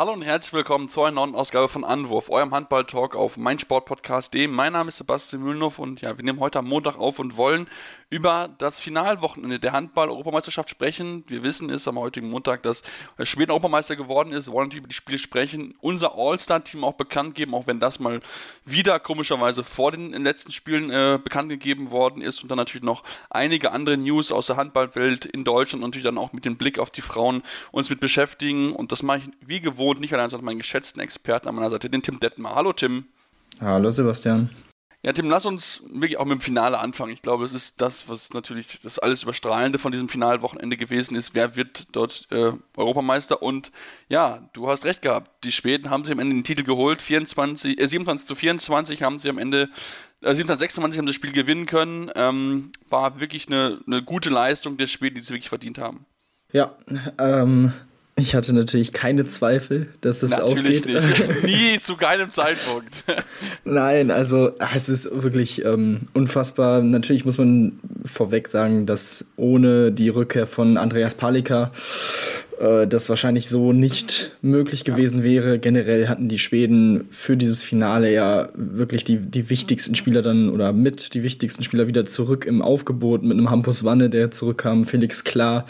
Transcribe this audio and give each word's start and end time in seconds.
Hallo 0.00 0.14
und 0.14 0.22
herzlich 0.22 0.54
willkommen 0.54 0.88
zu 0.88 1.02
einer 1.02 1.16
neuen 1.16 1.34
Ausgabe 1.34 1.68
von 1.68 1.84
Anwurf, 1.84 2.30
eurem 2.30 2.54
Handball-Talk 2.54 3.14
auf 3.14 3.36
meinsportpodcast.de. 3.36 4.46
Mein 4.46 4.72
Name 4.72 4.88
ist 4.88 4.96
Sebastian 4.96 5.42
Mühlenhoff 5.42 5.78
und 5.78 6.00
ja, 6.00 6.16
wir 6.16 6.24
nehmen 6.24 6.40
heute 6.40 6.60
am 6.60 6.68
Montag 6.68 6.96
auf 6.96 7.18
und 7.18 7.36
wollen 7.36 7.68
über 8.10 8.48
das 8.58 8.80
Finalwochenende 8.80 9.60
der 9.60 9.72
Handball-Europameisterschaft 9.72 10.68
sprechen. 10.68 11.24
Wir 11.28 11.44
wissen 11.44 11.70
es 11.70 11.86
am 11.86 11.96
heutigen 11.96 12.28
Montag, 12.28 12.64
dass 12.64 12.82
Schweden 13.22 13.52
Europameister 13.52 13.94
geworden 13.94 14.32
ist, 14.32 14.48
wir 14.48 14.54
wollen 14.54 14.66
natürlich 14.66 14.82
über 14.82 14.88
die 14.88 14.94
Spiele 14.94 15.18
sprechen, 15.18 15.74
unser 15.80 16.16
All-Star-Team 16.16 16.82
auch 16.82 16.94
bekannt 16.94 17.36
geben, 17.36 17.54
auch 17.54 17.68
wenn 17.68 17.78
das 17.78 18.00
mal 18.00 18.20
wieder 18.64 18.98
komischerweise 18.98 19.62
vor 19.62 19.92
den 19.92 20.10
letzten 20.24 20.50
Spielen 20.50 20.90
äh, 20.90 21.20
bekannt 21.22 21.50
gegeben 21.50 21.92
worden 21.92 22.20
ist 22.20 22.42
und 22.42 22.50
dann 22.50 22.58
natürlich 22.58 22.82
noch 22.82 23.04
einige 23.30 23.70
andere 23.70 23.96
News 23.96 24.32
aus 24.32 24.48
der 24.48 24.56
Handballwelt 24.56 25.24
in 25.24 25.44
Deutschland 25.44 25.84
und 25.84 25.90
natürlich 25.90 26.04
dann 26.04 26.18
auch 26.18 26.32
mit 26.32 26.44
dem 26.44 26.56
Blick 26.56 26.80
auf 26.80 26.90
die 26.90 27.02
Frauen 27.02 27.42
uns 27.70 27.90
mit 27.90 28.00
beschäftigen 28.00 28.72
und 28.72 28.90
das 28.90 29.04
mache 29.04 29.18
ich 29.18 29.24
wie 29.46 29.60
gewohnt, 29.60 30.00
nicht 30.00 30.12
allein, 30.12 30.30
sondern 30.30 30.46
meinen 30.46 30.58
geschätzten 30.58 31.00
Experten 31.00 31.48
an 31.48 31.54
meiner 31.54 31.70
Seite, 31.70 31.88
den 31.88 32.02
Tim 32.02 32.18
Detmer. 32.18 32.56
Hallo 32.56 32.72
Tim. 32.72 33.04
Hallo 33.60 33.90
Sebastian. 33.92 34.50
Ja, 35.02 35.14
Tim, 35.14 35.30
lass 35.30 35.46
uns 35.46 35.82
wirklich 35.88 36.18
auch 36.18 36.26
mit 36.26 36.40
dem 36.40 36.42
Finale 36.42 36.78
anfangen. 36.78 37.12
Ich 37.12 37.22
glaube, 37.22 37.46
es 37.46 37.54
ist 37.54 37.80
das, 37.80 38.10
was 38.10 38.34
natürlich 38.34 38.80
das 38.82 38.98
alles 38.98 39.22
Überstrahlende 39.22 39.78
von 39.78 39.92
diesem 39.92 40.10
Finalwochenende 40.10 40.76
gewesen 40.76 41.16
ist. 41.16 41.34
Wer 41.34 41.56
wird 41.56 41.86
dort 41.92 42.26
äh, 42.30 42.52
Europameister? 42.76 43.42
Und 43.42 43.72
ja, 44.10 44.46
du 44.52 44.68
hast 44.68 44.84
recht 44.84 45.00
gehabt. 45.00 45.42
Die 45.44 45.52
Schweden 45.52 45.88
haben 45.88 46.04
sich 46.04 46.12
am 46.12 46.18
Ende 46.18 46.34
den 46.34 46.44
Titel 46.44 46.64
geholt. 46.64 47.00
24, 47.00 47.80
äh, 47.80 47.86
27 47.86 48.26
zu 48.26 48.34
24 48.34 49.02
haben 49.02 49.18
sie 49.18 49.30
am 49.30 49.38
Ende, 49.38 49.70
äh, 50.20 50.34
27 50.34 50.58
26 50.58 50.98
haben 50.98 51.06
das 51.06 51.14
Spiel 51.14 51.32
gewinnen 51.32 51.64
können. 51.64 52.10
Ähm, 52.14 52.72
war 52.90 53.20
wirklich 53.20 53.46
eine, 53.46 53.80
eine 53.86 54.02
gute 54.02 54.28
Leistung 54.28 54.76
der 54.76 54.86
Schweden, 54.86 55.14
die 55.14 55.22
sie 55.22 55.32
wirklich 55.32 55.48
verdient 55.48 55.78
haben. 55.78 56.04
Ja, 56.52 56.76
ähm, 57.16 57.72
ich 58.20 58.34
hatte 58.34 58.52
natürlich 58.52 58.92
keine 58.92 59.24
Zweifel, 59.24 59.88
dass 60.00 60.22
es 60.22 60.30
natürlich 60.30 60.84
aufgeht. 60.84 60.86
Nicht. 60.86 61.44
Nie 61.44 61.78
zu 61.80 61.96
keinem 61.96 62.30
Zeitpunkt. 62.30 63.04
Nein, 63.64 64.10
also 64.10 64.52
es 64.74 64.88
ist 64.88 65.22
wirklich 65.22 65.64
ähm, 65.64 66.02
unfassbar. 66.12 66.82
Natürlich 66.82 67.24
muss 67.24 67.38
man 67.38 67.78
vorweg 68.04 68.48
sagen, 68.48 68.86
dass 68.86 69.26
ohne 69.36 69.92
die 69.92 70.08
Rückkehr 70.08 70.46
von 70.46 70.76
Andreas 70.76 71.14
Palika 71.14 71.72
äh, 72.60 72.86
das 72.86 73.08
wahrscheinlich 73.08 73.48
so 73.48 73.72
nicht 73.72 74.36
möglich 74.42 74.84
gewesen 74.84 75.22
wäre. 75.22 75.58
Generell 75.58 76.08
hatten 76.08 76.28
die 76.28 76.38
Schweden 76.38 77.06
für 77.10 77.36
dieses 77.36 77.64
Finale 77.64 78.12
ja 78.12 78.50
wirklich 78.54 79.02
die, 79.02 79.16
die 79.16 79.48
wichtigsten 79.48 79.94
Spieler 79.94 80.20
dann 80.20 80.50
oder 80.50 80.72
mit 80.72 81.14
die 81.14 81.22
wichtigsten 81.22 81.64
Spieler 81.64 81.86
wieder 81.86 82.04
zurück 82.04 82.44
im 82.44 82.60
Aufgebot 82.60 83.22
mit 83.22 83.32
einem 83.32 83.50
Hampus 83.50 83.84
Wanne, 83.84 84.10
der 84.10 84.30
zurückkam, 84.30 84.84
Felix 84.84 85.24
Klar, 85.24 85.64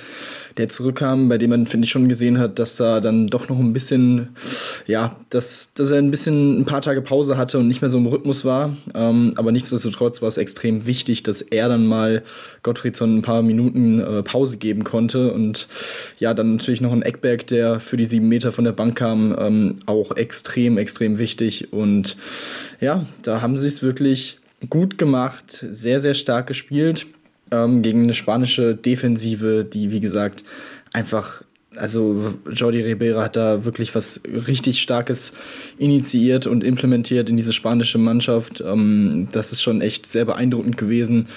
der 0.56 0.68
zurückkam, 0.68 1.28
bei 1.28 1.38
dem 1.38 1.50
man, 1.50 1.66
finde 1.66 1.84
ich, 1.84 1.90
schon 1.92 2.08
gesehen 2.08 2.38
hat, 2.38 2.58
dass 2.58 2.76
da 2.76 3.00
dann 3.00 3.28
doch 3.28 3.48
noch 3.48 3.58
ein 3.58 3.72
bisschen, 3.72 4.30
ja, 4.86 5.16
dass, 5.30 5.72
dass 5.74 5.90
er 5.90 5.98
ein 5.98 6.10
bisschen 6.10 6.60
ein 6.60 6.64
paar 6.64 6.82
Tage 6.82 7.02
Pause 7.02 7.36
hatte 7.36 7.58
und 7.58 7.68
nicht 7.68 7.82
mehr 7.82 7.90
so 7.90 7.98
im 7.98 8.06
Rhythmus 8.06 8.44
war. 8.44 8.76
Ähm, 8.94 9.32
aber 9.36 9.52
nichtsdestotrotz 9.52 10.22
war 10.22 10.28
es 10.28 10.38
extrem 10.38 10.86
wichtig, 10.86 11.22
dass 11.22 11.40
er 11.40 11.68
dann 11.68 11.86
mal 11.86 12.24
Gottfriedson 12.62 13.18
ein 13.18 13.22
paar 13.22 13.42
Minuten 13.42 14.00
äh, 14.00 14.22
Pause 14.24 14.58
geben 14.58 14.82
konnte 14.82 15.32
und 15.32 15.68
ja, 16.18 16.34
dann 16.34 16.56
natürlich 16.56 16.79
noch 16.80 16.92
ein 16.92 17.02
Eckberg, 17.02 17.46
der 17.46 17.80
für 17.80 17.96
die 17.96 18.04
sieben 18.04 18.28
Meter 18.28 18.52
von 18.52 18.64
der 18.64 18.72
Bank 18.72 18.96
kam, 18.96 19.36
ähm, 19.38 19.76
auch 19.86 20.12
extrem, 20.16 20.78
extrem 20.78 21.18
wichtig. 21.18 21.72
Und 21.72 22.16
ja, 22.80 23.06
da 23.22 23.41
haben 23.41 23.56
sie 23.56 23.68
es 23.68 23.82
wirklich 23.82 24.38
gut 24.68 24.98
gemacht, 24.98 25.64
sehr, 25.70 26.00
sehr 26.00 26.14
stark 26.14 26.46
gespielt 26.46 27.06
ähm, 27.50 27.82
gegen 27.82 28.04
eine 28.04 28.14
spanische 28.14 28.74
Defensive, 28.74 29.64
die, 29.64 29.91
wie 29.91 30.00
gesagt, 30.00 30.44
einfach 30.92 31.42
also 31.76 32.34
Jordi 32.52 32.82
Ribera 32.82 33.22
hat 33.22 33.36
da 33.36 33.64
wirklich 33.64 33.94
was 33.94 34.20
richtig 34.24 34.80
Starkes 34.80 35.32
initiiert 35.78 36.47
und 36.47 36.64
implementiert 36.64 37.30
in 37.30 37.36
diese 37.36 37.52
spanische 37.52 37.98
Mannschaft. 37.98 38.60
Ähm, 38.60 39.28
das 39.32 39.52
ist 39.52 39.62
schon 39.62 39.80
echt 39.80 40.06
sehr 40.06 40.24
beeindruckend 40.24 40.76
gewesen. 40.76 41.28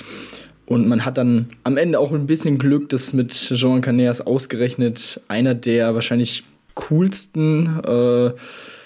Und 0.66 0.88
man 0.88 1.06
hat 1.06 1.18
dann 1.18 1.50
am 1.63 1.78
Ende 1.78 2.00
auch 2.00 2.12
ein 2.12 2.28
bisschen 2.28 2.57
Glück, 2.57 2.90
dass 2.90 3.13
mit 3.13 3.31
Jean 3.34 3.81
Caneas 3.81 4.22
ausgerechnet 4.22 5.22
einer 5.28 5.53
der 5.53 5.94
wahrscheinlich 5.94 6.46
coolsten 6.75 7.84
äh, 7.84 8.31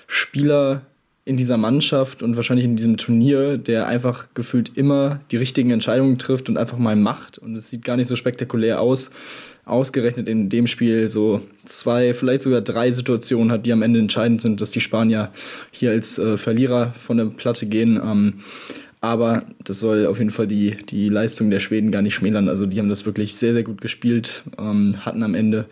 Spieler 0.08 0.82
in 1.28 1.36
dieser 1.36 1.58
Mannschaft 1.58 2.24
und 2.24 2.38
wahrscheinlich 2.38 2.66
in 2.66 2.78
diesem 2.78 2.96
Turnier, 2.96 3.58
der 3.58 3.86
einfach 3.86 4.30
gefühlt 4.34 4.78
immer 4.78 5.20
die 5.30 5.36
richtigen 5.36 5.72
Entscheidungen 5.72 6.18
trifft 6.18 6.48
und 6.48 6.58
einfach 6.58 6.78
mal 6.78 6.96
macht. 6.96 7.38
Und 7.38 7.54
es 7.58 7.68
sieht 7.68 7.84
gar 7.84 7.98
nicht 7.98 8.08
so 8.08 8.16
spektakulär 8.16 8.80
aus. 8.80 9.12
Ausgerechnet 9.66 10.30
in 10.30 10.48
dem 10.48 10.68
Spiel 10.68 11.10
so 11.10 11.42
zwei, 11.66 12.14
vielleicht 12.14 12.44
sogar 12.44 12.62
drei 12.62 12.94
Situationen 12.94 13.52
hat, 13.52 13.66
die 13.66 13.74
am 13.74 13.82
Ende 13.82 14.00
entscheidend 14.00 14.42
sind, 14.42 14.62
dass 14.62 14.72
die 14.72 14.80
Spanier 14.80 15.30
hier 15.72 15.92
als 15.92 16.18
äh, 16.18 16.38
Verlierer 16.38 16.94
von 16.98 17.18
der 17.18 17.26
Platte 17.26 17.66
gehen. 17.66 18.00
Ähm, 18.02 18.36
aber 19.02 19.44
das 19.64 19.80
soll 19.80 20.06
auf 20.08 20.18
jeden 20.18 20.32
Fall 20.32 20.48
die, 20.48 20.76
die 20.76 21.10
Leistung 21.10 21.50
der 21.50 21.60
Schweden 21.60 21.92
gar 21.92 22.02
nicht 22.02 22.16
schmälern. 22.16 22.50
Also 22.50 22.66
die 22.66 22.80
haben 22.80 22.90
das 22.90 23.06
wirklich 23.06 23.36
sehr, 23.36 23.54
sehr 23.54 23.64
gut 23.64 23.82
gespielt, 23.82 24.44
ähm, 24.58 25.06
hatten 25.06 25.24
am 25.24 25.36
Ende 25.36 25.66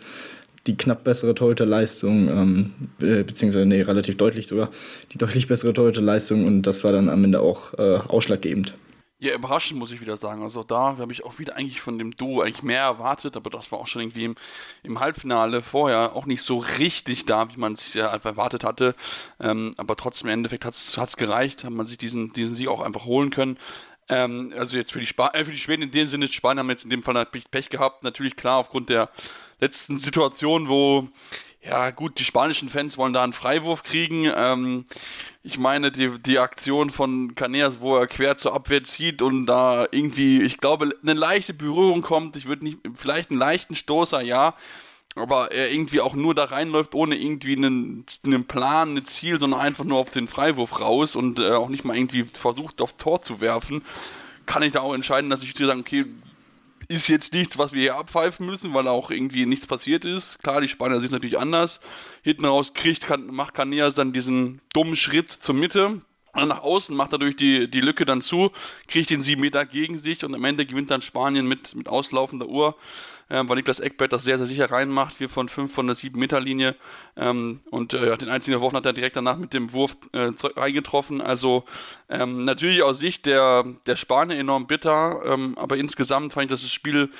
die 0.66 0.76
knapp 0.76 1.04
bessere 1.04 1.34
Torhüterleistung, 1.34 2.28
ähm, 2.28 2.70
beziehungsweise 2.98 3.66
nee, 3.66 3.82
relativ 3.82 4.16
deutlich 4.16 4.48
sogar, 4.48 4.70
die 5.12 5.18
deutlich 5.18 5.46
bessere 5.46 5.72
Torhüterleistung 5.72 6.44
und 6.44 6.62
das 6.62 6.82
war 6.82 6.92
dann 6.92 7.08
am 7.08 7.22
Ende 7.24 7.40
auch 7.40 7.74
äh, 7.74 7.98
ausschlaggebend. 8.08 8.74
Ja, 9.18 9.34
überraschend 9.34 9.78
muss 9.78 9.92
ich 9.92 10.02
wieder 10.02 10.18
sagen. 10.18 10.42
Also 10.42 10.62
da 10.62 10.98
habe 10.98 11.10
ich 11.10 11.24
auch 11.24 11.38
wieder 11.38 11.56
eigentlich 11.56 11.80
von 11.80 11.96
dem 11.98 12.14
Duo 12.16 12.42
eigentlich 12.42 12.62
mehr 12.62 12.82
erwartet, 12.82 13.34
aber 13.34 13.48
das 13.48 13.72
war 13.72 13.78
auch 13.78 13.86
schon 13.86 14.02
irgendwie 14.02 14.24
im, 14.24 14.34
im 14.82 15.00
Halbfinale 15.00 15.62
vorher 15.62 16.14
auch 16.14 16.26
nicht 16.26 16.42
so 16.42 16.58
richtig 16.58 17.24
da, 17.24 17.48
wie 17.50 17.58
man 17.58 17.72
es 17.72 17.94
ja 17.94 18.10
einfach 18.10 18.32
erwartet 18.32 18.62
hatte. 18.62 18.94
Ähm, 19.40 19.74
aber 19.78 19.96
trotzdem 19.96 20.28
im 20.28 20.34
Endeffekt 20.34 20.66
hat 20.66 20.74
es 20.74 21.16
gereicht, 21.16 21.64
hat 21.64 21.70
man 21.72 21.86
sich 21.86 21.96
diesen, 21.96 22.34
diesen 22.34 22.54
Sieg 22.54 22.68
auch 22.68 22.82
einfach 22.82 23.06
holen 23.06 23.30
können. 23.30 23.58
Ähm, 24.10 24.52
also 24.56 24.76
jetzt 24.76 24.92
für 24.92 25.00
die, 25.00 25.06
Sp 25.08 25.32
äh, 25.32 25.44
für 25.46 25.52
die 25.52 25.58
Schweden 25.58 25.82
in 25.82 25.90
dem 25.90 26.08
Sinne, 26.08 26.28
Spanien 26.28 26.58
haben 26.60 26.70
jetzt 26.70 26.84
in 26.84 26.90
dem 26.90 27.02
Fall 27.02 27.14
natürlich 27.14 27.50
Pech 27.50 27.70
gehabt. 27.70 28.02
Natürlich 28.02 28.36
klar 28.36 28.58
aufgrund 28.58 28.90
der 28.90 29.08
letzten 29.60 29.98
Situation, 29.98 30.68
wo 30.68 31.08
ja, 31.68 31.90
gut, 31.90 32.18
die 32.18 32.24
spanischen 32.24 32.68
Fans 32.68 32.96
wollen 32.96 33.12
da 33.12 33.24
einen 33.24 33.32
Freiwurf 33.32 33.82
kriegen. 33.82 34.30
Ähm, 34.34 34.84
ich 35.42 35.58
meine, 35.58 35.90
die, 35.90 36.10
die 36.20 36.38
Aktion 36.38 36.90
von 36.90 37.34
Caneas, 37.34 37.80
wo 37.80 37.96
er 37.96 38.06
quer 38.06 38.36
zur 38.36 38.54
Abwehr 38.54 38.84
zieht 38.84 39.20
und 39.20 39.46
da 39.46 39.86
irgendwie, 39.90 40.42
ich 40.42 40.58
glaube, 40.58 40.94
eine 41.02 41.14
leichte 41.14 41.54
Berührung 41.54 42.02
kommt. 42.02 42.36
Ich 42.36 42.46
würde 42.46 42.64
nicht, 42.64 42.78
vielleicht 42.94 43.30
einen 43.30 43.40
leichten 43.40 43.74
Stoßer, 43.74 44.22
ja. 44.22 44.54
Aber 45.16 45.50
er 45.50 45.72
irgendwie 45.72 46.00
auch 46.02 46.14
nur 46.14 46.34
da 46.34 46.44
reinläuft, 46.44 46.94
ohne 46.94 47.16
irgendwie 47.16 47.56
einen, 47.56 48.04
einen 48.24 48.44
Plan, 48.44 48.96
ein 48.96 49.06
Ziel, 49.06 49.40
sondern 49.40 49.60
einfach 49.60 49.84
nur 49.84 49.98
auf 49.98 50.10
den 50.10 50.28
Freiwurf 50.28 50.78
raus 50.80 51.16
und 51.16 51.38
äh, 51.38 51.52
auch 51.52 51.70
nicht 51.70 51.84
mal 51.84 51.96
irgendwie 51.96 52.24
versucht, 52.24 52.82
aufs 52.82 52.98
Tor 52.98 53.22
zu 53.22 53.40
werfen. 53.40 53.82
Kann 54.44 54.62
ich 54.62 54.72
da 54.72 54.80
auch 54.80 54.94
entscheiden, 54.94 55.30
dass 55.30 55.42
ich 55.42 55.56
sagen, 55.56 55.80
okay, 55.80 56.04
ist 56.88 57.08
jetzt 57.08 57.32
nichts, 57.32 57.58
was 57.58 57.72
wir 57.72 57.80
hier 57.80 57.96
abpfeifen 57.96 58.46
müssen, 58.46 58.72
weil 58.74 58.88
auch 58.88 59.10
irgendwie 59.10 59.46
nichts 59.46 59.66
passiert 59.66 60.04
ist. 60.04 60.42
Klar, 60.42 60.60
die 60.60 60.68
Spanier 60.68 60.96
es 60.96 61.10
natürlich 61.10 61.38
anders. 61.38 61.80
Hinten 62.22 62.44
raus 62.44 62.74
kriegt, 62.74 63.06
kann, 63.06 63.26
macht 63.26 63.54
Caneas 63.54 63.94
dann 63.94 64.12
diesen 64.12 64.60
dummen 64.72 64.96
Schritt 64.96 65.30
zur 65.30 65.54
Mitte. 65.54 66.00
Und 66.32 66.48
nach 66.48 66.62
außen 66.62 66.94
macht 66.94 67.12
er 67.12 67.18
durch 67.18 67.34
die, 67.36 67.70
die 67.70 67.80
Lücke 67.80 68.04
dann 68.04 68.20
zu, 68.20 68.52
kriegt 68.88 69.08
den 69.08 69.22
sieben 69.22 69.40
Meter 69.40 69.64
gegen 69.64 69.96
sich 69.96 70.22
und 70.22 70.34
am 70.34 70.44
Ende 70.44 70.66
gewinnt 70.66 70.90
dann 70.90 71.00
Spanien 71.00 71.48
mit, 71.48 71.74
mit 71.74 71.88
auslaufender 71.88 72.46
Uhr. 72.46 72.76
Äh, 73.28 73.42
weil 73.46 73.56
Niklas 73.56 73.80
Eckbert 73.80 74.12
das 74.12 74.24
sehr, 74.24 74.38
sehr 74.38 74.46
sicher 74.46 74.70
reinmacht, 74.70 75.20
wir 75.20 75.28
von 75.28 75.48
5 75.48 75.72
von 75.72 75.86
der 75.86 75.94
7 75.94 76.18
Meter 76.18 76.40
Linie 76.40 76.76
ähm, 77.16 77.60
und 77.70 77.92
äh, 77.92 78.16
den 78.16 78.28
einzigen 78.28 78.60
Wurf 78.60 78.72
hat 78.72 78.86
er 78.86 78.92
direkt 78.92 79.16
danach 79.16 79.36
mit 79.36 79.52
dem 79.52 79.72
Wurf 79.72 79.96
äh, 80.12 80.30
reingetroffen. 80.56 81.20
Also 81.20 81.64
ähm, 82.08 82.44
natürlich 82.44 82.82
aus 82.82 82.98
Sicht 82.98 83.26
der, 83.26 83.64
der 83.86 83.96
Spanier 83.96 84.38
enorm 84.38 84.66
bitter, 84.66 85.22
ähm, 85.24 85.56
aber 85.58 85.76
insgesamt 85.76 86.32
fand 86.32 86.44
ich, 86.44 86.50
dass 86.50 86.62
das 86.62 86.72
Spiel 86.72 87.10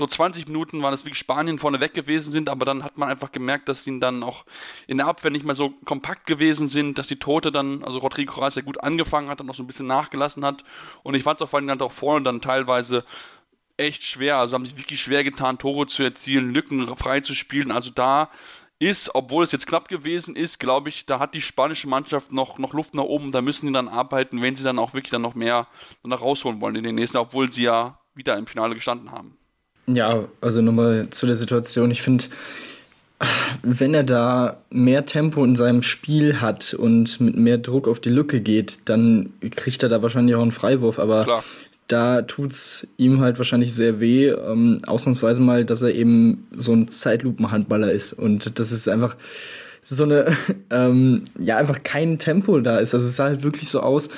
so 0.00 0.06
20 0.06 0.46
Minuten 0.46 0.82
waren 0.82 0.94
es 0.94 1.04
wirklich 1.04 1.18
Spanien 1.18 1.58
vorne 1.58 1.80
weg 1.80 1.94
gewesen 1.94 2.32
sind, 2.32 2.48
aber 2.48 2.64
dann 2.64 2.82
hat 2.82 2.96
man 2.96 3.08
einfach 3.08 3.32
gemerkt, 3.32 3.68
dass 3.68 3.84
sie 3.84 4.00
dann 4.00 4.22
auch 4.22 4.44
in 4.86 4.96
der 4.96 5.06
Abwehr 5.06 5.30
nicht 5.30 5.44
mehr 5.44 5.54
so 5.54 5.70
kompakt 5.84 6.26
gewesen 6.26 6.68
sind, 6.68 6.98
dass 6.98 7.08
die 7.08 7.18
Tote 7.18 7.50
dann, 7.50 7.84
also 7.84 7.98
Rodrigo 7.98 8.32
Corral 8.32 8.50
sehr 8.50 8.62
gut 8.62 8.82
angefangen 8.82 9.28
hat 9.28 9.40
und 9.40 9.46
noch 9.46 9.54
so 9.54 9.62
ein 9.62 9.66
bisschen 9.66 9.86
nachgelassen 9.86 10.44
hat. 10.44 10.64
Und 11.02 11.14
ich 11.14 11.22
fand 11.22 11.38
es 11.38 11.42
auch 11.42 11.50
vor 11.50 11.58
allem 11.58 11.68
dann 11.68 11.80
auch 11.80 11.92
vorne 11.92 12.24
dann 12.24 12.40
teilweise 12.40 13.04
echt 13.80 14.04
schwer. 14.04 14.36
Also 14.36 14.54
haben 14.54 14.66
sich 14.66 14.76
wirklich 14.76 15.00
schwer 15.00 15.24
getan, 15.24 15.58
Tore 15.58 15.86
zu 15.86 16.02
erzielen, 16.02 16.52
Lücken 16.52 16.86
frei 16.96 17.20
zu 17.20 17.34
spielen. 17.34 17.70
Also 17.70 17.90
da 17.90 18.30
ist, 18.78 19.14
obwohl 19.14 19.44
es 19.44 19.52
jetzt 19.52 19.66
knapp 19.66 19.88
gewesen 19.88 20.36
ist, 20.36 20.58
glaube 20.58 20.88
ich, 20.88 21.04
da 21.04 21.18
hat 21.18 21.34
die 21.34 21.42
spanische 21.42 21.88
Mannschaft 21.88 22.32
noch, 22.32 22.58
noch 22.58 22.72
Luft 22.72 22.94
nach 22.94 23.04
oben. 23.04 23.30
Da 23.30 23.42
müssen 23.42 23.66
die 23.66 23.72
dann 23.72 23.88
arbeiten, 23.88 24.40
wenn 24.40 24.56
sie 24.56 24.64
dann 24.64 24.78
auch 24.78 24.94
wirklich 24.94 25.10
dann 25.10 25.22
noch 25.22 25.34
mehr 25.34 25.66
danach 26.02 26.22
rausholen 26.22 26.60
wollen 26.60 26.76
in 26.76 26.84
den 26.84 26.94
nächsten, 26.94 27.18
obwohl 27.18 27.52
sie 27.52 27.64
ja 27.64 27.98
wieder 28.14 28.36
im 28.36 28.46
Finale 28.46 28.74
gestanden 28.74 29.12
haben. 29.12 29.36
Ja, 29.86 30.24
also 30.40 30.62
nochmal 30.62 31.10
zu 31.10 31.26
der 31.26 31.36
Situation. 31.36 31.90
Ich 31.90 32.00
finde, 32.00 32.24
wenn 33.62 33.92
er 33.92 34.04
da 34.04 34.62
mehr 34.70 35.04
Tempo 35.04 35.44
in 35.44 35.56
seinem 35.56 35.82
Spiel 35.82 36.40
hat 36.40 36.72
und 36.72 37.20
mit 37.20 37.36
mehr 37.36 37.58
Druck 37.58 37.86
auf 37.86 38.00
die 38.00 38.08
Lücke 38.08 38.40
geht, 38.40 38.88
dann 38.88 39.34
kriegt 39.56 39.82
er 39.82 39.90
da 39.90 40.00
wahrscheinlich 40.00 40.34
auch 40.36 40.42
einen 40.42 40.52
Freiwurf. 40.52 40.98
Aber 40.98 41.24
Klar. 41.24 41.44
Da 41.90 42.22
tut's 42.22 42.86
ihm 42.96 43.20
halt 43.20 43.38
wahrscheinlich 43.38 43.74
sehr 43.74 44.00
weh. 44.00 44.28
Ähm, 44.28 44.78
ausnahmsweise 44.86 45.42
mal, 45.42 45.64
dass 45.64 45.82
er 45.82 45.94
eben 45.94 46.46
so 46.56 46.72
ein 46.72 46.88
Zeitlupenhandballer 46.88 47.90
ist. 47.90 48.12
Und 48.12 48.58
das 48.58 48.70
ist 48.70 48.88
einfach 48.88 49.16
so 49.82 50.04
eine, 50.04 50.36
ähm, 50.70 51.22
ja, 51.38 51.56
einfach 51.56 51.82
kein 51.82 52.18
Tempo 52.18 52.60
da 52.60 52.78
ist. 52.78 52.94
Also 52.94 53.06
es 53.06 53.16
sah 53.16 53.24
halt 53.24 53.42
wirklich 53.42 53.68
so 53.68 53.80
aus, 53.80 54.10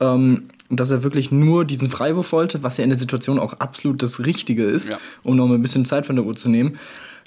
ähm, 0.00 0.44
dass 0.70 0.90
er 0.90 1.02
wirklich 1.02 1.32
nur 1.32 1.64
diesen 1.64 1.90
Freiwurf 1.90 2.32
wollte, 2.32 2.62
was 2.62 2.76
ja 2.76 2.84
in 2.84 2.90
der 2.90 2.98
Situation 2.98 3.38
auch 3.38 3.54
absolut 3.54 4.02
das 4.02 4.24
Richtige 4.24 4.64
ist, 4.64 4.88
ja. 4.88 4.98
um 5.22 5.36
noch 5.36 5.46
mal 5.46 5.54
ein 5.54 5.62
bisschen 5.62 5.84
Zeit 5.84 6.06
von 6.06 6.16
der 6.16 6.24
Uhr 6.24 6.36
zu 6.36 6.48
nehmen. 6.48 6.78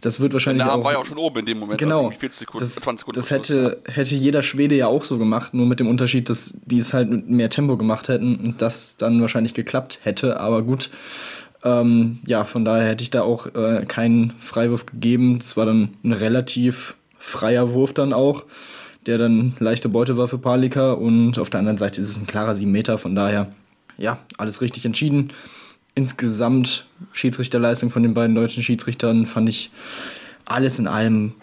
Das 0.01 0.19
wird 0.19 0.33
wahrscheinlich 0.33 0.63
der 0.63 0.73
auch. 0.73 0.83
war 0.83 0.93
ja 0.93 0.97
auch 0.99 1.05
schon 1.05 1.17
oben 1.17 1.39
in 1.39 1.45
dem 1.45 1.59
Moment. 1.59 1.79
Genau. 1.79 2.09
Also 2.09 2.27
Sekunden, 2.29 2.59
das, 2.59 2.75
20 2.75 2.99
Sekunden 2.99 3.15
das 3.19 3.31
hätte, 3.31 3.81
hätte 3.85 4.15
jeder 4.15 4.43
Schwede 4.43 4.75
ja 4.75 4.87
auch 4.87 5.03
so 5.03 5.17
gemacht, 5.17 5.53
nur 5.53 5.65
mit 5.65 5.79
dem 5.79 5.87
Unterschied, 5.87 6.29
dass 6.29 6.57
die 6.65 6.77
es 6.77 6.93
halt 6.93 7.09
mit 7.09 7.29
mehr 7.29 7.49
Tempo 7.49 7.77
gemacht 7.77 8.07
hätten 8.07 8.35
und 8.35 8.61
das 8.61 8.97
dann 8.97 9.21
wahrscheinlich 9.21 9.53
geklappt 9.53 9.99
hätte. 10.03 10.39
Aber 10.39 10.63
gut, 10.63 10.89
ähm, 11.63 12.19
ja, 12.25 12.43
von 12.43 12.65
daher 12.65 12.89
hätte 12.89 13.03
ich 13.03 13.11
da 13.11 13.23
auch 13.23 13.47
äh, 13.47 13.85
keinen 13.87 14.33
Freiwurf 14.37 14.85
gegeben. 14.85 15.37
Es 15.39 15.57
war 15.57 15.65
dann 15.65 15.95
ein 16.03 16.11
relativ 16.11 16.95
freier 17.17 17.73
Wurf 17.73 17.93
dann 17.93 18.13
auch 18.13 18.45
der 19.05 19.17
dann 19.17 19.53
leichte 19.59 19.89
Beute 19.89 20.17
war 20.17 20.27
für 20.27 20.37
Palika. 20.37 20.93
Und 20.93 21.37
auf 21.39 21.49
der 21.49 21.59
anderen 21.59 21.77
Seite 21.77 22.01
ist 22.01 22.09
es 22.09 22.17
ein 22.17 22.27
klarer 22.27 22.55
7 22.55 22.71
Meter. 22.71 22.97
Von 22.97 23.15
daher, 23.15 23.51
ja, 23.97 24.19
alles 24.37 24.61
richtig 24.61 24.85
entschieden. 24.85 25.31
Insgesamt 25.95 26.87
Schiedsrichterleistung 27.13 27.89
von 27.89 28.03
den 28.03 28.13
beiden 28.13 28.35
deutschen 28.35 28.63
Schiedsrichtern 28.63 29.25
fand 29.25 29.49
ich 29.49 29.71
alles 30.45 30.77
in 30.77 30.87
allem 30.87 31.33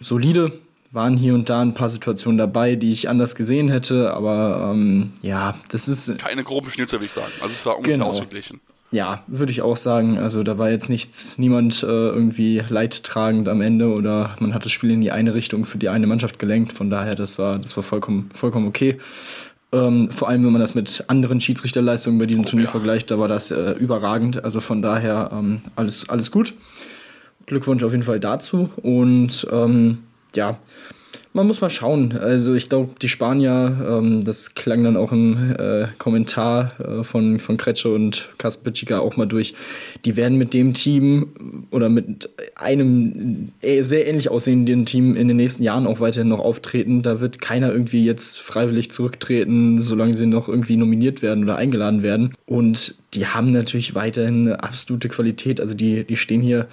solide. 0.00 0.52
Waren 0.90 1.16
hier 1.16 1.32
und 1.32 1.48
da 1.48 1.62
ein 1.62 1.72
paar 1.72 1.88
Situationen 1.88 2.36
dabei, 2.36 2.76
die 2.76 2.92
ich 2.92 3.08
anders 3.08 3.34
gesehen 3.34 3.70
hätte, 3.70 4.12
aber 4.12 4.70
ähm, 4.74 5.14
ja, 5.22 5.54
das 5.70 5.88
ist. 5.88 6.18
Keine 6.18 6.44
groben 6.44 6.68
Schnitzer, 6.70 6.98
würde 6.98 7.06
ich 7.06 7.12
sagen. 7.12 7.32
Also 7.40 7.54
es 7.58 7.64
war 7.64 7.76
ungefähr 7.78 7.96
genau. 7.96 8.10
ausgeglichen. 8.10 8.60
Ja, 8.90 9.24
würde 9.26 9.52
ich 9.52 9.62
auch 9.62 9.78
sagen. 9.78 10.18
Also 10.18 10.42
da 10.42 10.58
war 10.58 10.70
jetzt 10.70 10.90
nichts, 10.90 11.38
niemand 11.38 11.82
äh, 11.82 11.86
irgendwie 11.86 12.62
leidtragend 12.68 13.48
am 13.48 13.62
Ende 13.62 13.88
oder 13.88 14.36
man 14.38 14.52
hat 14.52 14.66
das 14.66 14.72
Spiel 14.72 14.90
in 14.90 15.00
die 15.00 15.10
eine 15.10 15.32
Richtung 15.32 15.64
für 15.64 15.78
die 15.78 15.88
eine 15.88 16.06
Mannschaft 16.06 16.38
gelenkt. 16.38 16.74
Von 16.74 16.90
daher, 16.90 17.14
das 17.14 17.38
war, 17.38 17.58
das 17.58 17.74
war 17.74 17.82
vollkommen, 17.82 18.30
vollkommen 18.34 18.68
okay. 18.68 18.98
Ähm, 19.72 20.10
vor 20.10 20.28
allem, 20.28 20.44
wenn 20.44 20.52
man 20.52 20.60
das 20.60 20.74
mit 20.74 21.04
anderen 21.08 21.40
Schiedsrichterleistungen 21.40 22.18
bei 22.18 22.26
diesem 22.26 22.44
oh, 22.44 22.48
Turnier 22.48 22.66
ja. 22.66 22.70
vergleicht, 22.70 23.10
da 23.10 23.18
war 23.18 23.28
das 23.28 23.50
äh, 23.50 23.72
überragend. 23.72 24.44
Also 24.44 24.60
von 24.60 24.82
daher 24.82 25.30
ähm, 25.32 25.62
alles, 25.76 26.08
alles 26.08 26.30
gut. 26.30 26.54
Glückwunsch 27.46 27.82
auf 27.82 27.92
jeden 27.92 28.04
Fall 28.04 28.20
dazu. 28.20 28.70
Und 28.82 29.46
ähm, 29.50 29.98
ja, 30.34 30.58
man 31.34 31.46
muss 31.46 31.60
mal 31.60 31.70
schauen. 31.70 32.12
Also 32.12 32.54
ich 32.54 32.68
glaube, 32.68 32.90
die 33.00 33.08
Spanier, 33.08 33.76
ähm, 33.88 34.24
das 34.24 34.54
klang 34.54 34.84
dann 34.84 34.96
auch 34.96 35.12
im 35.12 35.54
äh, 35.58 35.86
Kommentar 35.98 36.72
äh, 36.80 37.04
von, 37.04 37.40
von 37.40 37.56
Kretsche 37.56 37.88
und 37.92 38.30
Kaspicica 38.38 38.98
auch 38.98 39.16
mal 39.16 39.26
durch, 39.26 39.54
die 40.04 40.16
werden 40.16 40.36
mit 40.36 40.52
dem 40.52 40.74
Team 40.74 41.28
oder 41.70 41.88
mit 41.88 42.28
einem 42.54 43.52
äh, 43.62 43.82
sehr 43.82 44.06
ähnlich 44.06 44.30
aussehenden 44.30 44.84
Team 44.84 45.16
in 45.16 45.28
den 45.28 45.38
nächsten 45.38 45.62
Jahren 45.62 45.86
auch 45.86 46.00
weiterhin 46.00 46.28
noch 46.28 46.40
auftreten. 46.40 47.02
Da 47.02 47.20
wird 47.20 47.40
keiner 47.40 47.72
irgendwie 47.72 48.04
jetzt 48.04 48.38
freiwillig 48.38 48.90
zurücktreten, 48.90 49.80
solange 49.80 50.14
sie 50.14 50.26
noch 50.26 50.48
irgendwie 50.48 50.76
nominiert 50.76 51.22
werden 51.22 51.44
oder 51.44 51.56
eingeladen 51.56 52.02
werden. 52.02 52.34
Und 52.44 52.96
die 53.14 53.26
haben 53.26 53.52
natürlich 53.52 53.94
weiterhin 53.94 54.46
eine 54.46 54.62
absolute 54.62 55.08
Qualität. 55.08 55.60
Also 55.60 55.74
die, 55.74 56.04
die 56.04 56.16
stehen 56.16 56.42
hier 56.42 56.68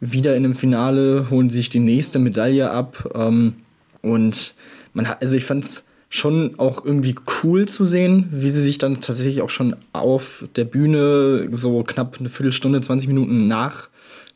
wieder 0.00 0.36
in 0.36 0.44
einem 0.44 0.54
Finale, 0.54 1.28
holen 1.30 1.50
sich 1.50 1.68
die 1.68 1.80
nächste 1.80 2.18
Medaille 2.18 2.70
ab. 2.70 3.10
Ähm, 3.14 3.54
und 4.04 4.54
man 4.92 5.08
hat, 5.08 5.22
also 5.22 5.36
ich 5.36 5.44
fand 5.44 5.64
es 5.64 5.84
schon 6.08 6.58
auch 6.58 6.84
irgendwie 6.84 7.16
cool 7.42 7.66
zu 7.66 7.84
sehen, 7.86 8.28
wie 8.30 8.50
sie 8.50 8.62
sich 8.62 8.78
dann 8.78 9.00
tatsächlich 9.00 9.42
auch 9.42 9.50
schon 9.50 9.74
auf 9.92 10.46
der 10.54 10.64
Bühne 10.64 11.48
so 11.50 11.82
knapp 11.82 12.18
eine 12.20 12.28
Viertelstunde, 12.28 12.80
20 12.80 13.08
Minuten 13.08 13.48
nach 13.48 13.88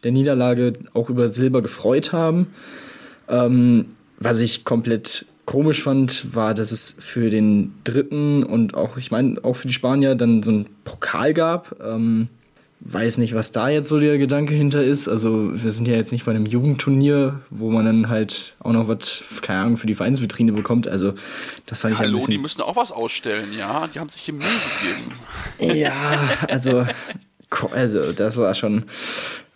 der 0.02 0.12
Niederlage 0.12 0.72
auch 0.94 1.08
über 1.08 1.28
Silber 1.28 1.62
gefreut 1.62 2.12
haben. 2.12 2.48
Ähm, 3.28 3.86
was 4.18 4.40
ich 4.40 4.64
komplett 4.64 5.26
komisch 5.44 5.82
fand, 5.82 6.34
war, 6.34 6.52
dass 6.54 6.72
es 6.72 6.96
für 6.98 7.30
den 7.30 7.74
dritten 7.84 8.42
und 8.42 8.74
auch, 8.74 8.96
ich 8.96 9.10
meine, 9.10 9.42
auch 9.44 9.54
für 9.54 9.68
die 9.68 9.74
Spanier 9.74 10.14
dann 10.14 10.42
so 10.42 10.50
einen 10.50 10.66
Pokal 10.84 11.32
gab. 11.32 11.76
Ähm, 11.80 12.28
weiß 12.80 13.18
nicht, 13.18 13.34
was 13.34 13.52
da 13.52 13.68
jetzt 13.68 13.88
so 13.88 13.98
der 13.98 14.18
Gedanke 14.18 14.54
hinter 14.54 14.82
ist. 14.82 15.08
Also 15.08 15.50
wir 15.52 15.72
sind 15.72 15.88
ja 15.88 15.94
jetzt 15.94 16.12
nicht 16.12 16.24
bei 16.24 16.30
einem 16.30 16.46
Jugendturnier, 16.46 17.40
wo 17.50 17.70
man 17.70 17.84
dann 17.84 18.08
halt 18.08 18.54
auch 18.60 18.72
noch 18.72 18.88
was, 18.88 19.22
keine 19.42 19.60
Ahnung, 19.60 19.76
für 19.76 19.86
die 19.86 19.94
Vereinsvitrine 19.94 20.52
bekommt. 20.52 20.86
Also 20.86 21.14
das 21.66 21.80
fand 21.80 21.94
ich 21.94 21.98
Hallo, 21.98 22.10
ein 22.10 22.14
bisschen... 22.14 22.30
die 22.32 22.38
müssen 22.38 22.62
auch 22.62 22.76
was 22.76 22.92
ausstellen, 22.92 23.52
ja. 23.52 23.88
Die 23.88 23.98
haben 23.98 24.08
sich 24.08 24.22
hier 24.22 24.34
Mühe 24.34 24.46
gegeben. 25.58 25.78
Ja, 25.78 26.28
also, 26.48 26.86
also 27.72 28.12
das 28.12 28.36
war 28.36 28.54
schon... 28.54 28.84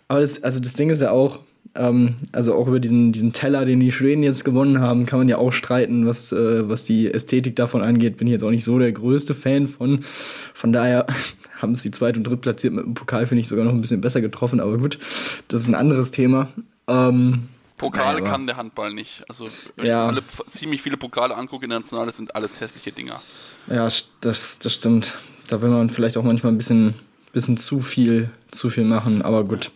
Aber 0.09 0.19
das, 0.19 0.43
also 0.43 0.59
das 0.59 0.73
Ding 0.73 0.89
ist 0.89 1.01
ja 1.01 1.11
auch, 1.11 1.39
ähm, 1.75 2.15
also 2.31 2.55
auch 2.55 2.67
über 2.67 2.79
diesen, 2.79 3.11
diesen 3.11 3.33
Teller, 3.33 3.65
den 3.65 3.79
die 3.79 3.91
Schweden 3.91 4.23
jetzt 4.23 4.45
gewonnen 4.45 4.79
haben, 4.79 5.05
kann 5.05 5.19
man 5.19 5.27
ja 5.27 5.37
auch 5.37 5.51
streiten, 5.51 6.05
was, 6.05 6.31
äh, 6.31 6.67
was 6.69 6.83
die 6.83 7.11
Ästhetik 7.11 7.55
davon 7.55 7.81
angeht. 7.81 8.17
Bin 8.17 8.27
ich 8.27 8.33
jetzt 8.33 8.43
auch 8.43 8.51
nicht 8.51 8.63
so 8.63 8.77
der 8.77 8.91
größte 8.91 9.33
Fan 9.33 9.67
von. 9.67 9.99
Von 10.03 10.71
daher 10.71 11.07
haben 11.61 11.73
es 11.73 11.81
die 11.81 11.91
zweit- 11.91 12.17
und 12.17 12.25
drittplatziert 12.25 12.73
mit 12.73 12.85
dem 12.85 12.93
Pokal, 12.93 13.25
finde 13.25 13.41
ich, 13.41 13.47
sogar 13.47 13.65
noch 13.65 13.73
ein 13.73 13.81
bisschen 13.81 14.01
besser 14.01 14.21
getroffen, 14.21 14.59
aber 14.59 14.77
gut, 14.77 14.99
das 15.47 15.61
ist 15.61 15.67
ein 15.67 15.75
anderes 15.75 16.11
Thema. 16.11 16.49
Ähm, 16.87 17.47
Pokale 17.77 18.19
naja, 18.19 18.31
kann 18.31 18.45
der 18.45 18.57
Handball 18.57 18.93
nicht. 18.93 19.23
Also, 19.27 19.45
wenn 19.75 19.85
ja. 19.85 20.05
ich 20.05 20.15
alle, 20.15 20.23
ziemlich 20.51 20.81
viele 20.81 20.97
Pokale 20.97 21.35
angucke, 21.35 21.67
das 21.67 22.17
sind 22.17 22.35
alles 22.35 22.61
hässliche 22.61 22.91
Dinger. 22.91 23.21
Ja, 23.67 23.87
das, 24.21 24.59
das 24.59 24.73
stimmt. 24.73 25.17
Da 25.49 25.61
will 25.61 25.69
man 25.69 25.89
vielleicht 25.89 26.17
auch 26.17 26.23
manchmal 26.23 26.53
ein 26.53 26.57
bisschen, 26.57 26.93
bisschen 27.33 27.57
zu 27.57 27.81
viel, 27.81 28.29
zu 28.51 28.69
viel 28.69 28.85
machen, 28.85 29.21
aber 29.21 29.43
gut. 29.43 29.71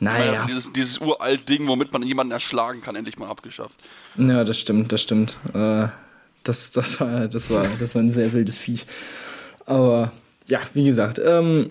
Naja. 0.00 0.26
naja 0.26 0.46
dieses, 0.46 0.72
dieses 0.72 0.98
uralt 0.98 1.48
Ding, 1.48 1.66
womit 1.66 1.92
man 1.92 2.02
jemanden 2.02 2.32
erschlagen 2.32 2.82
kann, 2.82 2.94
endlich 2.94 3.18
mal 3.18 3.28
abgeschafft. 3.28 3.76
Ja, 4.16 4.44
das 4.44 4.58
stimmt, 4.58 4.92
das 4.92 5.02
stimmt. 5.02 5.36
Äh, 5.54 5.88
das, 6.44 6.70
das, 6.70 7.00
war, 7.00 7.28
das, 7.28 7.50
war, 7.50 7.66
das 7.78 7.94
war 7.94 8.02
ein 8.02 8.10
sehr 8.10 8.32
wildes 8.32 8.58
Viech. 8.58 8.86
Aber 9.66 10.12
ja, 10.46 10.60
wie 10.72 10.84
gesagt, 10.84 11.20
ähm, 11.24 11.70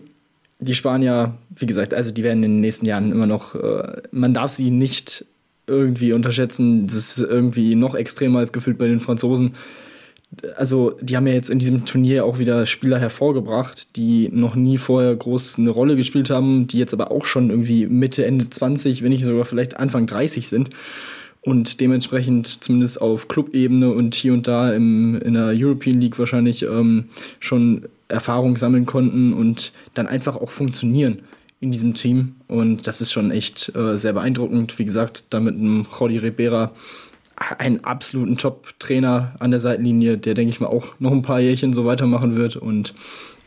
die 0.60 0.76
Spanier, 0.76 1.36
wie 1.56 1.66
gesagt, 1.66 1.94
also 1.94 2.12
die 2.12 2.24
werden 2.24 2.44
in 2.44 2.52
den 2.52 2.62
nächsten 2.62 2.86
Jahren 2.86 3.12
immer 3.12 3.28
noch, 3.28 3.56
äh, 3.56 4.02
man 4.12 4.34
darf 4.34 4.52
sie 4.52 4.72
nicht 4.72 5.26
irgendwie 5.68 6.14
unterschätzen. 6.14 6.88
Das 6.88 6.96
ist 6.96 7.20
irgendwie 7.20 7.76
noch 7.76 7.96
extremer 7.96 8.40
als 8.40 8.54
gefühlt 8.54 8.78
bei 8.78 8.88
den 8.88 9.00
Franzosen. 9.00 9.56
Also, 10.56 10.98
die 11.02 11.16
haben 11.16 11.26
ja 11.26 11.34
jetzt 11.34 11.50
in 11.50 11.60
diesem 11.60 11.86
Turnier 11.86 12.26
auch 12.26 12.38
wieder 12.38 12.66
Spieler 12.66 13.00
hervorgebracht, 13.00 13.96
die 13.96 14.30
noch 14.32 14.56
nie 14.56 14.78
vorher 14.78 15.16
groß 15.16 15.58
eine 15.58 15.70
Rolle 15.70 15.96
gespielt 15.96 16.30
haben, 16.30 16.68
die 16.68 16.78
jetzt 16.78 16.94
aber 16.94 17.12
auch 17.12 17.26
schon 17.26 17.50
irgendwie 17.50 17.88
Mitte, 17.88 18.26
Ende 18.26 18.50
20, 18.50 19.04
wenn 19.04 19.10
nicht 19.10 19.24
sogar 19.24 19.46
vielleicht 19.46 19.78
Anfang 19.78 20.06
30 20.06 20.48
sind 20.48 20.70
und 21.48 21.80
dementsprechend 21.80 22.62
zumindest 22.62 23.00
auf 23.00 23.30
Clubebene 23.30 23.90
und 23.90 24.16
hier 24.16 24.34
und 24.34 24.50
da 24.50 24.74
im, 24.74 25.16
in 25.22 25.34
der 25.34 25.54
European 25.56 26.02
League 26.02 26.20
wahrscheinlich 26.20 26.64
ähm, 26.64 27.06
schon 27.40 27.86
Erfahrung 28.10 28.58
sammeln 28.58 28.86
konnten 28.86 29.32
und 29.32 29.72
dann 29.94 30.08
einfach 30.08 30.36
auch 30.36 30.50
funktionieren 30.50 31.20
in 31.62 31.72
diesem 31.72 31.94
Team. 31.94 32.36
Und 32.50 32.86
das 32.86 33.00
ist 33.00 33.14
schon 33.14 33.32
echt 33.32 33.74
äh, 33.76 33.98
sehr 33.98 34.12
beeindruckend. 34.12 34.78
Wie 34.78 34.84
gesagt, 34.84 35.24
da 35.30 35.40
mit 35.40 35.56
einem 35.56 35.86
Jordi 35.98 36.18
Ribera 36.18 36.74
einen 37.38 37.84
absoluten 37.84 38.38
Top-Trainer 38.38 39.36
an 39.40 39.52
der 39.52 39.60
Seitenlinie, 39.60 40.18
der, 40.18 40.34
denke 40.34 40.50
ich 40.50 40.60
mal, 40.60 40.68
auch 40.68 40.96
noch 41.00 41.12
ein 41.12 41.22
paar 41.22 41.40
Jährchen 41.40 41.74
so 41.74 41.86
weitermachen 41.86 42.36
wird. 42.36 42.56
Und 42.56 42.94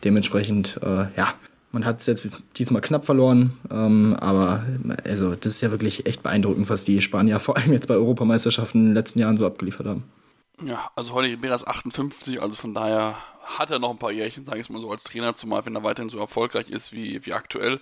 dementsprechend, 0.03 0.79
äh, 0.81 1.07
ja, 1.17 1.33
Man 1.73 1.85
hat 1.85 2.01
es 2.01 2.05
jetzt 2.05 2.27
diesmal 2.57 2.81
knapp 2.81 3.05
verloren, 3.05 3.53
ähm, 3.71 4.13
aber 4.19 4.65
also 5.05 5.35
das 5.35 5.53
ist 5.53 5.61
ja 5.61 5.71
wirklich 5.71 6.05
echt 6.05 6.21
beeindruckend, 6.21 6.69
was 6.69 6.83
die 6.83 7.01
Spanier 7.01 7.39
vor 7.39 7.55
allem 7.55 7.71
jetzt 7.71 7.87
bei 7.87 7.93
Europameisterschaften 7.93 8.81
in 8.81 8.87
den 8.87 8.93
letzten 8.93 9.19
Jahren 9.19 9.37
so 9.37 9.45
abgeliefert 9.45 9.87
haben. 9.87 10.03
Ja, 10.65 10.91
also 10.95 11.13
heute 11.13 11.41
wäre 11.41 11.55
es 11.55 11.65
58, 11.65 12.41
also 12.41 12.55
von 12.55 12.73
daher 12.73 13.15
hat 13.43 13.71
er 13.71 13.79
noch 13.79 13.89
ein 13.89 13.97
paar 13.97 14.11
Jährchen, 14.11 14.43
sage 14.43 14.59
ich 14.59 14.69
mal 14.69 14.81
so, 14.81 14.91
als 14.91 15.03
Trainer, 15.03 15.35
zumal 15.35 15.65
wenn 15.65 15.75
er 15.75 15.83
weiterhin 15.83 16.09
so 16.09 16.19
erfolgreich 16.19 16.69
ist 16.69 16.91
wie, 16.91 17.25
wie 17.25 17.33
aktuell. 17.33 17.79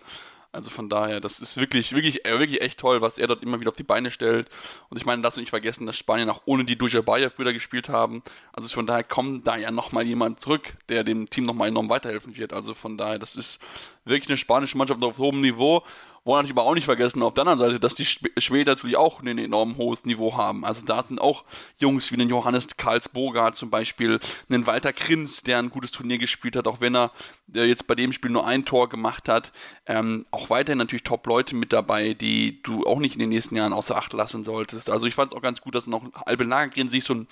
Also 0.52 0.72
von 0.72 0.90
daher, 0.90 1.20
das 1.20 1.40
ist 1.40 1.58
wirklich, 1.58 1.94
wirklich, 1.94 2.26
äh, 2.26 2.40
wirklich 2.40 2.62
echt 2.62 2.80
toll, 2.80 3.02
was 3.02 3.20
er 3.20 3.28
dort 3.28 3.44
immer 3.44 3.60
wieder 3.60 3.70
auf 3.70 3.76
die 3.76 3.84
Beine 3.84 4.10
stellt. 4.10 4.50
Und 4.90 4.98
ich 4.98 5.06
meine, 5.06 5.22
darfst 5.22 5.38
du 5.38 5.42
nicht 5.42 5.52
vergessen, 5.52 5.86
dass 5.86 5.96
Spanien 5.96 6.28
auch 6.30 6.42
ohne 6.46 6.66
die 6.66 6.76
Dujabayev-Brüder 6.76 7.54
gespielt 7.54 7.88
haben. 7.88 8.24
Also 8.52 8.68
von 8.70 8.88
daher 8.88 9.04
kommt 9.04 9.46
da 9.46 9.58
ja 9.58 9.70
nochmal 9.70 10.06
jemand 10.08 10.40
zurück, 10.40 10.74
der 10.90 11.04
dem 11.04 11.30
Team 11.30 11.46
nochmal 11.46 11.68
enorm 11.68 11.90
weiterhelfen 11.90 12.36
wird. 12.36 12.52
Also 12.52 12.74
von 12.74 12.98
daher, 12.98 13.20
das 13.20 13.36
ist 13.36 13.60
wirklich 14.06 14.30
eine 14.30 14.38
spanische 14.38 14.78
Mannschaft 14.78 15.04
auf 15.04 15.20
hohem 15.20 15.42
Niveau. 15.42 15.84
Wollen 16.30 16.44
natürlich 16.44 16.60
aber 16.60 16.70
auch 16.70 16.76
nicht 16.76 16.86
vergessen, 16.86 17.24
auf 17.24 17.34
der 17.34 17.42
anderen 17.42 17.58
Seite, 17.58 17.80
dass 17.80 17.96
die 17.96 18.06
Schweden 18.06 18.70
natürlich 18.70 18.98
auch 18.98 19.20
ein 19.24 19.40
enorm 19.40 19.78
hohes 19.78 20.06
Niveau 20.06 20.38
haben. 20.38 20.64
Also 20.64 20.86
da 20.86 21.02
sind 21.02 21.20
auch 21.20 21.44
Jungs 21.80 22.12
wie 22.12 22.18
den 22.18 22.30
Johannes 22.30 22.68
Karlsburger 22.78 23.52
zum 23.54 23.72
Beispiel, 23.72 24.20
einen 24.48 24.68
Walter 24.68 24.94
Krins, 24.94 25.42
der 25.42 25.58
ein 25.58 25.72
gutes 25.72 25.90
Turnier 25.90 26.20
gespielt 26.20 26.56
hat, 26.56 26.68
auch 26.68 26.82
wenn 26.82 26.94
er 26.94 27.12
jetzt 27.52 27.88
bei 27.88 27.96
dem 27.96 28.14
Spiel 28.14 28.30
nur 28.30 28.46
ein 28.46 28.64
Tor 28.64 28.90
gemacht 28.90 29.28
hat. 29.28 29.52
Ähm, 29.88 30.28
auch 30.30 30.52
weiterhin 30.52 30.78
natürlich 30.78 31.02
Top-Leute 31.02 31.56
mit 31.56 31.74
dabei, 31.74 32.14
die 32.14 32.62
du 32.62 32.86
auch 32.86 33.00
nicht 33.00 33.16
in 33.16 33.22
den 33.22 33.30
nächsten 33.30 33.56
Jahren 33.56 33.74
außer 33.74 33.98
Acht 33.98 34.14
lassen 34.14 34.44
solltest. 34.44 34.92
Also 34.92 35.08
ich 35.08 35.16
fand 35.16 35.32
es 35.32 35.36
auch 35.38 35.42
ganz 35.42 35.62
gut, 35.62 35.74
dass 35.74 35.88
noch 35.88 36.04
Albin 36.28 36.50
Lagergren 36.50 36.90
sich 36.90 37.06
so 37.06 37.16
ein 37.16 37.28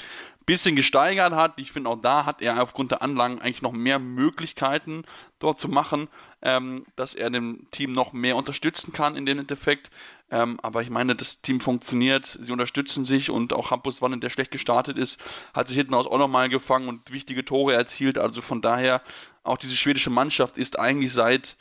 bisschen 0.48 0.76
gesteigert 0.76 1.34
hat. 1.34 1.60
Ich 1.60 1.72
finde 1.72 1.92
auch 1.92 2.02
da 2.02 2.26
hat 2.26 2.42
er 2.42 2.64
aufgrund 2.64 2.90
der 2.90 3.04
Anlagen 3.04 3.40
eigentlich 3.40 3.62
noch 3.62 3.74
mehr 3.74 4.00
Möglichkeiten 4.00 5.04
dort 5.38 5.60
zu 5.60 5.68
machen, 5.68 6.08
ähm, 6.42 6.86
dass 6.96 7.14
er 7.14 7.30
dem 7.30 7.68
Team 7.72 7.92
noch 7.92 8.14
mehr 8.14 8.36
unterstützen 8.36 8.94
kann 8.94 9.16
in 9.16 9.26
dem 9.26 9.40
Endeffekt. 9.40 9.90
Ähm, 10.30 10.60
aber 10.62 10.82
ich 10.82 10.90
meine, 10.90 11.16
das 11.16 11.42
Team 11.42 11.62
funktioniert, 11.62 12.38
sie 12.42 12.52
unterstützen 12.52 13.06
sich 13.06 13.30
und 13.30 13.54
auch 13.54 13.72
Hampus 13.72 14.02
Wannen, 14.02 14.20
der 14.20 14.30
schlecht 14.30 14.52
gestartet 14.52 14.98
ist, 14.98 15.20
hat 15.54 15.68
sich 15.68 15.78
hinten 15.78 15.94
aus 15.94 16.06
auch 16.06 16.18
nochmal 16.18 16.50
gefangen 16.50 16.90
und 16.90 17.12
wichtige 17.12 17.46
Tore 17.46 17.74
erzielt. 17.74 18.18
Also 18.18 18.42
von 18.42 18.62
daher, 18.62 19.02
auch 19.44 19.58
diese 19.58 19.76
schwedische 19.76 20.10
Mannschaft 20.10 20.58
ist 20.58 20.78
eigentlich 20.78 21.14
seit 21.14 21.56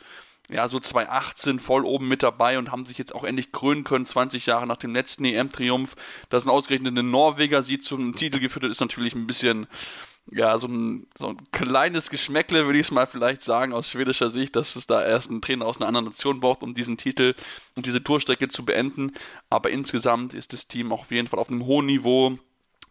ja, 0.49 0.69
so 0.69 0.79
2018 0.79 1.59
voll 1.59 1.85
oben 1.85 2.07
mit 2.09 2.23
dabei 2.23 2.59
und 2.59 2.71
haben 2.71 2.87
sich 2.87 2.99
jetzt 2.99 3.15
auch 3.15 3.25
endlich 3.25 3.53
krönen 3.53 3.85
können, 3.85 4.05
20 4.05 4.47
Jahre 4.47 4.67
nach 4.67 4.77
dem 4.77 4.95
letzten 4.95 5.25
EM-Triumph. 5.25 5.97
Dass 6.29 6.47
ein 6.47 6.51
ausgerechnet 6.51 6.95
Norweger 6.95 7.63
sie 7.63 7.79
zum 7.79 8.15
Titel 8.15 8.39
geführt 8.39 8.65
hat, 8.65 8.71
ist 8.71 8.81
natürlich 8.81 9.15
ein 9.15 9.27
bisschen, 9.27 9.67
ja, 10.31 10.59
so 10.59 10.67
ein, 10.67 11.07
so 11.19 11.29
ein 11.29 11.37
kleines 11.53 12.11
Geschmäckle, 12.11 12.67
würde 12.67 12.79
ich 12.79 12.87
es 12.87 12.91
mal 12.91 13.07
vielleicht 13.07 13.43
sagen, 13.43 13.73
aus 13.73 13.91
schwedischer 13.91 14.31
Sicht, 14.31 14.57
dass 14.57 14.77
es 14.77 14.87
da 14.87 15.05
erst 15.05 15.31
einen 15.31 15.41
Trainer 15.41 15.67
aus 15.67 15.79
einer 15.79 15.87
anderen 15.87 16.07
Nation 16.07 16.41
braucht, 16.41 16.63
um 16.63 16.75
diesen 16.75 16.97
Titel 16.97 17.35
und 17.75 17.79
um 17.79 17.83
diese 17.83 18.03
Tourstrecke 18.03 18.49
zu 18.49 18.65
beenden. 18.65 19.13
Aber 19.51 19.71
insgesamt 19.71 20.35
ist 20.35 20.53
das 20.53 20.67
Team 20.67 20.93
auf 20.93 21.11
jeden 21.11 21.29
Fall 21.29 21.39
auf 21.39 21.49
einem 21.49 21.67
hohen 21.67 21.87
Niveau 21.87 22.39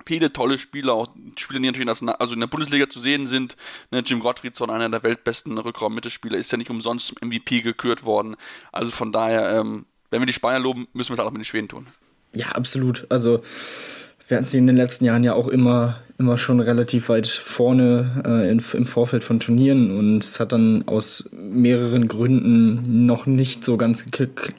viele 0.06 0.32
tolle 0.32 0.58
Spieler, 0.58 0.94
auch 0.94 1.08
Spieler, 1.38 1.60
die 1.60 1.66
natürlich 1.68 2.02
in, 2.02 2.10
also 2.10 2.34
in 2.34 2.40
der 2.40 2.48
Bundesliga 2.48 2.90
zu 2.90 3.00
sehen 3.00 3.28
sind. 3.28 3.56
Ne, 3.92 4.00
Jim 4.06 4.20
Gottfriedson, 4.20 4.70
einer 4.70 4.90
der 4.90 5.04
weltbesten 5.04 5.58
Rückraum-Mittelspieler, 5.58 6.38
ist 6.38 6.52
ja 6.52 6.58
nicht 6.58 6.70
umsonst 6.70 7.22
MVP 7.24 7.62
gekürt 7.62 8.04
worden. 8.04 8.36
Also 8.72 8.92
von 8.92 9.12
daher, 9.12 9.52
ähm, 9.60 9.86
wenn 10.12 10.22
wir 10.22 10.28
die 10.28 10.34
Spanier 10.34 10.60
loben, 10.60 10.88
müssen 10.94 11.10
wir 11.10 11.14
es 11.16 11.20
auch 11.20 11.32
mit 11.32 11.42
den 11.42 11.46
Schweden 11.46 11.70
tun. 11.70 11.88
Ja, 12.34 12.50
absolut. 12.50 13.08
Also 13.10 13.42
wir 14.28 14.38
hatten 14.38 14.50
sie 14.50 14.58
in 14.58 14.68
den 14.68 14.76
letzten 14.78 15.06
Jahren 15.06 15.24
ja 15.24 15.34
auch 15.34 15.48
immer, 15.48 16.00
immer 16.18 16.38
schon 16.38 16.60
relativ 16.60 17.10
weit 17.10 17.28
vorne 17.28 18.24
äh, 18.26 18.50
in, 18.50 18.62
im 18.74 18.86
Vorfeld 18.86 19.24
von 19.24 19.40
Turnieren 19.40 19.96
und 19.96 20.24
es 20.24 20.40
hat 20.40 20.52
dann 20.52 20.88
aus 20.88 21.30
mehreren 21.32 22.08
Gründen 22.08 23.06
noch 23.06 23.28
nicht 23.28 23.64
so 23.64 23.78
ganz 23.78 24.06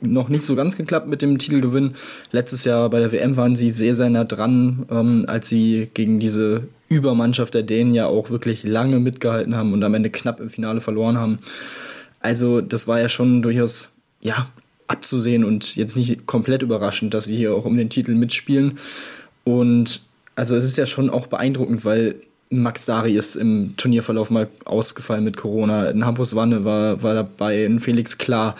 noch 0.01 0.29
nicht 0.29 0.45
so 0.45 0.55
ganz 0.55 0.77
geklappt 0.77 1.09
mit 1.09 1.23
dem 1.23 1.39
Titelgewinn. 1.39 1.93
Letztes 2.31 2.65
Jahr 2.65 2.89
bei 2.91 3.01
der 3.01 3.11
WM 3.11 3.37
waren 3.37 3.57
sie 3.57 3.71
sehr 3.71 3.95
sehr 3.95 4.11
nah 4.11 4.25
dran, 4.25 4.87
ähm, 4.91 5.25
als 5.27 5.49
sie 5.49 5.91
gegen 5.95 6.21
diese 6.21 6.69
Übermannschaft 6.89 7.55
der 7.55 7.65
Dänen 7.65 7.95
ja 7.95 8.07
auch 8.07 8.31
wirklich 8.31 8.63
lange 8.63 9.01
mitgehalten 9.01 9.57
haben 9.57 9.73
und 9.73 9.83
am 9.83 9.95
Ende 9.95 10.11
knapp 10.11 10.39
im 10.39 10.51
Finale 10.51 10.81
verloren 10.81 11.19
haben. 11.19 11.39
Also 12.21 12.61
das 12.61 12.87
war 12.87 13.01
ja 13.01 13.09
schon 13.09 13.43
durchaus 13.43 13.89
ja 14.21 14.49
abzusehen 14.87 15.43
und 15.43 15.75
jetzt 15.75 15.97
nicht 15.97 16.27
komplett 16.27 16.63
überraschend, 16.63 17.13
dass 17.13 17.25
sie 17.25 17.37
hier 17.37 17.55
auch 17.55 17.65
um 17.65 17.77
den 17.77 17.91
Titel 17.91 18.15
mitspielen. 18.15 18.79
Und 19.47 20.01
also 20.35 20.57
es 20.57 20.65
ist 20.65 20.77
ja 20.77 20.87
schon 20.87 21.09
auch 21.09 21.29
beeindruckend, 21.29 21.85
weil 21.85 22.17
Max 22.51 22.85
Dari 22.85 23.15
ist 23.17 23.37
im 23.37 23.77
Turnierverlauf 23.77 24.29
mal 24.29 24.49
ausgefallen 24.65 25.23
mit 25.23 25.37
Corona. 25.37 25.87
Ein 25.87 26.05
Hampus 26.05 26.35
Wanne 26.35 26.65
war, 26.65 27.01
war 27.03 27.15
dabei, 27.15 27.65
ein 27.65 27.79
Felix 27.79 28.19
Klar, 28.19 28.57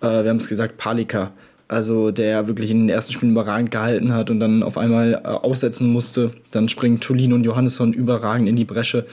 äh, 0.00 0.24
wir 0.24 0.30
haben 0.30 0.38
es 0.38 0.48
gesagt, 0.48 0.78
Palika. 0.78 1.30
Also 1.68 2.10
der 2.10 2.48
wirklich 2.48 2.72
in 2.72 2.80
den 2.80 2.88
ersten 2.88 3.12
Spielen 3.12 3.32
überragend 3.32 3.70
gehalten 3.70 4.12
hat 4.12 4.30
und 4.30 4.40
dann 4.40 4.64
auf 4.64 4.76
einmal 4.78 5.14
äh, 5.14 5.28
aussetzen 5.28 5.92
musste. 5.92 6.32
Dann 6.50 6.68
springen 6.68 6.98
Tulin 6.98 7.32
und 7.32 7.44
Johannesson 7.44 7.92
überragend 7.92 8.48
in 8.48 8.56
die 8.56 8.64
Bresche 8.64 9.06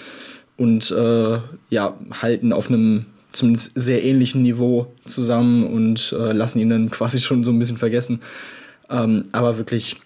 und 0.58 0.90
äh, 0.90 1.38
ja, 1.70 1.96
halten 2.22 2.54
auf 2.54 2.70
einem 2.70 3.06
zumindest 3.34 3.74
sehr 3.76 4.04
ähnlichen 4.04 4.42
Niveau 4.42 4.88
zusammen 5.06 5.66
und 5.66 6.16
äh, 6.20 6.32
lassen 6.32 6.60
ihn 6.60 6.72
dann 6.72 6.90
quasi 6.92 7.20
schon 7.20 7.44
so 7.44 7.52
ein 7.52 7.60
bisschen 7.60 7.78
vergessen. 7.78 8.22
Ähm, 8.90 9.26
aber 9.32 9.60
wirklich 9.60 9.98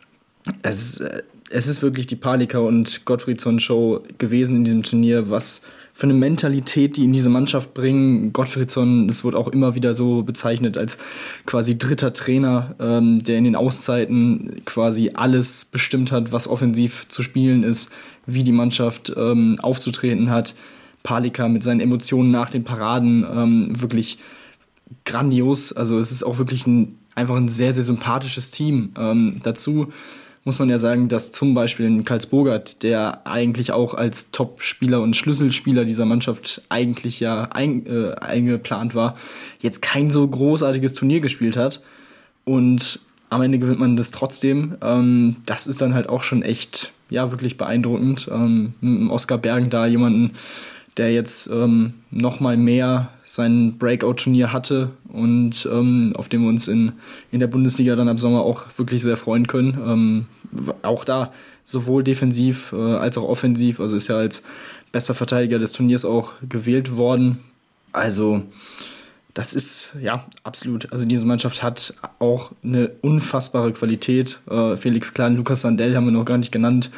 es 0.64 0.84
ist, 0.84 1.00
äh, 1.02 1.24
es 1.50 1.68
ist 1.68 1.82
wirklich 1.82 2.08
die 2.08 2.16
Palika 2.16 2.60
und 2.60 3.06
Gottfriedson 3.06 3.60
Show 3.60 4.04
gewesen 4.18 4.58
in 4.58 4.64
diesem 4.66 4.84
Turnier, 4.84 5.30
was 5.30 5.62
für 5.94 6.04
eine 6.04 6.14
Mentalität, 6.14 6.96
die 6.96 7.06
in 7.06 7.14
diese 7.14 7.30
Mannschaft 7.30 7.74
bringen. 7.74 8.32
Gottfriedson, 8.32 9.08
das 9.08 9.24
wird 9.24 9.34
auch 9.34 9.48
immer 9.48 9.74
wieder 9.74 9.96
so 9.96 10.22
bezeichnet 10.22 10.78
als 10.78 11.00
quasi 11.48 11.78
dritter 11.78 12.14
Trainer, 12.14 12.76
ähm, 12.80 13.24
der 13.24 13.38
in 13.38 13.46
den 13.46 13.56
Auszeiten 13.56 14.62
quasi 14.66 15.12
alles 15.16 15.66
bestimmt 15.66 16.12
hat, 16.12 16.32
was 16.32 16.48
offensiv 16.48 17.08
zu 17.08 17.24
spielen 17.24 17.64
ist, 17.64 17.92
wie 18.28 18.44
die 18.44 18.52
Mannschaft 18.52 19.12
ähm, 19.18 19.58
aufzutreten 19.60 20.30
hat. 20.30 20.54
Palika 21.02 21.48
mit 21.48 21.64
seinen 21.64 21.80
Emotionen 21.80 22.30
nach 22.30 22.52
den 22.52 22.64
Paraden 22.64 23.26
ähm, 23.34 23.82
wirklich 23.82 24.20
grandios. 25.04 25.74
Also 25.74 25.98
es 25.98 26.12
ist 26.12 26.22
auch 26.22 26.38
wirklich 26.38 26.68
ein, 26.68 27.00
einfach 27.16 27.38
ein 27.38 27.48
sehr, 27.48 27.74
sehr 27.74 27.84
sympathisches 27.84 28.52
Team. 28.52 28.92
Ähm, 29.00 29.38
dazu 29.42 29.88
muss 30.48 30.60
man 30.60 30.70
ja 30.70 30.80
sagen, 30.80 31.10
dass 31.10 31.34
zum 31.34 31.54
Beispiel 31.54 31.88
ein 31.88 32.06
Karls 32.06 32.28
Bogart, 32.28 32.82
der 32.82 33.28
eigentlich 33.28 33.74
auch 33.74 33.94
als 33.94 34.32
Top-Spieler 34.32 35.02
und 35.02 35.14
Schlüsselspieler 35.14 35.84
dieser 35.84 36.06
Mannschaft 36.06 36.62
eigentlich 36.70 37.20
ja 37.20 37.50
ein, 37.52 37.86
äh, 37.86 38.14
eingeplant 38.14 38.96
war, 38.96 39.18
jetzt 39.60 39.82
kein 39.82 40.10
so 40.10 40.26
großartiges 40.26 40.94
Turnier 40.94 41.20
gespielt 41.20 41.58
hat. 41.58 41.82
Und 42.46 43.02
am 43.30 43.42
Ende 43.42 43.60
gewinnt 43.60 43.80
man 43.80 43.98
das 43.98 44.12
trotzdem. 44.12 44.78
Ähm, 44.82 45.36
das 45.46 45.68
ist 45.68 45.82
dann 45.82 45.94
halt 45.94 46.08
auch 46.08 46.24
schon 46.24 46.44
echt, 46.44 46.94
ja, 47.10 47.30
wirklich 47.32 47.58
beeindruckend. 47.58 48.30
Ähm, 48.32 49.10
Oscar 49.12 49.38
Bergen 49.38 49.70
da 49.70 49.86
jemanden, 49.86 50.32
der 50.96 51.14
jetzt 51.14 51.48
ähm, 51.48 51.94
noch 52.10 52.40
mehr 52.40 53.10
sein 53.26 53.78
Breakout-Turnier 53.78 54.54
hatte 54.54 54.92
und 55.10 55.68
ähm, 55.72 56.14
auf 56.16 56.30
dem 56.30 56.44
wir 56.44 56.50
uns 56.50 56.70
in, 56.70 56.94
in 57.32 57.42
der 57.42 57.48
Bundesliga 57.48 57.98
dann 57.98 58.08
ab 58.08 58.20
Sommer 58.20 58.42
auch 58.42 58.66
wirklich 58.78 59.02
sehr 59.04 59.18
freuen 59.18 59.48
können. 59.48 59.78
Ähm, 59.86 60.26
auch 60.82 61.06
da 61.06 61.32
sowohl 61.64 62.04
defensiv 62.04 62.74
äh, 62.74 62.78
als 62.78 63.18
auch 63.18 63.28
offensiv, 63.28 63.80
also 63.80 63.96
ist 63.96 64.08
ja 64.08 64.18
als 64.18 64.44
bester 64.92 65.14
Verteidiger 65.14 65.60
des 65.60 65.74
Turniers 65.74 66.06
auch 66.06 66.34
gewählt 66.48 66.96
worden. 66.96 67.40
Also 67.92 68.44
das 69.34 69.54
ist 69.54 69.94
ja 70.02 70.26
absolut. 70.44 70.92
Also 70.92 71.06
diese 71.06 71.26
Mannschaft 71.26 71.62
hat 71.62 71.94
auch 72.20 72.52
eine 72.64 72.90
unfassbare 73.02 73.72
Qualität. 73.74 74.40
Äh, 74.50 74.78
Felix 74.78 75.14
Klein, 75.14 75.36
Lukas 75.36 75.62
Sandell 75.62 75.96
haben 75.96 76.06
wir 76.06 76.12
noch 76.12 76.26
gar 76.26 76.38
nicht 76.38 76.52
genannt, 76.52 76.90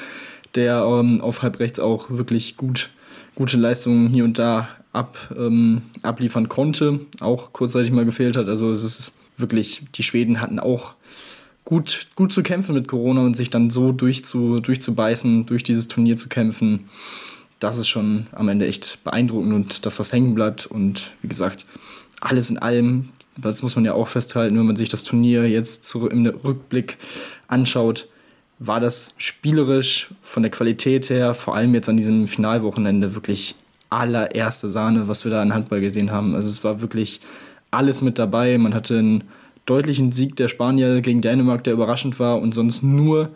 der 0.55 0.83
ähm, 0.83 1.19
auf 1.19 1.41
halb 1.41 1.59
rechts 1.59 1.79
auch 1.79 2.09
wirklich 2.09 2.55
gut 2.55 2.91
gute 3.35 3.57
Leistungen 3.57 4.09
hier 4.09 4.25
und 4.25 4.37
da 4.37 4.67
ab, 4.91 5.17
ähm, 5.37 5.83
abliefern 6.01 6.49
konnte, 6.49 6.99
auch 7.19 7.53
kurzzeitig 7.53 7.91
mal 7.91 8.05
gefehlt 8.05 8.35
hat. 8.35 8.47
Also 8.47 8.71
es 8.71 8.83
ist 8.83 9.17
wirklich, 9.37 9.83
die 9.95 10.03
Schweden 10.03 10.41
hatten 10.41 10.59
auch 10.59 10.93
gut, 11.69 12.07
gut 12.15 12.33
zu 12.33 12.41
kämpfen 12.41 12.73
mit 12.73 12.87
Corona 12.87 13.21
und 13.21 13.35
sich 13.35 13.51
dann 13.51 13.69
so 13.69 13.91
durchzu, 13.91 14.59
durchzubeißen, 14.59 15.45
durch 15.45 15.63
dieses 15.63 15.87
Turnier 15.87 16.17
zu 16.17 16.27
kämpfen. 16.27 16.89
Das 17.59 17.77
ist 17.77 17.87
schon 17.87 18.25
am 18.31 18.49
Ende 18.49 18.65
echt 18.65 19.03
beeindruckend 19.03 19.53
und 19.53 19.85
das, 19.85 19.99
was 19.99 20.11
hängen 20.11 20.33
bleibt. 20.33 20.65
Und 20.65 21.11
wie 21.21 21.27
gesagt, 21.27 21.67
alles 22.21 22.49
in 22.49 22.57
allem, 22.57 23.09
das 23.37 23.61
muss 23.61 23.75
man 23.75 23.85
ja 23.85 23.93
auch 23.93 24.07
festhalten, 24.07 24.57
wenn 24.57 24.65
man 24.65 24.77
sich 24.77 24.89
das 24.89 25.03
Turnier 25.03 25.47
jetzt 25.47 25.85
zu, 25.85 26.07
im 26.07 26.25
Rückblick 26.25 26.97
anschaut, 27.47 28.07
war 28.57 28.79
das 28.79 29.13
spielerisch 29.17 30.09
von 30.23 30.41
der 30.41 30.51
Qualität 30.51 31.11
her, 31.11 31.35
vor 31.35 31.55
allem 31.55 31.75
jetzt 31.75 31.87
an 31.87 31.97
diesem 31.97 32.27
Finalwochenende, 32.27 33.13
wirklich 33.13 33.53
allererste 33.91 34.71
Sahne, 34.71 35.07
was 35.07 35.23
wir 35.23 35.31
da 35.31 35.43
an 35.43 35.53
Handball 35.53 35.81
gesehen 35.81 36.09
haben. 36.09 36.33
Also 36.33 36.49
es 36.49 36.63
war 36.63 36.81
wirklich 36.81 37.21
alles 37.69 38.01
mit 38.01 38.17
dabei. 38.17 38.57
Man 38.57 38.73
hatte 38.73 38.97
einen 38.97 39.23
deutlichen 39.69 40.11
Sieg 40.11 40.35
der 40.35 40.47
Spanier 40.47 41.01
gegen 41.01 41.21
Dänemark, 41.21 41.63
der 41.63 41.73
überraschend 41.73 42.19
war 42.19 42.39
und 42.39 42.53
sonst 42.53 42.81
nur 42.81 43.31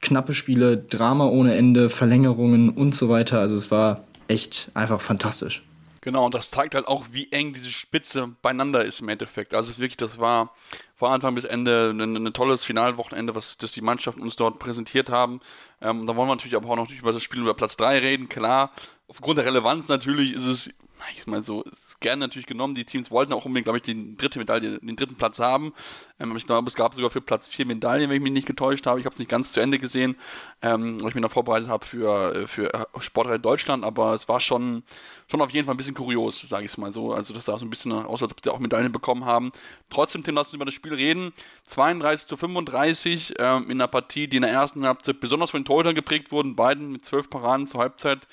knappe 0.00 0.34
Spiele, 0.34 0.76
Drama 0.76 1.26
ohne 1.26 1.54
Ende, 1.54 1.88
Verlängerungen 1.88 2.70
und 2.70 2.94
so 2.94 3.08
weiter. 3.08 3.40
Also 3.40 3.56
es 3.56 3.70
war 3.70 4.04
echt 4.28 4.70
einfach 4.74 5.00
fantastisch. 5.00 5.62
Genau, 6.00 6.26
und 6.26 6.34
das 6.34 6.50
zeigt 6.50 6.74
halt 6.74 6.86
auch, 6.86 7.06
wie 7.10 7.30
eng 7.32 7.52
diese 7.54 7.70
Spitze 7.70 8.30
beieinander 8.40 8.84
ist 8.84 9.00
im 9.00 9.08
Endeffekt. 9.08 9.52
Also 9.52 9.76
wirklich, 9.78 9.96
das 9.96 10.18
war 10.18 10.54
von 10.94 11.10
Anfang 11.10 11.34
bis 11.34 11.44
Ende 11.44 11.90
ein, 11.90 12.16
ein 12.16 12.32
tolles 12.32 12.64
Finalwochenende, 12.64 13.34
was 13.34 13.58
das 13.58 13.72
die 13.72 13.80
Mannschaften 13.80 14.22
uns 14.22 14.36
dort 14.36 14.58
präsentiert 14.58 15.10
haben. 15.10 15.40
Ähm, 15.82 16.06
da 16.06 16.14
wollen 16.14 16.28
wir 16.28 16.36
natürlich 16.36 16.56
aber 16.56 16.70
auch 16.70 16.76
noch 16.76 16.90
über 16.90 17.12
das 17.12 17.22
Spiel 17.22 17.40
über 17.40 17.54
Platz 17.54 17.76
3 17.76 17.98
reden. 17.98 18.28
Klar, 18.28 18.70
aufgrund 19.08 19.38
der 19.38 19.44
Relevanz 19.44 19.88
natürlich 19.88 20.32
ist 20.32 20.46
es 20.46 20.70
ich 21.16 21.26
mal 21.26 21.42
so, 21.42 21.62
ist 21.62 22.00
gerne 22.00 22.20
natürlich 22.20 22.46
genommen. 22.46 22.74
Die 22.74 22.84
Teams 22.84 23.10
wollten 23.10 23.32
auch 23.32 23.44
unbedingt, 23.44 23.64
glaube 23.64 23.78
ich, 23.78 23.82
die 23.82 24.16
dritte 24.16 24.38
Medaille, 24.38 24.78
den 24.78 24.96
dritten 24.96 25.16
Platz 25.16 25.38
haben. 25.38 25.72
Ähm, 26.20 26.36
ich 26.36 26.46
glaube, 26.46 26.68
es 26.68 26.74
gab 26.74 26.94
sogar 26.94 27.10
für 27.10 27.20
Platz 27.20 27.48
vier 27.48 27.66
Medaillen, 27.66 28.08
wenn 28.08 28.16
ich 28.16 28.22
mich 28.22 28.32
nicht 28.32 28.46
getäuscht 28.46 28.86
habe. 28.86 29.00
Ich 29.00 29.06
habe 29.06 29.12
es 29.12 29.18
nicht 29.18 29.30
ganz 29.30 29.52
zu 29.52 29.60
Ende 29.60 29.78
gesehen, 29.78 30.16
ähm, 30.62 31.00
weil 31.00 31.08
ich 31.08 31.14
mich 31.14 31.22
noch 31.22 31.30
vorbereitet 31.30 31.68
habe 31.68 31.84
für, 31.84 32.34
äh, 32.34 32.46
für 32.46 32.74
äh, 32.74 32.84
Sportreihe 33.00 33.38
Deutschland, 33.38 33.84
aber 33.84 34.14
es 34.14 34.28
war 34.28 34.40
schon, 34.40 34.82
schon 35.28 35.40
auf 35.40 35.50
jeden 35.50 35.66
Fall 35.66 35.74
ein 35.74 35.78
bisschen 35.78 35.94
kurios, 35.94 36.40
sage 36.48 36.64
ich 36.64 36.72
es 36.72 36.78
mal 36.78 36.92
so. 36.92 37.12
Also 37.12 37.34
das 37.34 37.44
sah 37.44 37.58
so 37.58 37.64
ein 37.64 37.70
bisschen 37.70 37.92
aus, 37.92 38.22
als 38.22 38.32
ob 38.32 38.42
sie 38.42 38.50
auch 38.50 38.58
Medaillen 38.58 38.92
bekommen 38.92 39.24
haben. 39.24 39.52
Trotzdem, 39.90 40.24
Tim, 40.24 40.34
lass 40.34 40.48
uns 40.48 40.54
über 40.54 40.64
das 40.64 40.74
Spiel 40.74 40.94
reden. 40.94 41.32
32 41.64 42.28
zu 42.28 42.36
35 42.36 43.34
ähm, 43.38 43.64
in 43.64 43.72
einer 43.72 43.88
Partie, 43.88 44.28
die 44.28 44.36
in 44.36 44.42
der 44.42 44.52
ersten 44.52 44.86
Halbzeit 44.86 45.20
besonders 45.20 45.50
von 45.50 45.60
den 45.60 45.66
Torhütern 45.66 45.94
geprägt 45.94 46.32
wurden, 46.32 46.56
beiden 46.56 46.92
mit 46.92 47.04
zwölf 47.04 47.30
Paraden 47.30 47.66
zur 47.66 47.80
Halbzeit 47.80 48.26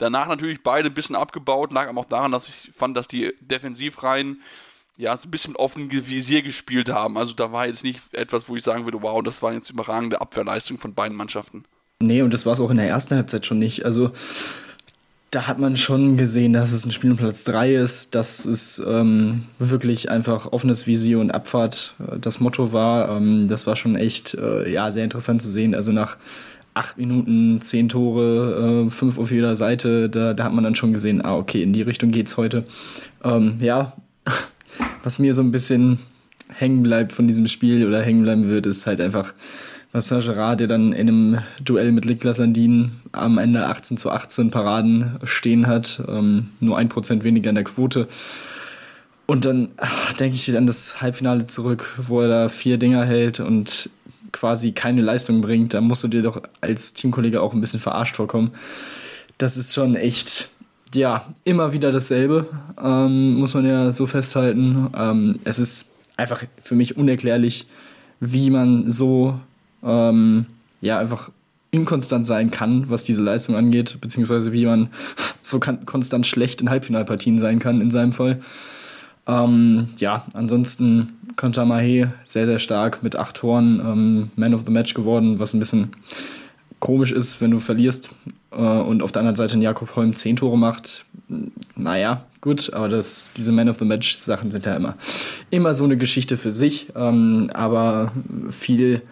Danach 0.00 0.28
natürlich 0.28 0.62
beide 0.62 0.88
ein 0.88 0.94
bisschen 0.94 1.14
abgebaut, 1.14 1.74
lag 1.74 1.86
aber 1.88 2.00
auch 2.00 2.06
daran, 2.06 2.32
dass 2.32 2.48
ich 2.48 2.70
fand, 2.74 2.96
dass 2.96 3.06
die 3.06 3.34
Defensivreihen 3.40 4.40
ja 4.96 5.14
so 5.14 5.24
ein 5.24 5.30
bisschen 5.30 5.52
mit 5.52 5.60
offenem 5.60 5.90
Visier 5.90 6.40
gespielt 6.40 6.88
haben. 6.88 7.18
Also 7.18 7.34
da 7.34 7.52
war 7.52 7.66
jetzt 7.66 7.84
nicht 7.84 8.00
etwas, 8.12 8.48
wo 8.48 8.56
ich 8.56 8.64
sagen 8.64 8.84
würde, 8.84 9.02
wow, 9.02 9.22
das 9.22 9.42
war 9.42 9.52
jetzt 9.52 9.68
überragende 9.68 10.22
Abwehrleistung 10.22 10.78
von 10.78 10.94
beiden 10.94 11.16
Mannschaften. 11.18 11.64
Nee, 12.02 12.22
und 12.22 12.32
das 12.32 12.46
war 12.46 12.54
es 12.54 12.60
auch 12.60 12.70
in 12.70 12.78
der 12.78 12.88
ersten 12.88 13.14
Halbzeit 13.14 13.44
schon 13.44 13.58
nicht. 13.58 13.84
Also 13.84 14.10
da 15.30 15.46
hat 15.46 15.58
man 15.58 15.76
schon 15.76 16.16
gesehen, 16.16 16.54
dass 16.54 16.72
es 16.72 16.86
ein 16.86 16.92
Spiel 16.92 17.10
um 17.10 17.18
Platz 17.18 17.44
3 17.44 17.74
ist, 17.74 18.14
dass 18.14 18.46
es 18.46 18.82
ähm, 18.84 19.42
wirklich 19.58 20.10
einfach 20.10 20.50
offenes 20.50 20.86
Visier 20.86 21.18
und 21.18 21.30
Abfahrt 21.30 21.94
äh, 21.98 22.18
das 22.18 22.40
Motto 22.40 22.72
war. 22.72 23.18
Ähm, 23.18 23.48
das 23.48 23.66
war 23.66 23.76
schon 23.76 23.96
echt 23.96 24.32
äh, 24.32 24.72
ja, 24.72 24.90
sehr 24.90 25.04
interessant 25.04 25.42
zu 25.42 25.50
sehen. 25.50 25.74
Also 25.74 25.92
nach 25.92 26.16
acht 26.80 26.96
Minuten, 26.96 27.60
zehn 27.60 27.90
Tore, 27.90 28.86
äh, 28.86 28.90
fünf 28.90 29.18
auf 29.18 29.30
jeder 29.30 29.54
Seite, 29.54 30.08
da, 30.08 30.32
da 30.32 30.44
hat 30.44 30.54
man 30.54 30.64
dann 30.64 30.74
schon 30.74 30.94
gesehen, 30.94 31.22
ah, 31.22 31.36
okay, 31.36 31.62
in 31.62 31.74
die 31.74 31.82
Richtung 31.82 32.10
geht's 32.10 32.38
heute. 32.38 32.64
Ähm, 33.22 33.58
ja, 33.60 33.92
was 35.02 35.18
mir 35.18 35.34
so 35.34 35.42
ein 35.42 35.52
bisschen 35.52 35.98
hängen 36.48 36.82
bleibt 36.82 37.12
von 37.12 37.28
diesem 37.28 37.48
Spiel 37.48 37.86
oder 37.86 38.02
hängen 38.02 38.22
bleiben 38.22 38.48
wird, 38.48 38.64
ist 38.64 38.86
halt 38.86 39.02
einfach 39.02 39.34
Marcel 39.92 40.22
Gerard, 40.22 40.60
der 40.60 40.68
dann 40.68 40.94
in 40.94 41.08
einem 41.08 41.38
Duell 41.62 41.92
mit 41.92 42.06
Niklas 42.06 42.38
Sandin 42.38 42.92
am 43.12 43.36
Ende 43.36 43.66
18 43.66 43.98
zu 43.98 44.10
18 44.10 44.50
Paraden 44.50 45.18
stehen 45.24 45.66
hat, 45.66 46.02
ähm, 46.08 46.48
nur 46.60 46.78
ein 46.78 46.88
Prozent 46.88 47.24
weniger 47.24 47.50
in 47.50 47.56
der 47.56 47.64
Quote. 47.64 48.08
Und 49.26 49.44
dann 49.44 49.68
denke 50.18 50.34
ich 50.34 50.56
an 50.56 50.66
das 50.66 51.02
Halbfinale 51.02 51.46
zurück, 51.46 51.98
wo 52.08 52.22
er 52.22 52.28
da 52.28 52.48
vier 52.48 52.78
Dinger 52.78 53.04
hält 53.04 53.38
und 53.38 53.90
quasi 54.32 54.72
keine 54.72 55.02
Leistung 55.02 55.40
bringt, 55.40 55.74
dann 55.74 55.84
musst 55.84 56.04
du 56.04 56.08
dir 56.08 56.22
doch 56.22 56.42
als 56.60 56.94
Teamkollege 56.94 57.40
auch 57.40 57.52
ein 57.52 57.60
bisschen 57.60 57.80
verarscht 57.80 58.16
vorkommen. 58.16 58.52
Das 59.38 59.56
ist 59.56 59.74
schon 59.74 59.94
echt, 59.94 60.50
ja, 60.94 61.26
immer 61.44 61.72
wieder 61.72 61.92
dasselbe, 61.92 62.46
ähm, 62.82 63.34
muss 63.34 63.54
man 63.54 63.64
ja 63.64 63.92
so 63.92 64.06
festhalten. 64.06 64.90
Ähm, 64.96 65.38
es 65.44 65.58
ist 65.58 65.94
einfach 66.16 66.44
für 66.62 66.74
mich 66.74 66.96
unerklärlich, 66.96 67.66
wie 68.20 68.50
man 68.50 68.90
so, 68.90 69.40
ähm, 69.82 70.46
ja, 70.80 70.98
einfach 70.98 71.30
inkonstant 71.70 72.26
sein 72.26 72.50
kann, 72.50 72.90
was 72.90 73.04
diese 73.04 73.22
Leistung 73.22 73.56
angeht, 73.56 73.98
beziehungsweise 74.00 74.52
wie 74.52 74.66
man 74.66 74.90
so 75.42 75.60
konstant 75.60 76.26
schlecht 76.26 76.60
in 76.60 76.70
Halbfinalpartien 76.70 77.38
sein 77.38 77.58
kann 77.58 77.80
in 77.80 77.90
seinem 77.90 78.12
Fall. 78.12 78.40
Ähm, 79.26 79.88
ja, 79.98 80.24
ansonsten 80.34 81.19
Kontamahe 81.36 82.12
sehr, 82.24 82.46
sehr 82.46 82.58
stark 82.58 83.02
mit 83.02 83.16
acht 83.16 83.36
Toren 83.36 83.80
ähm, 83.80 84.30
Man 84.36 84.54
of 84.54 84.62
the 84.66 84.72
Match 84.72 84.94
geworden, 84.94 85.38
was 85.38 85.54
ein 85.54 85.60
bisschen 85.60 85.90
komisch 86.78 87.12
ist, 87.12 87.40
wenn 87.40 87.50
du 87.50 87.60
verlierst 87.60 88.10
äh, 88.50 88.56
und 88.56 89.02
auf 89.02 89.12
der 89.12 89.20
anderen 89.20 89.36
Seite 89.36 89.54
ein 89.54 89.62
Jakob 89.62 89.94
Holm 89.96 90.16
zehn 90.16 90.36
Tore 90.36 90.58
macht. 90.58 91.04
Naja, 91.76 92.24
gut, 92.40 92.72
aber 92.72 92.88
das, 92.88 93.32
diese 93.36 93.52
Man 93.52 93.68
of 93.68 93.78
the 93.78 93.84
Match 93.84 94.18
Sachen 94.18 94.50
sind 94.50 94.66
ja 94.66 94.74
immer, 94.74 94.96
immer 95.50 95.74
so 95.74 95.84
eine 95.84 95.96
Geschichte 95.96 96.36
für 96.36 96.50
sich. 96.50 96.88
Ähm, 96.96 97.50
aber 97.52 98.12
viel 98.50 99.02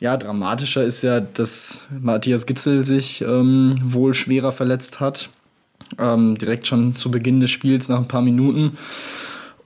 ja, 0.00 0.16
dramatischer 0.16 0.84
ist 0.84 1.02
ja, 1.02 1.20
dass 1.20 1.86
Matthias 2.00 2.46
Gitzel 2.46 2.84
sich 2.84 3.20
ähm, 3.22 3.74
wohl 3.82 4.14
schwerer 4.14 4.52
verletzt 4.52 5.00
hat. 5.00 5.28
Ähm, 5.98 6.36
direkt 6.38 6.66
schon 6.66 6.94
zu 6.94 7.10
Beginn 7.10 7.40
des 7.40 7.50
Spiels 7.50 7.88
nach 7.88 7.98
ein 7.98 8.08
paar 8.08 8.22
Minuten. 8.22 8.78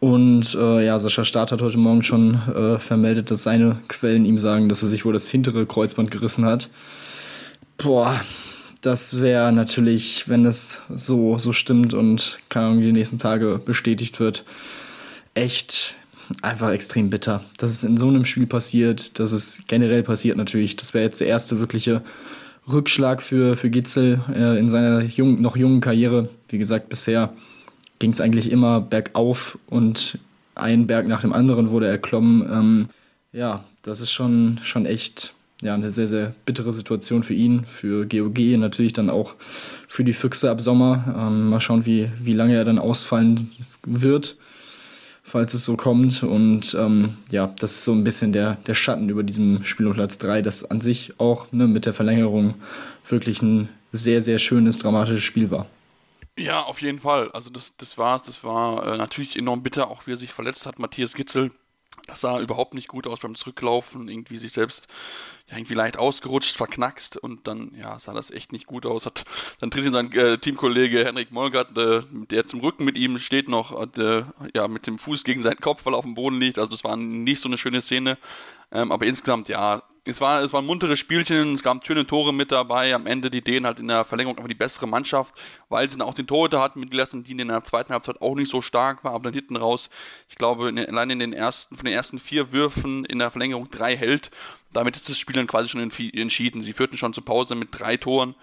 Und 0.02 0.56
äh, 0.56 0.84
ja, 0.84 0.98
Sascha 0.98 1.24
Staat 1.24 1.52
hat 1.52 1.62
heute 1.62 1.78
Morgen 1.78 2.02
schon 2.02 2.34
äh, 2.34 2.80
vermeldet, 2.80 3.30
dass 3.30 3.44
seine 3.44 3.78
Quellen 3.86 4.24
ihm 4.24 4.36
sagen, 4.36 4.68
dass 4.68 4.82
er 4.82 4.88
sich 4.88 5.04
wohl 5.04 5.12
das 5.12 5.30
hintere 5.30 5.64
Kreuzband 5.64 6.10
gerissen 6.10 6.44
hat. 6.44 6.70
Boah, 7.76 8.20
das 8.80 9.20
wäre 9.20 9.52
natürlich, 9.52 10.28
wenn 10.28 10.44
es 10.44 10.80
so, 10.92 11.38
so 11.38 11.52
stimmt 11.52 11.94
und 11.94 12.38
keine 12.48 12.66
Ahnung, 12.66 12.80
die 12.80 12.90
nächsten 12.90 13.20
Tage 13.20 13.60
bestätigt 13.64 14.18
wird, 14.18 14.44
echt 15.34 15.94
einfach 16.42 16.70
extrem 16.70 17.08
bitter. 17.08 17.44
Dass 17.58 17.70
es 17.70 17.84
in 17.84 17.96
so 17.96 18.08
einem 18.08 18.24
Spiel 18.24 18.48
passiert, 18.48 19.20
dass 19.20 19.30
es 19.30 19.62
generell 19.68 20.02
passiert 20.02 20.36
natürlich. 20.36 20.74
Das 20.74 20.94
wäre 20.94 21.04
jetzt 21.04 21.20
der 21.20 21.28
erste 21.28 21.60
wirkliche 21.60 22.02
Rückschlag 22.66 23.22
für, 23.22 23.56
für 23.56 23.70
Gitzel 23.70 24.20
äh, 24.34 24.58
in 24.58 24.68
seiner 24.68 25.04
jung, 25.04 25.40
noch 25.40 25.56
jungen 25.56 25.80
Karriere. 25.80 26.28
Wie 26.48 26.58
gesagt, 26.58 26.88
bisher 26.88 27.32
ging 28.02 28.10
es 28.10 28.20
eigentlich 28.20 28.50
immer 28.50 28.80
bergauf 28.80 29.56
und 29.68 30.18
ein 30.56 30.88
Berg 30.88 31.06
nach 31.06 31.20
dem 31.20 31.32
anderen 31.32 31.70
wurde 31.70 31.86
erklommen. 31.86 32.42
Ähm, 32.52 32.88
ja, 33.32 33.62
das 33.82 34.00
ist 34.00 34.10
schon, 34.10 34.58
schon 34.64 34.86
echt 34.86 35.34
ja, 35.62 35.74
eine 35.74 35.92
sehr, 35.92 36.08
sehr 36.08 36.34
bittere 36.44 36.72
Situation 36.72 37.22
für 37.22 37.34
ihn, 37.34 37.64
für 37.64 38.04
GOG, 38.04 38.58
natürlich 38.58 38.92
dann 38.92 39.08
auch 39.08 39.36
für 39.86 40.02
die 40.02 40.14
Füchse 40.14 40.50
ab 40.50 40.60
Sommer. 40.60 41.14
Ähm, 41.16 41.48
mal 41.48 41.60
schauen, 41.60 41.86
wie, 41.86 42.10
wie 42.20 42.32
lange 42.32 42.56
er 42.56 42.64
dann 42.64 42.80
ausfallen 42.80 43.52
wird, 43.86 44.36
falls 45.22 45.54
es 45.54 45.64
so 45.64 45.76
kommt. 45.76 46.24
Und 46.24 46.74
ähm, 46.76 47.18
ja, 47.30 47.54
das 47.60 47.70
ist 47.70 47.84
so 47.84 47.92
ein 47.92 48.02
bisschen 48.02 48.32
der, 48.32 48.56
der 48.66 48.74
Schatten 48.74 49.10
über 49.10 49.22
diesem 49.22 49.62
Spiel 49.62 49.86
um 49.86 49.92
Platz 49.92 50.18
3, 50.18 50.42
das 50.42 50.68
an 50.68 50.80
sich 50.80 51.20
auch 51.20 51.52
ne, 51.52 51.68
mit 51.68 51.86
der 51.86 51.92
Verlängerung 51.94 52.54
wirklich 53.08 53.42
ein 53.42 53.68
sehr, 53.92 54.20
sehr 54.20 54.40
schönes, 54.40 54.80
dramatisches 54.80 55.22
Spiel 55.22 55.52
war. 55.52 55.68
Ja, 56.38 56.62
auf 56.62 56.80
jeden 56.80 57.00
Fall. 57.00 57.30
Also 57.32 57.50
das, 57.50 57.76
das 57.76 57.98
war's. 57.98 58.24
Das 58.24 58.42
war 58.42 58.86
äh, 58.86 58.96
natürlich 58.96 59.36
enorm 59.36 59.62
bitter, 59.62 59.90
auch 59.90 60.06
wie 60.06 60.12
er 60.12 60.16
sich 60.16 60.32
verletzt 60.32 60.64
hat. 60.66 60.78
Matthias 60.78 61.14
Gitzel, 61.14 61.50
das 62.06 62.22
sah 62.22 62.40
überhaupt 62.40 62.72
nicht 62.72 62.88
gut 62.88 63.06
aus 63.06 63.20
beim 63.20 63.34
Zurücklaufen. 63.34 64.08
Irgendwie 64.08 64.38
sich 64.38 64.52
selbst 64.52 64.88
ja, 65.48 65.58
irgendwie 65.58 65.74
leicht 65.74 65.98
ausgerutscht, 65.98 66.56
verknackst 66.56 67.18
und 67.18 67.46
dann 67.46 67.74
ja, 67.76 67.98
sah 67.98 68.14
das 68.14 68.30
echt 68.30 68.50
nicht 68.50 68.66
gut 68.66 68.86
aus. 68.86 69.04
Hat, 69.04 69.24
dann 69.60 69.70
tritt 69.70 69.84
ihn 69.84 69.92
sein 69.92 70.10
äh, 70.12 70.38
Teamkollege 70.38 71.04
Henrik 71.04 71.32
Molgert, 71.32 71.76
äh, 71.76 72.00
der 72.30 72.46
zum 72.46 72.60
Rücken 72.60 72.86
mit 72.86 72.96
ihm 72.96 73.18
steht 73.18 73.48
noch, 73.48 73.78
äh, 73.98 74.24
ja, 74.54 74.68
mit 74.68 74.86
dem 74.86 74.98
Fuß 74.98 75.24
gegen 75.24 75.42
seinen 75.42 75.60
Kopf, 75.60 75.84
weil 75.84 75.92
er 75.92 75.98
auf 75.98 76.04
dem 76.04 76.14
Boden 76.14 76.40
liegt. 76.40 76.58
Also 76.58 76.70
das 76.70 76.82
war 76.82 76.96
nicht 76.96 77.40
so 77.40 77.48
eine 77.48 77.58
schöne 77.58 77.82
Szene. 77.82 78.16
Ähm, 78.70 78.90
aber 78.90 79.04
insgesamt, 79.04 79.48
ja, 79.48 79.82
es 80.04 80.20
war, 80.20 80.42
es 80.42 80.52
war 80.52 80.60
ein 80.60 80.66
munteres 80.66 80.98
Spielchen, 80.98 81.54
es 81.54 81.62
gab 81.62 81.86
schöne 81.86 82.06
Tore 82.06 82.34
mit 82.34 82.50
dabei. 82.50 82.92
Am 82.92 83.06
Ende 83.06 83.30
die 83.30 83.40
Dänen 83.40 83.66
halt 83.66 83.78
in 83.78 83.86
der 83.86 84.04
Verlängerung 84.04 84.36
einfach 84.36 84.48
die 84.48 84.54
bessere 84.54 84.88
Mannschaft, 84.88 85.34
weil 85.68 85.88
sie 85.88 85.96
dann 85.96 86.08
auch 86.08 86.14
den 86.14 86.26
Torhüter 86.26 86.60
hatten 86.60 86.80
mit 86.80 86.90
Gilles 86.90 87.10
die 87.12 87.32
in 87.32 87.48
der 87.48 87.62
zweiten 87.62 87.92
Halbzeit 87.92 88.20
auch 88.20 88.34
nicht 88.34 88.50
so 88.50 88.60
stark 88.62 89.04
war, 89.04 89.12
aber 89.12 89.24
dann 89.24 89.34
hinten 89.34 89.56
raus, 89.56 89.90
ich 90.28 90.34
glaube, 90.34 90.68
in, 90.68 90.78
allein 90.78 91.10
in 91.10 91.18
den 91.20 91.32
ersten, 91.32 91.76
von 91.76 91.84
den 91.84 91.94
ersten 91.94 92.18
vier 92.18 92.50
Würfen 92.50 93.04
in 93.04 93.20
der 93.20 93.30
Verlängerung 93.30 93.70
drei 93.70 93.96
hält. 93.96 94.32
Damit 94.72 94.96
ist 94.96 95.08
das 95.08 95.18
Spiel 95.18 95.36
dann 95.36 95.46
quasi 95.46 95.68
schon 95.68 95.82
entschieden. 95.82 96.62
Sie 96.62 96.72
führten 96.72 96.96
schon 96.96 97.12
zur 97.12 97.24
Pause 97.24 97.54
mit 97.54 97.68
drei 97.70 97.96
Toren. 97.96 98.34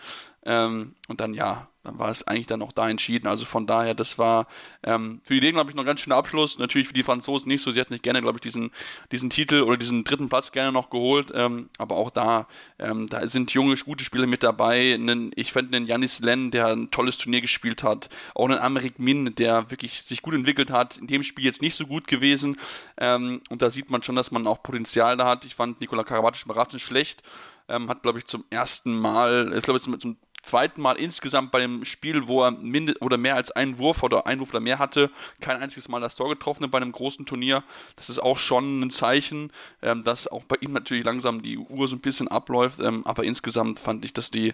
Ähm, 0.45 0.95
und 1.07 1.19
dann 1.19 1.33
ja, 1.33 1.69
dann 1.83 1.97
war 1.97 2.09
es 2.09 2.27
eigentlich 2.27 2.47
dann 2.47 2.61
auch 2.61 2.73
da 2.73 2.89
entschieden. 2.89 3.27
Also 3.27 3.45
von 3.45 3.65
daher, 3.65 3.93
das 3.93 4.17
war 4.17 4.47
ähm, 4.83 5.21
für 5.23 5.33
die 5.33 5.39
Dänen, 5.39 5.55
glaube 5.55 5.69
ich, 5.69 5.75
noch 5.75 5.83
ein 5.83 5.87
ganz 5.87 6.01
schöner 6.01 6.17
Abschluss. 6.17 6.59
Natürlich 6.59 6.87
für 6.87 6.93
die 6.93 7.03
Franzosen 7.03 7.47
nicht 7.47 7.61
so. 7.61 7.71
Sie 7.71 7.79
hätten 7.79 7.93
nicht 7.93 8.03
gerne, 8.03 8.21
glaube 8.21 8.37
ich, 8.37 8.41
diesen, 8.41 8.71
diesen 9.11 9.29
Titel 9.29 9.61
oder 9.61 9.77
diesen 9.77 10.03
dritten 10.03 10.27
Platz 10.27 10.51
gerne 10.51 10.71
noch 10.71 10.89
geholt. 10.89 11.31
Ähm, 11.33 11.69
aber 11.77 11.95
auch 11.95 12.09
da, 12.11 12.47
ähm, 12.79 13.07
da 13.07 13.25
sind 13.27 13.51
junge, 13.53 13.75
gute 13.77 14.03
Spieler 14.03 14.27
mit 14.27 14.43
dabei. 14.43 14.93
Einen, 14.93 15.31
ich 15.35 15.53
fand 15.53 15.73
einen 15.73 15.87
Janis 15.87 16.19
Len, 16.19 16.51
der 16.51 16.67
ein 16.67 16.91
tolles 16.91 17.17
Turnier 17.17 17.41
gespielt 17.41 17.83
hat. 17.83 18.09
Auch 18.35 18.45
einen 18.45 18.59
Amerik 18.59 18.99
Min, 18.99 19.33
der 19.35 19.71
wirklich 19.71 20.03
sich 20.03 20.21
gut 20.21 20.33
entwickelt 20.33 20.71
hat. 20.71 20.97
In 20.97 21.07
dem 21.07 21.23
Spiel 21.23 21.45
jetzt 21.45 21.61
nicht 21.61 21.75
so 21.75 21.87
gut 21.87 22.07
gewesen. 22.07 22.57
Ähm, 22.97 23.41
und 23.49 23.61
da 23.61 23.69
sieht 23.69 23.89
man 23.89 24.03
schon, 24.03 24.15
dass 24.15 24.31
man 24.31 24.47
auch 24.47 24.63
Potenzial 24.63 25.15
da 25.15 25.27
hat. 25.27 25.45
Ich 25.45 25.55
fand 25.55 25.79
Nikola 25.79 26.03
Karabatic 26.03 26.45
überraschend 26.45 26.81
schlecht 26.81 27.23
ähm, 27.69 27.89
hat, 27.89 28.01
glaube 28.01 28.19
ich, 28.19 28.25
zum 28.25 28.43
ersten 28.49 28.99
Mal, 28.99 29.53
ist, 29.53 29.63
glaube 29.63 29.77
ich, 29.77 29.83
zum, 29.83 29.99
zum 29.99 30.17
zweiten 30.41 30.81
Mal 30.81 30.97
insgesamt 30.97 31.51
bei 31.51 31.59
dem 31.59 31.85
Spiel, 31.85 32.27
wo 32.27 32.43
er 32.43 32.51
mind 32.51 33.01
oder 33.01 33.17
mehr 33.17 33.35
als 33.35 33.51
einen 33.51 33.77
Wurf 33.77 34.03
oder 34.03 34.27
einen 34.27 34.39
Wurf 34.39 34.49
oder 34.49 34.59
mehr 34.59 34.79
hatte, 34.79 35.11
kein 35.41 35.57
einziges 35.57 35.87
Mal 35.87 36.01
das 36.01 36.15
Tor 36.15 36.29
getroffen 36.29 36.69
bei 36.69 36.77
einem 36.77 36.91
großen 36.91 37.25
Turnier. 37.25 37.63
Das 37.95 38.09
ist 38.09 38.19
auch 38.19 38.37
schon 38.37 38.81
ein 38.81 38.91
Zeichen, 38.91 39.51
ähm, 39.81 40.03
dass 40.03 40.27
auch 40.27 40.43
bei 40.43 40.57
ihm 40.61 40.73
natürlich 40.73 41.03
langsam 41.03 41.41
die 41.41 41.57
Uhr 41.57 41.87
so 41.87 41.95
ein 41.95 42.01
bisschen 42.01 42.27
abläuft. 42.27 42.79
Ähm, 42.79 43.05
aber 43.05 43.23
insgesamt 43.23 43.79
fand 43.79 44.05
ich, 44.05 44.13
dass 44.13 44.31
die 44.31 44.53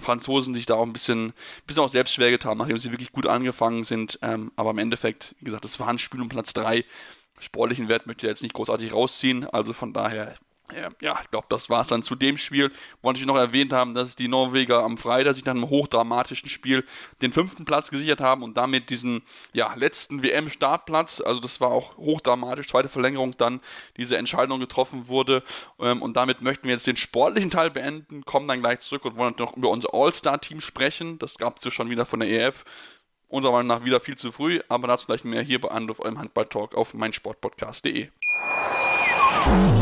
Franzosen 0.00 0.54
sich 0.54 0.66
da 0.66 0.74
auch 0.74 0.86
ein 0.86 0.92
bisschen, 0.92 1.32
bisschen 1.66 1.82
auch 1.82 1.88
selbst 1.88 2.14
schwer 2.14 2.30
getan 2.30 2.50
haben, 2.50 2.58
nachdem 2.58 2.78
sie 2.78 2.92
wirklich 2.92 3.12
gut 3.12 3.26
angefangen 3.26 3.84
sind. 3.84 4.18
Ähm, 4.22 4.52
aber 4.56 4.70
im 4.70 4.78
Endeffekt, 4.78 5.34
wie 5.40 5.46
gesagt, 5.46 5.64
es 5.64 5.80
war 5.80 5.88
ein 5.88 5.98
Spiel 5.98 6.20
um 6.20 6.28
Platz 6.28 6.52
3. 6.54 6.84
Sportlichen 7.40 7.88
Wert 7.88 8.06
möchte 8.06 8.26
ich 8.26 8.30
jetzt 8.30 8.42
nicht 8.42 8.54
großartig 8.54 8.92
rausziehen. 8.92 9.46
Also 9.46 9.72
von 9.72 9.92
daher 9.92 10.34
ja, 11.00 11.20
ich 11.22 11.30
glaube, 11.30 11.46
das 11.48 11.70
war 11.70 11.82
es 11.82 11.88
dann 11.88 12.02
zu 12.02 12.14
dem 12.14 12.38
Spiel. 12.38 12.70
Wollte 13.02 13.20
ich 13.20 13.26
noch 13.26 13.36
erwähnt 13.36 13.72
haben, 13.72 13.94
dass 13.94 14.16
die 14.16 14.28
Norweger 14.28 14.82
am 14.82 14.98
Freitag 14.98 15.34
sich 15.34 15.44
nach 15.44 15.54
einem 15.54 15.68
hochdramatischen 15.68 16.48
Spiel 16.48 16.84
den 17.20 17.32
fünften 17.32 17.64
Platz 17.64 17.90
gesichert 17.90 18.20
haben 18.20 18.42
und 18.42 18.56
damit 18.56 18.90
diesen 18.90 19.22
ja, 19.52 19.74
letzten 19.74 20.22
WM-Startplatz, 20.22 21.20
also 21.20 21.40
das 21.40 21.60
war 21.60 21.70
auch 21.70 21.96
hochdramatisch, 21.96 22.68
zweite 22.68 22.88
Verlängerung 22.88 23.36
dann 23.36 23.60
diese 23.96 24.16
Entscheidung 24.16 24.60
getroffen 24.60 25.08
wurde. 25.08 25.42
Ähm, 25.80 26.02
und 26.02 26.16
damit 26.16 26.42
möchten 26.42 26.64
wir 26.64 26.74
jetzt 26.74 26.86
den 26.86 26.96
sportlichen 26.96 27.50
Teil 27.50 27.70
beenden, 27.70 28.24
kommen 28.24 28.48
dann 28.48 28.60
gleich 28.60 28.80
zurück 28.80 29.04
und 29.04 29.16
wollen 29.16 29.34
noch 29.38 29.56
über 29.56 29.70
unser 29.70 29.94
All-Star-Team 29.94 30.60
sprechen. 30.60 31.18
Das 31.18 31.38
gab 31.38 31.58
es 31.58 31.64
ja 31.64 31.70
schon 31.70 31.90
wieder 31.90 32.06
von 32.06 32.20
der 32.20 32.28
EF. 32.28 32.64
Unserer 33.28 33.52
Meinung 33.52 33.68
nach 33.68 33.84
wieder 33.84 34.00
viel 34.00 34.16
zu 34.16 34.30
früh, 34.30 34.60
aber 34.68 34.88
dazu 34.88 35.06
vielleicht 35.06 35.24
mehr 35.24 35.42
hier 35.42 35.58
bei 35.58 35.68
Anruf 35.68 36.00
eurem 36.00 36.18
Handball-Talk 36.18 36.74
auf 36.74 36.92
meinsportpodcast.de. 36.92 38.10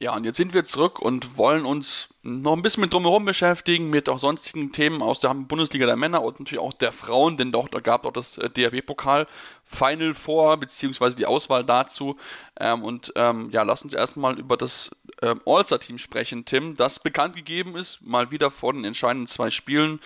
Ja, 0.00 0.14
und 0.14 0.22
jetzt 0.22 0.36
sind 0.36 0.54
wir 0.54 0.62
zurück 0.62 1.00
und 1.00 1.36
wollen 1.36 1.64
uns 1.64 2.08
noch 2.22 2.52
ein 2.52 2.62
bisschen 2.62 2.82
mit 2.82 2.92
drumherum 2.92 3.24
beschäftigen, 3.24 3.90
mit 3.90 4.08
auch 4.08 4.20
sonstigen 4.20 4.70
Themen 4.70 5.02
aus 5.02 5.18
der 5.18 5.34
Bundesliga 5.34 5.86
der 5.86 5.96
Männer 5.96 6.22
und 6.22 6.38
natürlich 6.38 6.62
auch 6.62 6.72
der 6.72 6.92
Frauen, 6.92 7.36
denn 7.36 7.50
da 7.50 7.62
gab 7.80 8.04
es 8.04 8.08
auch 8.08 8.12
das 8.12 8.38
äh, 8.38 8.48
DRB-Pokal 8.48 9.26
Final 9.64 10.14
vor, 10.14 10.56
beziehungsweise 10.56 11.16
die 11.16 11.26
Auswahl 11.26 11.64
dazu. 11.64 12.16
Ähm, 12.60 12.84
und 12.84 13.12
ähm, 13.16 13.50
ja, 13.50 13.64
lass 13.64 13.82
uns 13.82 13.92
erstmal 13.92 14.38
über 14.38 14.56
das 14.56 14.90
ähm, 15.20 15.40
All-Star-Team 15.44 15.98
sprechen, 15.98 16.44
Tim, 16.44 16.76
das 16.76 17.00
bekannt 17.00 17.34
gegeben 17.34 17.74
ist, 17.74 18.00
mal 18.00 18.30
wieder 18.30 18.52
vor 18.52 18.72
den 18.72 18.84
entscheidenden 18.84 19.26
zwei 19.26 19.50
Spielen. 19.50 19.98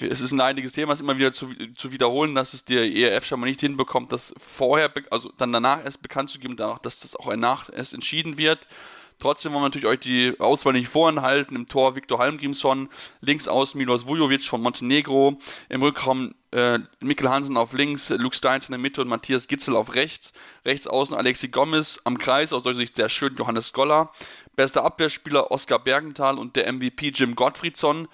Es 0.00 0.20
ist 0.20 0.32
ein 0.32 0.40
einiges 0.40 0.72
Thema, 0.72 0.92
es 0.92 1.00
immer 1.00 1.18
wieder 1.18 1.32
zu, 1.32 1.54
zu 1.76 1.92
wiederholen, 1.92 2.34
dass 2.34 2.54
es 2.54 2.64
der 2.64 2.90
ERF 2.90 3.24
schon 3.24 3.38
mal 3.38 3.46
nicht 3.46 3.60
hinbekommt, 3.60 4.12
das 4.12 4.34
vorher, 4.36 4.92
also 5.10 5.32
dann 5.38 5.52
danach 5.52 5.84
erst 5.84 6.02
bekannt 6.02 6.30
zu 6.30 6.38
geben, 6.38 6.56
dass 6.56 6.80
das 6.82 7.14
auch 7.14 7.28
danach 7.28 7.70
erst 7.72 7.94
entschieden 7.94 8.36
wird. 8.36 8.66
Trotzdem 9.20 9.52
wollen 9.52 9.62
wir 9.62 9.66
natürlich 9.66 9.86
euch 9.86 10.00
die 10.00 10.40
Auswahl 10.40 10.72
nicht 10.72 10.88
vorenthalten. 10.88 11.54
Im 11.54 11.68
Tor 11.68 11.94
Viktor 11.94 12.18
Halmgrimsson, 12.18 12.88
links 13.20 13.48
außen 13.48 13.76
Milos 13.76 14.06
Vujovic 14.06 14.42
von 14.42 14.62
Montenegro, 14.62 15.38
im 15.68 15.82
Rückraum 15.82 16.34
äh, 16.52 16.78
Mikkel 17.00 17.28
Hansen 17.28 17.58
auf 17.58 17.74
links, 17.74 18.08
Luke 18.08 18.34
Steins 18.34 18.66
in 18.66 18.72
der 18.72 18.78
Mitte 18.78 19.02
und 19.02 19.08
Matthias 19.08 19.46
Gitzel 19.46 19.76
auf 19.76 19.94
rechts. 19.94 20.32
Rechts 20.64 20.86
außen 20.86 21.14
Alexi 21.14 21.48
Gomez 21.48 22.00
am 22.04 22.16
Kreis, 22.16 22.54
aus 22.54 22.62
deutscher 22.62 22.78
Sicht 22.78 22.96
sehr 22.96 23.10
schön, 23.10 23.36
Johannes 23.36 23.74
Goller. 23.74 24.10
Bester 24.56 24.84
Abwehrspieler 24.84 25.50
Oskar 25.50 25.78
Bergenthal 25.78 26.38
und 26.38 26.56
der 26.56 26.72
MVP 26.72 27.10
Jim 27.14 27.36
Gottfriedson. 27.36 28.08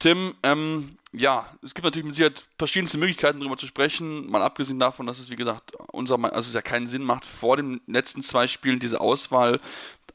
Tim, 0.00 0.34
ähm, 0.42 0.96
ja, 1.12 1.46
es 1.62 1.74
gibt 1.74 1.84
natürlich 1.84 2.06
mit 2.06 2.14
Sicherheit 2.14 2.44
verschiedenste 2.58 2.98
Möglichkeiten 2.98 3.38
darüber 3.38 3.56
zu 3.56 3.66
sprechen, 3.66 4.30
mal 4.30 4.42
abgesehen 4.42 4.78
davon, 4.78 5.06
dass 5.06 5.18
es 5.18 5.30
wie 5.30 5.36
gesagt 5.36 5.72
unser, 5.92 6.14
also 6.32 6.48
es 6.48 6.54
ja 6.54 6.62
keinen 6.62 6.86
Sinn 6.86 7.04
macht, 7.04 7.26
vor 7.26 7.56
den 7.56 7.80
letzten 7.86 8.22
zwei 8.22 8.46
Spielen 8.46 8.78
diese 8.78 9.00
Auswahl 9.00 9.60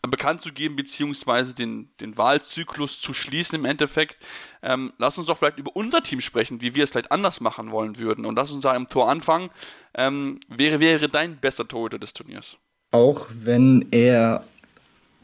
bekannt 0.01 0.41
zu 0.41 0.51
geben, 0.51 0.75
beziehungsweise 0.75 1.53
den, 1.53 1.89
den 1.99 2.17
Wahlzyklus 2.17 2.99
zu 2.99 3.13
schließen 3.13 3.59
im 3.59 3.65
Endeffekt. 3.65 4.17
Ähm, 4.61 4.93
lass 4.97 5.17
uns 5.17 5.27
doch 5.27 5.37
vielleicht 5.37 5.57
über 5.57 5.75
unser 5.75 6.01
Team 6.03 6.21
sprechen, 6.21 6.61
wie 6.61 6.75
wir 6.75 6.83
es 6.83 6.91
vielleicht 6.91 7.11
anders 7.11 7.39
machen 7.39 7.71
wollen 7.71 7.97
würden. 7.97 8.25
Und 8.25 8.35
lass 8.35 8.51
uns 8.51 8.63
da 8.63 8.75
im 8.75 8.87
Tor 8.87 9.09
anfangen. 9.09 9.49
Ähm, 9.93 10.39
wer 10.47 10.79
wäre 10.79 11.09
dein 11.09 11.37
bester 11.37 11.67
Torhüter 11.67 11.99
des 11.99 12.13
Turniers? 12.13 12.57
Auch 12.91 13.27
wenn 13.29 13.87
er 13.91 14.45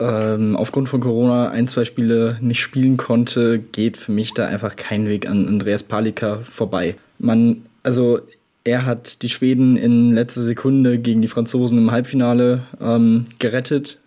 ähm, 0.01 0.55
aufgrund 0.55 0.89
von 0.89 0.99
Corona 0.99 1.49
ein, 1.49 1.67
zwei 1.67 1.85
Spiele 1.85 2.37
nicht 2.41 2.59
spielen 2.59 2.97
konnte, 2.97 3.59
geht 3.59 3.97
für 3.97 4.11
mich 4.11 4.33
da 4.33 4.47
einfach 4.47 4.75
kein 4.75 5.07
Weg 5.07 5.29
an 5.29 5.47
Andreas 5.47 5.83
Palika 5.83 6.39
vorbei. 6.39 6.95
Man, 7.19 7.61
also 7.83 8.19
er 8.63 8.85
hat 8.85 9.21
die 9.21 9.29
Schweden 9.29 9.77
in 9.77 10.13
letzter 10.13 10.41
Sekunde 10.41 10.97
gegen 10.97 11.21
die 11.21 11.27
Franzosen 11.27 11.77
im 11.77 11.91
Halbfinale 11.91 12.63
ähm, 12.81 13.25
gerettet 13.39 13.99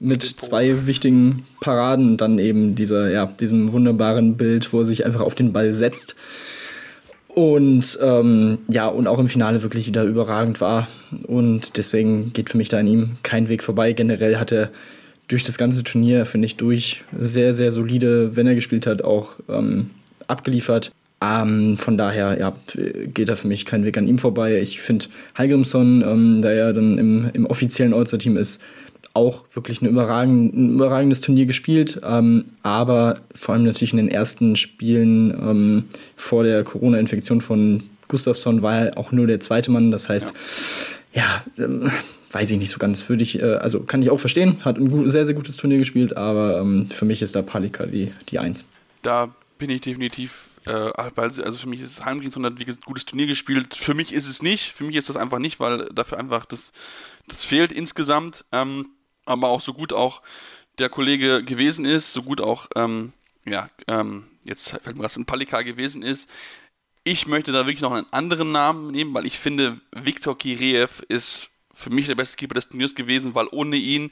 mit 0.00 0.22
zwei 0.22 0.86
wichtigen 0.86 1.44
Paraden 1.60 2.12
und 2.12 2.20
dann 2.20 2.38
eben 2.38 2.74
dieser, 2.74 3.10
ja, 3.10 3.26
diesem 3.26 3.72
wunderbaren 3.72 4.36
Bild, 4.36 4.72
wo 4.72 4.80
er 4.80 4.84
sich 4.84 5.04
einfach 5.06 5.20
auf 5.20 5.34
den 5.34 5.52
Ball 5.52 5.72
setzt. 5.72 6.16
Und 7.28 7.98
ähm, 8.02 8.58
ja, 8.68 8.88
und 8.88 9.06
auch 9.06 9.18
im 9.18 9.28
Finale 9.28 9.62
wirklich 9.62 9.86
wieder 9.86 10.04
überragend 10.04 10.60
war. 10.60 10.88
Und 11.26 11.76
deswegen 11.76 12.32
geht 12.32 12.50
für 12.50 12.58
mich 12.58 12.68
da 12.68 12.78
an 12.78 12.86
ihm 12.86 13.12
kein 13.22 13.48
Weg 13.48 13.62
vorbei. 13.62 13.92
Generell 13.92 14.38
hat 14.38 14.52
er 14.52 14.70
durch 15.32 15.44
das 15.44 15.58
ganze 15.58 15.82
Turnier, 15.82 16.26
finde 16.26 16.46
ich, 16.46 16.56
durch 16.56 17.02
sehr, 17.18 17.54
sehr 17.54 17.72
solide, 17.72 18.36
wenn 18.36 18.46
er 18.46 18.54
gespielt 18.54 18.86
hat, 18.86 19.02
auch 19.02 19.32
ähm, 19.48 19.90
abgeliefert. 20.28 20.92
Ähm, 21.22 21.78
von 21.78 21.96
daher 21.96 22.38
ja, 22.38 22.52
geht 22.74 23.28
da 23.28 23.36
für 23.36 23.48
mich 23.48 23.64
kein 23.64 23.84
Weg 23.84 23.96
an 23.96 24.06
ihm 24.08 24.18
vorbei. 24.18 24.60
Ich 24.60 24.80
finde 24.80 25.06
Heilgrimsson, 25.38 26.02
ähm, 26.02 26.42
der 26.42 26.54
ja 26.54 26.72
dann 26.72 26.98
im, 26.98 27.30
im 27.32 27.46
offiziellen 27.46 27.94
All-Star-Team 27.94 28.36
ist, 28.36 28.62
auch 29.14 29.44
wirklich 29.52 29.80
ein, 29.80 29.88
überragend, 29.88 30.54
ein 30.54 30.74
überragendes 30.74 31.20
Turnier 31.20 31.46
gespielt, 31.46 32.00
ähm, 32.04 32.44
aber 32.62 33.16
vor 33.34 33.54
allem 33.54 33.64
natürlich 33.64 33.92
in 33.92 33.98
den 33.98 34.08
ersten 34.08 34.56
Spielen 34.56 35.30
ähm, 35.30 35.84
vor 36.16 36.44
der 36.44 36.64
Corona-Infektion 36.64 37.40
von 37.40 37.84
Gustafsson 38.08 38.60
war 38.62 38.86
er 38.86 38.98
auch 38.98 39.12
nur 39.12 39.26
der 39.26 39.40
zweite 39.40 39.70
Mann. 39.70 39.90
Das 39.90 40.08
heißt, 40.08 40.34
ja, 41.14 41.42
ja 41.56 41.64
ähm, 41.64 41.90
weiß 42.32 42.50
ich 42.50 42.58
nicht 42.58 42.70
so 42.70 42.78
ganz. 42.78 43.08
Würde 43.08 43.22
ich, 43.22 43.40
äh, 43.40 43.54
also 43.56 43.82
kann 43.84 44.02
ich 44.02 44.10
auch 44.10 44.20
verstehen, 44.20 44.64
hat 44.64 44.78
ein 44.78 44.90
gut, 44.90 45.10
sehr, 45.10 45.24
sehr 45.24 45.34
gutes 45.34 45.56
Turnier 45.56 45.78
gespielt, 45.78 46.16
aber 46.16 46.58
ähm, 46.58 46.88
für 46.90 47.04
mich 47.04 47.22
ist 47.22 47.34
da 47.34 47.42
Palika 47.42 47.86
die, 47.86 48.12
die 48.28 48.38
Eins. 48.38 48.64
Da 49.02 49.34
bin 49.58 49.70
ich 49.70 49.80
definitiv 49.80 50.48
äh, 50.66 50.70
also 50.70 51.58
für 51.58 51.68
mich 51.68 51.80
ist 51.80 51.90
es 51.90 52.04
Heimgehen, 52.04 52.30
sondern 52.30 52.58
wie 52.58 52.64
gesagt, 52.64 52.84
gutes 52.84 53.04
Turnier 53.04 53.26
gespielt. 53.26 53.74
Für 53.74 53.94
mich 53.94 54.12
ist 54.12 54.28
es 54.28 54.42
nicht. 54.42 54.72
Für 54.72 54.84
mich 54.84 54.96
ist 54.96 55.08
das 55.08 55.16
einfach 55.16 55.38
nicht, 55.38 55.60
weil 55.60 55.88
dafür 55.92 56.18
einfach 56.18 56.46
das, 56.46 56.72
das 57.26 57.44
fehlt 57.44 57.72
insgesamt. 57.72 58.44
Ähm, 58.52 58.90
aber 59.24 59.48
auch 59.48 59.60
so 59.60 59.72
gut 59.72 59.92
auch 59.92 60.22
der 60.78 60.88
Kollege 60.88 61.44
gewesen 61.44 61.84
ist, 61.84 62.12
so 62.12 62.22
gut 62.22 62.40
auch, 62.40 62.68
ähm, 62.76 63.12
ja, 63.44 63.68
ähm, 63.88 64.24
jetzt 64.44 64.70
fällt 64.70 64.96
mir 64.96 65.02
was 65.02 65.16
in 65.16 65.26
Palika 65.26 65.62
gewesen 65.62 66.02
ist. 66.02 66.28
Ich 67.04 67.26
möchte 67.26 67.52
da 67.52 67.66
wirklich 67.66 67.82
noch 67.82 67.92
einen 67.92 68.06
anderen 68.12 68.52
Namen 68.52 68.90
nehmen, 68.90 69.12
weil 69.14 69.26
ich 69.26 69.38
finde, 69.38 69.80
Viktor 69.92 70.38
Kireev 70.38 71.02
ist 71.08 71.50
für 71.82 71.90
mich 71.90 72.06
der 72.06 72.14
beste 72.14 72.36
Keeper 72.36 72.54
des 72.54 72.68
Turniers 72.68 72.94
gewesen, 72.94 73.34
weil 73.34 73.48
ohne 73.50 73.76
ihn 73.76 74.10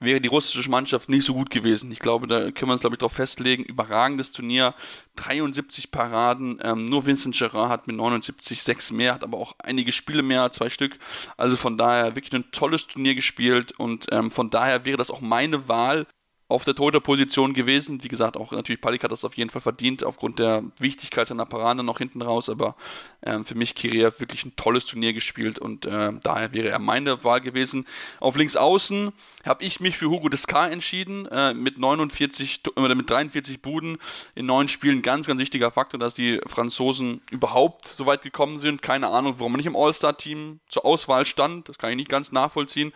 wäre 0.00 0.20
die 0.20 0.28
russische 0.28 0.68
Mannschaft 0.68 1.08
nicht 1.08 1.24
so 1.24 1.34
gut 1.34 1.50
gewesen. 1.50 1.92
Ich 1.92 2.00
glaube, 2.00 2.26
da 2.26 2.50
können 2.50 2.70
wir 2.70 2.72
uns, 2.72 2.80
glaube 2.80 2.96
ich, 2.96 2.98
darauf 2.98 3.12
festlegen. 3.12 3.64
Überragendes 3.64 4.32
Turnier, 4.32 4.74
73 5.16 5.90
Paraden, 5.90 6.58
ähm, 6.62 6.86
nur 6.86 7.06
Vincent 7.06 7.36
Gerard 7.36 7.70
hat 7.70 7.86
mit 7.86 7.96
79 7.96 8.62
sechs 8.62 8.90
mehr, 8.90 9.14
hat 9.14 9.22
aber 9.22 9.38
auch 9.38 9.54
einige 9.58 9.92
Spiele 9.92 10.22
mehr, 10.22 10.50
zwei 10.50 10.70
Stück. 10.70 10.98
Also 11.36 11.56
von 11.56 11.78
daher 11.78 12.14
wirklich 12.14 12.34
ein 12.34 12.50
tolles 12.52 12.86
Turnier 12.86 13.14
gespielt 13.14 13.72
und 13.72 14.06
ähm, 14.10 14.30
von 14.30 14.50
daher 14.50 14.84
wäre 14.84 14.96
das 14.96 15.10
auch 15.10 15.20
meine 15.20 15.68
Wahl 15.68 16.06
auf 16.52 16.64
der 16.64 16.74
Torhüter-Position 16.74 17.54
gewesen. 17.54 18.02
Wie 18.02 18.08
gesagt, 18.08 18.36
auch 18.36 18.52
natürlich 18.52 18.80
Palik 18.80 19.02
hat 19.02 19.12
das 19.12 19.24
auf 19.24 19.36
jeden 19.36 19.50
Fall 19.50 19.62
verdient, 19.62 20.04
aufgrund 20.04 20.38
der 20.38 20.62
Wichtigkeit 20.78 21.26
seiner 21.26 21.46
Parade 21.46 21.82
noch 21.82 21.98
hinten 21.98 22.22
raus. 22.22 22.48
Aber 22.48 22.76
ähm, 23.24 23.44
für 23.44 23.54
mich 23.54 23.74
Kiria 23.74 24.12
wirklich 24.18 24.44
ein 24.44 24.54
tolles 24.56 24.86
Turnier 24.86 25.12
gespielt 25.12 25.58
und 25.58 25.86
äh, 25.86 26.12
daher 26.22 26.52
wäre 26.52 26.68
er 26.68 26.78
meine 26.78 27.24
Wahl 27.24 27.40
gewesen. 27.40 27.86
Auf 28.20 28.36
links 28.36 28.56
außen 28.56 29.12
habe 29.44 29.64
ich 29.64 29.80
mich 29.80 29.96
für 29.96 30.10
Hugo 30.10 30.28
Descar 30.28 30.70
entschieden, 30.70 31.26
äh, 31.26 31.54
mit 31.54 31.78
49 31.78 32.62
oder 32.76 32.94
mit 32.94 33.08
43 33.08 33.62
Buden 33.62 33.98
in 34.34 34.46
neun 34.46 34.68
Spielen. 34.68 35.02
Ganz, 35.02 35.26
ganz 35.26 35.40
wichtiger 35.40 35.70
Faktor, 35.70 35.98
dass 35.98 36.14
die 36.14 36.40
Franzosen 36.46 37.22
überhaupt 37.30 37.86
so 37.86 38.06
weit 38.06 38.22
gekommen 38.22 38.58
sind. 38.58 38.82
Keine 38.82 39.08
Ahnung, 39.08 39.34
warum 39.38 39.52
man 39.52 39.58
nicht 39.58 39.66
im 39.66 39.76
All-Star-Team 39.76 40.60
zur 40.68 40.84
Auswahl 40.84 41.26
stand. 41.26 41.68
Das 41.68 41.78
kann 41.78 41.90
ich 41.90 41.96
nicht 41.96 42.10
ganz 42.10 42.32
nachvollziehen. 42.32 42.92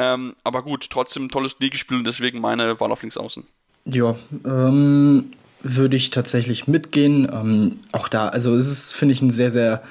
Ähm, 0.00 0.34
aber 0.44 0.62
gut, 0.62 0.88
trotzdem 0.88 1.28
tolles 1.28 1.56
Ligaspiel 1.58 1.98
und 1.98 2.06
deswegen 2.06 2.40
meine 2.40 2.80
Wahl 2.80 2.90
auf 2.90 3.02
links 3.02 3.18
außen. 3.18 3.44
Ja, 3.84 4.16
ähm, 4.46 5.26
würde 5.62 5.96
ich 5.96 6.08
tatsächlich 6.08 6.66
mitgehen. 6.66 7.28
Ähm, 7.30 7.80
auch 7.92 8.08
da, 8.08 8.28
also 8.28 8.54
es 8.54 8.70
ist, 8.70 8.94
finde 8.94 9.12
ich, 9.12 9.20
ein 9.20 9.30
sehr, 9.30 9.50
sehr 9.50 9.82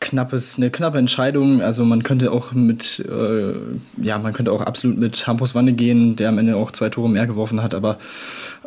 knappes, 0.00 0.56
eine 0.56 0.70
knappe 0.70 0.98
Entscheidung. 0.98 1.62
Also 1.62 1.84
man 1.84 2.02
könnte 2.02 2.32
auch 2.32 2.52
mit, 2.52 2.98
äh, 2.98 3.54
ja, 4.02 4.18
man 4.18 4.32
könnte 4.32 4.50
auch 4.50 4.60
absolut 4.60 4.98
mit 4.98 5.24
Hampus 5.28 5.54
Wanne 5.54 5.72
gehen, 5.72 6.16
der 6.16 6.30
am 6.30 6.38
Ende 6.38 6.56
auch 6.56 6.72
zwei 6.72 6.88
Tore 6.88 7.08
mehr 7.08 7.26
geworfen 7.26 7.62
hat, 7.62 7.74
aber 7.74 7.98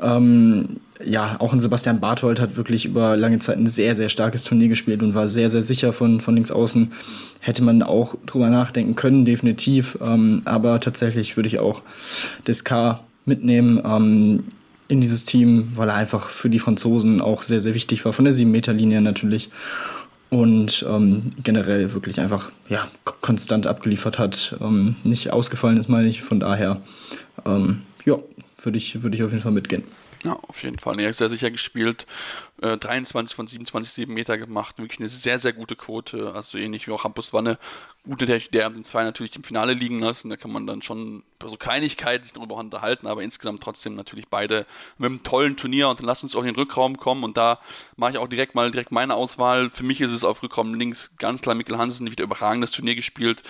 ähm, 0.02 0.78
ja, 1.04 1.36
auch 1.40 1.54
ein 1.54 1.60
Sebastian 1.60 2.00
Barthold 2.00 2.40
hat 2.40 2.56
wirklich 2.56 2.86
über 2.86 3.18
lange 3.18 3.40
Zeit 3.40 3.58
ein 3.58 3.68
sehr, 3.68 3.96
sehr 3.96 4.10
starkes 4.10 4.44
Turnier 4.44 4.68
gespielt 4.68 5.04
und 5.04 5.14
war 5.14 5.28
sehr, 5.28 5.50
sehr 5.50 5.62
sicher 5.62 5.94
von, 5.94 6.22
von 6.22 6.36
links 6.36 6.52
außen. 6.52 6.92
Hätte 7.40 7.64
man 7.64 7.84
auch 7.84 8.16
drüber 8.26 8.50
nachdenken 8.50 8.96
können, 8.96 9.26
definitiv. 9.26 9.98
Ähm, 10.04 10.42
aber 10.46 10.80
tatsächlich 10.80 11.38
würde 11.38 11.48
ich 11.48 11.60
auch 11.60 11.82
Descar 12.48 13.04
mitnehmen 13.26 13.82
ähm, 13.86 14.44
in 14.88 15.02
dieses 15.02 15.26
Team, 15.26 15.74
weil 15.76 15.90
er 15.90 15.96
einfach 15.96 16.30
für 16.30 16.50
die 16.50 16.60
Franzosen 16.60 17.22
auch 17.22 17.44
sehr, 17.44 17.62
sehr 17.62 17.74
wichtig 17.74 18.04
war, 18.06 18.14
von 18.14 18.26
der 18.26 18.34
7-Meter-Linie 18.34 19.02
natürlich. 19.02 19.50
Und 20.30 20.86
ähm, 20.90 21.30
generell 21.44 21.94
wirklich 21.94 22.20
einfach 22.20 22.52
ja, 22.68 22.88
konstant 23.22 23.66
abgeliefert 23.66 24.20
hat. 24.20 24.58
Ähm, 24.60 24.96
nicht 25.04 25.32
ausgefallen 25.32 25.78
ist, 25.78 25.90
meine 25.90 26.10
ich. 26.10 26.22
Von 26.22 26.40
daher, 26.40 26.82
ähm, 27.46 27.84
ja, 28.04 28.18
würde 28.62 28.78
ich, 28.78 29.04
würd 29.04 29.16
ich 29.16 29.24
auf 29.24 29.32
jeden 29.32 29.44
Fall 29.44 29.54
mitgehen. 29.54 29.84
Ja, 30.24 30.34
auf 30.48 30.64
jeden 30.64 30.80
Fall. 30.80 31.00
Er 31.00 31.10
ist 31.10 31.18
sehr 31.18 31.30
sicher 31.30 31.52
gespielt. 31.52 32.06
Äh, 32.62 32.78
23 32.78 33.36
von 33.36 33.46
27 33.46 33.94
7 33.94 34.14
Meter 34.14 34.38
gemacht. 34.38 34.78
Wirklich 34.80 35.00
eine 35.00 35.10
sehr, 35.10 35.38
sehr 35.38 35.54
gute 35.54 35.76
Quote. 35.76 36.34
Also 36.34 36.58
ähnlich 36.58 36.88
wie 36.88 36.92
auch 36.92 37.04
Hampus 37.04 37.34
Wanne. 37.34 37.60
Gute, 38.04 38.26
der, 38.26 38.40
der 38.40 38.70
den 38.70 38.84
zwei 38.84 39.04
natürlich 39.04 39.36
im 39.36 39.44
Finale 39.44 39.74
liegen 39.74 40.00
lassen. 40.00 40.30
Da 40.30 40.38
kann 40.38 40.52
man 40.52 40.66
dann 40.66 40.82
schon 40.82 41.24
bei 41.40 41.48
so 41.50 41.58
Kleinigkeiten 41.58 42.24
sich 42.24 42.34
darüber 42.34 42.56
unterhalten, 42.56 43.06
aber 43.06 43.22
insgesamt 43.22 43.62
trotzdem 43.62 43.96
natürlich 43.96 44.28
beide 44.28 44.66
mit 44.98 45.10
einem 45.10 45.24
tollen 45.24 45.56
Turnier. 45.56 45.90
Und 45.90 46.00
dann 46.00 46.08
lasst 46.08 46.24
uns 46.24 46.36
auch 46.36 46.42
in 46.42 46.48
den 46.48 46.56
Rückraum 46.56 46.98
kommen. 46.98 47.24
Und 47.24 47.38
da 47.38 47.60
mache 47.96 48.14
ich 48.14 48.18
auch 48.18 48.28
direkt 48.28 48.56
mal 48.56 48.72
direkt 48.72 48.92
meine 48.92 49.14
Auswahl. 49.14 49.70
Für 49.70 49.84
mich 49.84 50.02
ist 50.02 50.12
es 50.12 50.24
auf 50.24 50.42
Rückraum 50.42 50.74
links 50.74 51.14
ganz 51.18 51.42
klar 51.42 51.56
Mikkel 51.56 51.78
Hansen, 51.78 52.10
wieder 52.10 52.24
überragendes 52.24 52.72
Turnier 52.72 52.96
gespielt. 52.96 53.44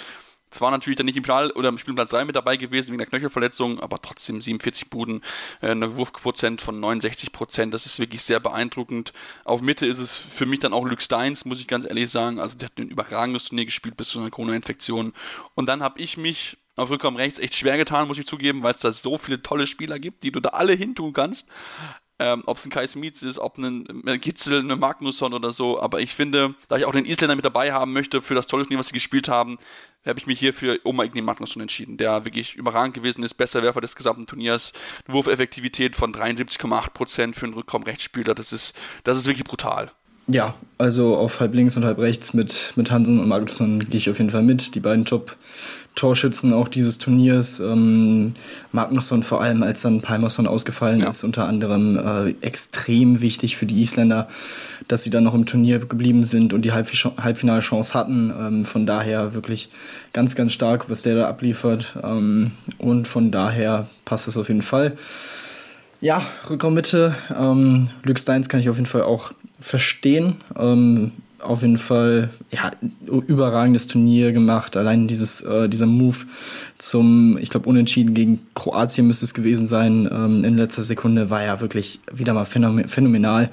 Zwar 0.50 0.72
natürlich 0.72 0.98
dann 0.98 1.06
nicht 1.06 1.18
im 1.18 1.24
Final 1.24 1.52
oder 1.52 1.70
im 1.70 1.78
Spielplatz 1.78 2.12
3 2.12 2.26
mit 2.26 2.36
dabei 2.36 2.58
gewesen 2.58 2.90
wegen 2.90 2.98
der 3.00 3.08
Knöchelverletzung, 3.08 3.80
aber 3.80 4.02
trotzdem 4.02 4.40
47 4.40 4.90
Buden, 4.90 5.22
äh, 5.62 5.72
eine 5.72 5.96
Wurfprozent 5.96 6.62
von 6.62 6.80
69 6.80 7.32
Prozent. 7.32 7.74
Das 7.74 7.86
ist 7.86 8.00
wirklich 8.00 8.22
sehr 8.22 8.40
beeindruckend. 8.40 9.14
Auf 9.44 9.62
Mitte 9.62 9.86
ist 9.86 10.00
es 10.00 10.16
für 10.16 10.46
mich 10.46 10.60
dann 10.60 10.74
auch 10.74 10.86
Luke 10.86 11.02
Steins, 11.02 11.46
muss 11.46 11.60
ich 11.60 11.68
ganz 11.68 11.86
ehrlich 11.86 12.10
sagen. 12.10 12.40
Also 12.40 12.58
der 12.58 12.68
hat 12.68 12.78
ein 12.78 12.90
überragendes 12.90 13.46
Turnier 13.46 13.66
gespielt 13.66 13.98
bis 13.98 14.10
zu 14.10 14.20
einer 14.20 14.30
Corona-Infektion. 14.30 15.14
Und 15.56 15.66
dann 15.68 15.84
habe 15.84 16.00
ich 16.00 16.18
mich 16.18 16.58
auf 16.78 16.92
Rückraum 16.92 17.16
rechts 17.16 17.40
echt 17.40 17.56
schwer 17.56 17.78
getan, 17.78 18.08
muss 18.08 18.20
ich 18.20 18.28
zugeben, 18.28 18.64
weil 18.64 18.76
es 18.76 18.82
da 18.82 18.92
so 18.92 19.18
viele 19.18 19.42
tolle 19.42 19.68
Spieler 19.68 20.00
gibt, 20.00 20.24
die 20.24 20.32
du 20.32 20.40
da 20.40 20.50
alle 20.50 20.74
hintun 20.74 21.12
kannst. 21.12 21.50
Ähm, 22.20 22.44
ob 22.48 22.58
es 22.58 22.66
ein 22.66 22.72
Kai 22.72 22.88
Smith 22.88 23.22
ist, 23.22 23.38
ob 23.38 23.60
ein 23.60 23.86
Gitzel, 24.22 24.60
ein 24.60 24.80
Magnusson 24.80 25.34
oder 25.34 25.52
so. 25.52 25.80
Aber 25.80 26.00
ich 26.00 26.14
finde, 26.14 26.56
da 26.68 26.78
ich 26.78 26.86
auch 26.86 26.92
den 26.92 27.06
Isländer 27.06 27.36
mit 27.36 27.46
dabei 27.46 27.74
haben 27.74 27.94
möchte 27.94 28.22
für 28.24 28.34
das 28.34 28.48
tolle 28.48 28.64
Turnier, 28.64 28.80
was 28.80 28.88
sie 28.88 28.94
gespielt 28.94 29.28
haben, 29.28 29.60
habe 30.06 30.20
ich 30.20 30.26
mich 30.26 30.40
hier 30.40 30.54
für 30.54 30.80
Oma 30.84 31.04
Igni 31.04 31.22
Magnusson 31.22 31.62
entschieden, 31.62 31.98
der 31.98 32.26
wirklich 32.26 32.56
überragend 32.56 32.94
gewesen 32.94 33.24
ist, 33.24 33.36
bester 33.36 33.62
Werfer 33.62 33.82
des 33.82 33.96
gesamten 33.96 34.26
Turniers, 34.26 34.74
Wurfeffektivität 35.06 35.96
von 35.96 36.14
73,8% 36.14 37.34
für 37.34 37.46
einen 37.46 37.54
Rückraum-Rechtsspieler, 37.54 38.34
das 38.34 38.54
ist, 38.54 38.74
das 39.04 39.18
ist 39.18 39.28
wirklich 39.28 39.46
brutal. 39.46 39.92
Ja, 40.30 40.56
also 40.78 41.16
auf 41.16 41.40
halb 41.40 41.54
links 41.54 41.78
und 41.78 41.86
halb 41.86 42.00
rechts 42.00 42.34
mit, 42.34 42.74
mit 42.76 42.92
Hansen 42.92 43.20
und 43.20 43.30
Magnusson 43.30 43.80
gehe 43.80 43.98
ich 43.98 44.10
auf 44.10 44.18
jeden 44.18 44.30
Fall 44.30 44.44
mit. 44.44 44.76
Die 44.76 44.82
beiden 44.82 45.06
Top, 45.06 45.38
Torschützen 45.96 46.52
auch 46.52 46.68
dieses 46.68 46.98
Turniers. 46.98 47.62
Ähm, 47.62 48.34
Magnusson 48.74 49.24
vor 49.24 49.42
allem, 49.42 49.64
als 49.64 49.84
dann 49.84 50.02
Palmerson 50.02 50.46
ausgefallen 50.46 51.00
ja. 51.00 51.10
ist, 51.10 51.24
unter 51.24 51.48
anderem 51.48 51.98
äh, 51.98 52.46
extrem 52.46 53.22
wichtig 53.22 53.56
für 53.56 53.66
die 53.66 53.82
Isländer, 53.82 54.28
dass 54.90 55.04
sie 55.04 55.10
dann 55.10 55.24
noch 55.24 55.34
im 55.34 55.46
Turnier 55.46 55.80
geblieben 55.80 56.26
sind 56.26 56.54
und 56.54 56.64
die 56.64 56.74
Halbf 56.74 56.92
Halbfinalchance 56.94 57.94
hatten. 57.94 58.34
Ähm, 58.38 58.66
von 58.66 58.86
daher 58.86 59.34
wirklich 59.34 59.70
ganz, 60.12 60.36
ganz 60.36 60.52
stark, 60.52 60.90
was 60.90 61.04
der 61.04 61.16
da 61.16 61.30
abliefert. 61.30 61.96
Ähm, 62.04 62.52
und 62.80 63.08
von 63.08 63.32
daher 63.32 63.88
passt 64.04 64.28
es 64.28 64.36
auf 64.36 64.50
jeden 64.50 64.62
Fall. 64.62 64.98
Ja, 66.02 66.22
Rückraummitte. 66.50 67.16
Ähm, 67.36 67.90
Luke 68.04 68.20
Steins 68.20 68.50
kann 68.50 68.60
ich 68.60 68.70
auf 68.70 68.76
jeden 68.76 68.86
Fall 68.86 69.02
auch 69.02 69.32
verstehen. 69.60 70.38
Ähm, 70.58 71.12
auf 71.40 71.62
jeden 71.62 71.78
Fall 71.78 72.30
ja, 72.52 72.72
überragendes 73.06 73.88
Turnier 73.88 74.32
gemacht. 74.32 74.76
Allein 74.76 75.08
dieses, 75.08 75.42
äh, 75.42 75.70
dieser 75.70 75.86
Move 75.86 76.18
zum, 76.78 77.38
ich 77.38 77.50
glaube, 77.50 77.70
Unentschieden 77.70 78.14
gegen 78.14 78.40
Kroatien 78.56 79.08
müsste 79.08 79.26
es 79.26 79.34
gewesen 79.34 79.68
sein, 79.68 80.10
ähm, 80.12 80.44
in 80.44 80.58
letzter 80.58 80.82
Sekunde 80.82 81.30
war 81.30 81.44
ja 81.44 81.62
wirklich 81.62 82.00
wieder 82.12 82.34
mal 82.34 82.46
phänomenal. 82.46 83.50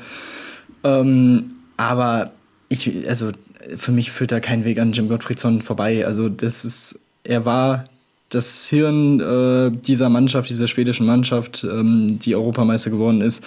Ähm, 0.83 1.51
aber 1.77 2.33
ich, 2.69 3.09
also 3.09 3.33
für 3.77 3.93
mich 3.93 4.11
führt 4.11 4.33
da 4.33 4.41
kein 4.41 4.65
Weg 4.65 4.79
an 4.79 4.93
Jim 4.93 5.09
Gottfriedson 5.09 5.63
vorbei. 5.63 6.07
Also 6.07 6.29
das 6.29 6.65
ist, 6.65 7.01
er 7.23 7.45
war 7.45 7.85
das 8.31 8.67
Hirn 8.67 9.21
äh, 9.21 9.71
dieser 9.71 10.09
Mannschaft, 10.09 10.49
dieser 10.49 10.67
schwedischen 10.67 11.07
Mannschaft, 11.07 11.65
ähm, 11.65 12.19
die 12.19 12.35
Europameister 12.35 12.91
geworden 12.91 13.21
ist. 13.21 13.45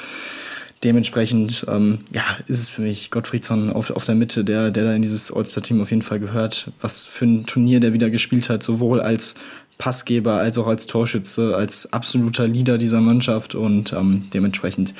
Dementsprechend, 0.84 1.66
ähm, 1.68 2.00
ja, 2.14 2.24
ist 2.48 2.60
es 2.60 2.70
für 2.70 2.84
mich 2.84 3.10
Gottfriedsson 3.10 3.72
auf, 3.72 3.90
auf 3.90 4.06
der 4.06 4.14
Mitte, 4.16 4.44
der, 4.44 4.70
der 4.70 4.84
da 4.84 4.94
in 4.94 5.02
dieses 5.02 5.34
All-Star-Team 5.34 5.82
auf 5.82 5.90
jeden 5.90 6.04
Fall 6.04 6.20
gehört. 6.20 6.72
Was 6.82 7.08
für 7.08 7.26
ein 7.26 7.46
Turnier 7.48 7.80
der 7.80 7.94
wieder 7.94 8.10
gespielt 8.10 8.50
hat, 8.50 8.62
sowohl 8.62 9.02
als 9.02 9.36
Passgeber 9.78 10.36
als 10.36 10.58
auch 10.58 10.68
als 10.68 10.88
Torschütze, 10.88 11.56
als 11.56 11.94
absoluter 11.94 12.48
Leader 12.48 12.78
dieser 12.78 13.02
Mannschaft 13.02 13.54
und 13.54 13.94
ähm, 13.94 14.24
dementsprechend 14.34 14.94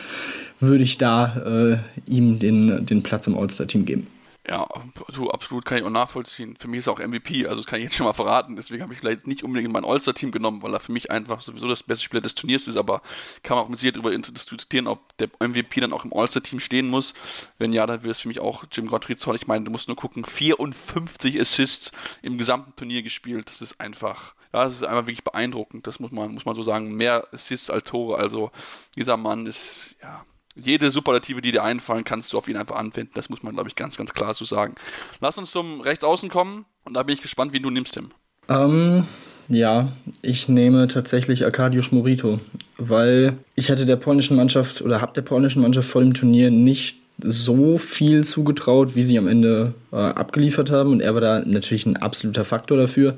würde 0.60 0.84
ich 0.84 0.98
da 0.98 1.38
äh, 1.46 1.78
ihm 2.12 2.40
den, 2.40 2.86
den 2.86 3.04
Platz 3.04 3.28
im 3.28 3.38
All-Star-Team 3.38 3.86
geben. 3.86 4.08
Ja, 4.50 4.66
so 5.10 5.30
absolut 5.30 5.66
kann 5.66 5.78
ich 5.78 5.84
auch 5.84 5.90
nachvollziehen. 5.90 6.56
Für 6.56 6.70
mich 6.70 6.80
ist 6.80 6.88
er 6.88 6.94
auch 6.94 7.00
MVP, 7.00 7.46
also 7.46 7.58
das 7.58 7.66
kann 7.66 7.80
ich 7.80 7.84
jetzt 7.84 7.96
schon 7.96 8.06
mal 8.06 8.14
verraten. 8.14 8.56
Deswegen 8.56 8.82
habe 8.82 8.94
ich 8.94 9.00
vielleicht 9.00 9.28
nicht 9.28 9.44
unbedingt 9.44 9.74
mein 9.74 9.84
All-Star-Team 9.84 10.32
genommen, 10.32 10.64
weil 10.64 10.74
er 10.74 10.80
für 10.80 10.94
mich 10.94 11.12
einfach 11.12 11.42
sowieso 11.42 11.68
das 11.68 11.84
beste 11.84 12.06
Spieler 12.06 12.22
des 12.22 12.34
Turniers 12.34 12.66
ist. 12.70 12.78
Aber 12.78 13.02
kann 13.44 13.58
man 13.58 13.66
auch 13.66 13.70
mit 13.70 13.78
Sicherheit 13.78 13.98
darüber 13.98 14.18
diskutieren, 14.18 14.88
ob 14.88 15.18
der 15.18 15.28
MVP 15.46 15.82
dann 15.82 15.92
auch 15.92 16.06
im 16.06 16.14
All-Star-Team 16.14 16.62
stehen 16.62 16.88
muss. 16.88 17.14
Wenn 17.58 17.74
ja, 17.74 17.86
dann 17.86 18.04
wäre 18.04 18.12
es 18.12 18.22
für 18.22 18.30
mich 18.30 18.40
auch 18.40 18.64
Jim 18.72 18.88
Gottfriedson. 18.88 19.36
Ich 19.36 19.48
meine, 19.48 19.66
du 19.66 19.72
musst 19.72 19.90
nur 19.90 19.98
gucken, 19.98 20.24
54 20.24 21.42
Assists 21.42 21.92
im 22.22 22.38
gesamten 22.38 22.74
Turnier 22.78 23.04
gespielt. 23.04 23.50
Das 23.50 23.62
ist 23.62 23.82
einfach, 23.82 24.34
ja, 24.54 24.64
das 24.64 24.76
ist 24.76 24.84
einfach 24.84 25.08
wirklich 25.08 25.26
beeindruckend. 25.26 25.88
Das 25.88 26.00
muss 26.00 26.12
man, 26.12 26.34
muss 26.34 26.46
man 26.46 26.56
so 26.56 26.64
sagen. 26.64 26.96
Mehr 26.96 27.28
Assists 27.34 27.70
als 27.70 27.84
Tore. 27.84 28.18
Also 28.18 28.52
dieser 28.96 29.18
Mann 29.18 29.46
ist, 29.46 29.98
ja, 30.02 30.26
jede 30.62 30.90
Superlative, 30.90 31.42
die 31.42 31.52
dir 31.52 31.64
einfallen, 31.64 32.04
kannst 32.04 32.34
du 32.34 32.38
auf 32.38 32.48
ihn 32.48 32.58
einfach 32.58 32.76
anwenden. 32.76 33.12
Das 33.16 33.30
muss 33.30 33.44
man, 33.44 33.54
glaube 33.54 33.70
ich, 33.70 33.76
ganz, 33.76 33.98
ganz 33.98 34.14
klar 34.14 34.34
so 34.34 34.46
sagen. 34.46 34.76
Lass 35.22 35.38
uns 35.38 35.52
zum 35.52 35.82
Rechtsaußen 35.82 36.30
kommen 36.30 36.66
und 36.84 36.94
da 36.94 37.04
bin 37.04 37.14
ich 37.14 37.22
gespannt, 37.22 37.54
wie 37.54 37.60
du 37.60 37.70
nimmst, 37.70 37.94
Tim. 37.94 38.12
Ähm, 38.50 39.06
ja, 39.50 39.92
ich 40.22 40.50
nehme 40.50 40.88
tatsächlich 40.88 41.46
Arkadiusz 41.46 41.92
Morito, 41.92 42.40
weil 42.78 43.38
ich 43.56 43.70
hatte 43.70 43.86
der 43.86 43.96
polnischen 43.96 44.36
Mannschaft 44.36 44.82
oder 44.82 45.02
habe 45.02 45.14
der 45.14 45.22
polnischen 45.22 45.62
Mannschaft 45.62 45.90
vor 45.90 46.02
dem 46.02 46.14
Turnier 46.14 46.52
nicht 46.52 46.98
so 47.20 47.78
viel 47.78 48.24
zugetraut, 48.24 48.96
wie 48.96 49.04
sie 49.04 49.18
am 49.18 49.28
Ende 49.28 49.74
äh, 49.92 49.96
abgeliefert 49.96 50.70
haben. 50.70 50.92
Und 50.92 51.02
er 51.02 51.14
war 51.14 51.22
da 51.22 51.40
natürlich 51.40 51.86
ein 51.86 51.98
absoluter 51.98 52.46
Faktor 52.46 52.78
dafür. 52.78 53.18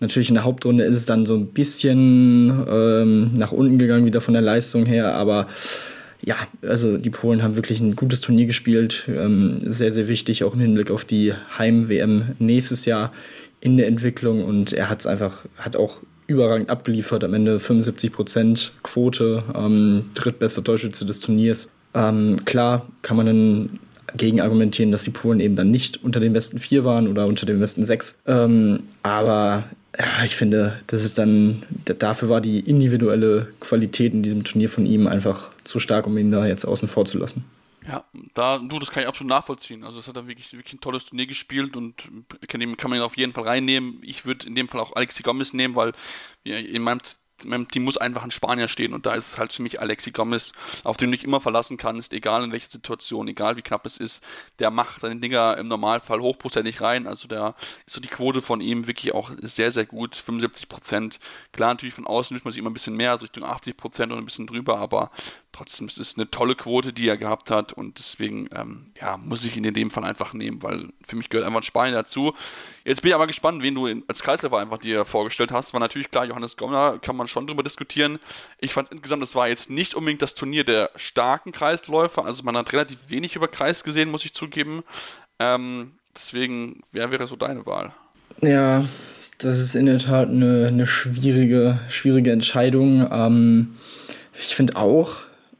Natürlich 0.00 0.28
in 0.28 0.34
der 0.34 0.44
Hauptrunde 0.44 0.84
ist 0.84 0.96
es 0.96 1.06
dann 1.06 1.26
so 1.26 1.34
ein 1.34 1.48
bisschen 1.48 2.64
ähm, 2.68 3.32
nach 3.34 3.52
unten 3.52 3.78
gegangen, 3.78 4.04
wieder 4.04 4.20
von 4.20 4.34
der 4.34 4.42
Leistung 4.42 4.86
her, 4.86 5.14
aber 5.14 5.48
ja, 6.24 6.36
also 6.62 6.96
die 6.96 7.10
Polen 7.10 7.42
haben 7.42 7.54
wirklich 7.54 7.80
ein 7.80 7.96
gutes 7.96 8.20
Turnier 8.20 8.46
gespielt. 8.46 9.04
Ähm, 9.08 9.58
sehr, 9.60 9.92
sehr 9.92 10.08
wichtig, 10.08 10.44
auch 10.44 10.54
im 10.54 10.60
Hinblick 10.60 10.90
auf 10.90 11.04
die 11.04 11.34
Heim-WM 11.58 12.36
nächstes 12.38 12.86
Jahr 12.86 13.12
in 13.60 13.76
der 13.76 13.86
Entwicklung. 13.86 14.44
Und 14.44 14.72
er 14.72 14.88
hat 14.88 15.00
es 15.00 15.06
einfach, 15.06 15.44
hat 15.58 15.76
auch 15.76 16.00
überragend 16.26 16.70
abgeliefert. 16.70 17.24
Am 17.24 17.34
Ende 17.34 17.60
75 17.60 18.12
Prozent 18.12 18.72
Quote, 18.82 19.44
ähm, 19.54 20.06
drittbester 20.14 20.64
Torschütze 20.64 21.04
des 21.04 21.20
Turniers. 21.20 21.70
Ähm, 21.92 22.36
klar 22.44 22.88
kann 23.02 23.16
man 23.16 23.26
dann 23.26 23.78
dagegen 24.06 24.40
argumentieren, 24.40 24.92
dass 24.92 25.02
die 25.02 25.10
Polen 25.10 25.40
eben 25.40 25.56
dann 25.56 25.70
nicht 25.70 26.02
unter 26.02 26.20
den 26.20 26.32
besten 26.32 26.58
vier 26.58 26.84
waren 26.84 27.08
oder 27.08 27.26
unter 27.26 27.44
den 27.44 27.60
besten 27.60 27.84
sechs. 27.84 28.16
Ähm, 28.26 28.80
aber 29.02 29.64
ja, 29.98 30.24
ich 30.24 30.36
finde, 30.36 30.80
das 30.86 31.04
ist 31.04 31.18
dann, 31.18 31.64
dafür 31.84 32.28
war 32.28 32.40
die 32.40 32.60
individuelle 32.60 33.48
Qualität 33.60 34.12
in 34.12 34.22
diesem 34.22 34.44
Turnier 34.44 34.68
von 34.68 34.86
ihm 34.86 35.06
einfach 35.06 35.50
zu 35.64 35.78
stark, 35.78 36.06
um 36.06 36.18
ihn 36.18 36.32
da 36.32 36.46
jetzt 36.46 36.64
außen 36.64 36.88
vor 36.88 37.04
zu 37.04 37.18
lassen. 37.18 37.44
Ja, 37.86 38.02
da, 38.32 38.58
du, 38.58 38.78
das 38.78 38.90
kann 38.90 39.02
ich 39.02 39.08
absolut 39.08 39.28
nachvollziehen. 39.28 39.84
Also, 39.84 40.00
es 40.00 40.08
hat 40.08 40.16
er 40.16 40.26
wirklich, 40.26 40.52
wirklich 40.52 40.72
ein 40.72 40.80
tolles 40.80 41.04
Turnier 41.04 41.26
gespielt 41.26 41.76
und 41.76 41.96
kann, 42.48 42.76
kann 42.76 42.90
man 42.90 42.98
ihn 42.98 43.04
auf 43.04 43.16
jeden 43.18 43.34
Fall 43.34 43.44
reinnehmen. 43.44 43.98
Ich 44.02 44.24
würde 44.24 44.46
in 44.46 44.54
dem 44.54 44.68
Fall 44.68 44.80
auch 44.80 44.96
Alexi 44.96 45.22
Gomez 45.22 45.52
nehmen, 45.52 45.76
weil 45.76 45.92
in 46.44 46.82
meinem 46.82 47.00
in 47.00 47.23
meinem 47.44 47.68
Team 47.68 47.84
muss 47.84 47.96
einfach 47.96 48.22
ein 48.22 48.30
Spanier 48.30 48.68
stehen 48.68 48.94
und 48.94 49.06
da 49.06 49.14
ist 49.14 49.32
es 49.32 49.38
halt 49.38 49.52
für 49.52 49.62
mich 49.62 49.80
Alexi 49.80 50.12
Gomez, 50.12 50.52
auf 50.84 50.96
den 50.96 51.10
du 51.10 51.16
dich 51.16 51.24
immer 51.24 51.40
verlassen 51.40 51.76
kannst, 51.76 52.12
egal 52.12 52.44
in 52.44 52.52
welcher 52.52 52.70
Situation, 52.70 53.28
egal 53.28 53.56
wie 53.56 53.62
knapp 53.62 53.86
es 53.86 53.98
ist. 53.98 54.22
Der 54.58 54.70
macht 54.70 55.00
seine 55.00 55.20
Dinger 55.20 55.56
im 55.56 55.66
Normalfall 55.66 56.20
hochprozentig 56.20 56.80
rein, 56.80 57.06
also 57.06 57.26
da 57.26 57.54
ist 57.86 57.94
so 57.94 58.00
die 58.00 58.08
Quote 58.08 58.42
von 58.42 58.60
ihm 58.60 58.86
wirklich 58.86 59.14
auch 59.14 59.32
sehr, 59.40 59.70
sehr 59.70 59.86
gut, 59.86 60.14
75 60.14 60.68
Prozent. 60.68 61.18
Klar, 61.52 61.70
natürlich 61.70 61.94
von 61.94 62.06
außen 62.06 62.34
wünscht 62.34 62.44
man 62.44 62.52
sich 62.52 62.60
immer 62.60 62.70
ein 62.70 62.74
bisschen 62.74 62.96
mehr, 62.96 63.16
so 63.18 63.24
Richtung 63.24 63.44
80 63.44 63.76
Prozent 63.76 64.12
oder 64.12 64.20
ein 64.20 64.26
bisschen 64.26 64.46
drüber, 64.46 64.78
aber 64.78 65.10
trotzdem, 65.54 65.86
es 65.86 65.98
ist 65.98 66.18
eine 66.18 66.30
tolle 66.30 66.54
Quote, 66.54 66.92
die 66.92 67.08
er 67.08 67.16
gehabt 67.16 67.50
hat 67.50 67.72
und 67.72 67.98
deswegen, 67.98 68.48
ähm, 68.54 68.92
ja, 69.00 69.16
muss 69.16 69.44
ich 69.44 69.56
ihn 69.56 69.64
in 69.64 69.74
dem 69.74 69.90
Fall 69.90 70.04
einfach 70.04 70.34
nehmen, 70.34 70.62
weil 70.62 70.88
für 71.06 71.16
mich 71.16 71.28
gehört 71.28 71.46
einfach 71.46 71.60
ein 71.60 71.64
Spanier 71.64 71.94
dazu. 71.94 72.34
Jetzt 72.84 73.02
bin 73.02 73.10
ich 73.10 73.14
aber 73.14 73.26
gespannt, 73.26 73.62
wen 73.62 73.74
du 73.74 73.88
als 74.08 74.22
Kreisläufer 74.22 74.58
einfach 74.58 74.78
dir 74.78 75.04
vorgestellt 75.04 75.52
hast. 75.52 75.72
War 75.72 75.80
natürlich 75.80 76.10
klar, 76.10 76.26
Johannes 76.26 76.56
Gomner 76.56 76.98
kann 76.98 77.16
man 77.16 77.28
schon 77.28 77.46
drüber 77.46 77.62
diskutieren. 77.62 78.18
Ich 78.58 78.72
fand 78.72 78.90
insgesamt, 78.90 79.22
das 79.22 79.34
war 79.34 79.48
jetzt 79.48 79.70
nicht 79.70 79.94
unbedingt 79.94 80.22
das 80.22 80.34
Turnier 80.34 80.64
der 80.64 80.90
starken 80.96 81.52
Kreisläufer. 81.52 82.24
Also 82.24 82.42
man 82.42 82.56
hat 82.56 82.72
relativ 82.72 82.98
wenig 83.08 83.36
über 83.36 83.48
Kreis 83.48 83.84
gesehen, 83.84 84.10
muss 84.10 84.24
ich 84.24 84.34
zugeben. 84.34 84.82
Ähm, 85.38 85.92
deswegen, 86.14 86.82
wer 86.92 87.10
wäre 87.10 87.26
so 87.26 87.36
deine 87.36 87.64
Wahl? 87.64 87.92
Ja, 88.42 88.84
das 89.38 89.60
ist 89.60 89.74
in 89.74 89.86
der 89.86 89.98
Tat 89.98 90.28
eine, 90.28 90.66
eine 90.68 90.86
schwierige, 90.86 91.80
schwierige 91.88 92.32
Entscheidung. 92.32 93.08
Ähm, 93.10 93.76
ich 94.34 94.54
finde 94.54 94.76
auch, 94.76 95.16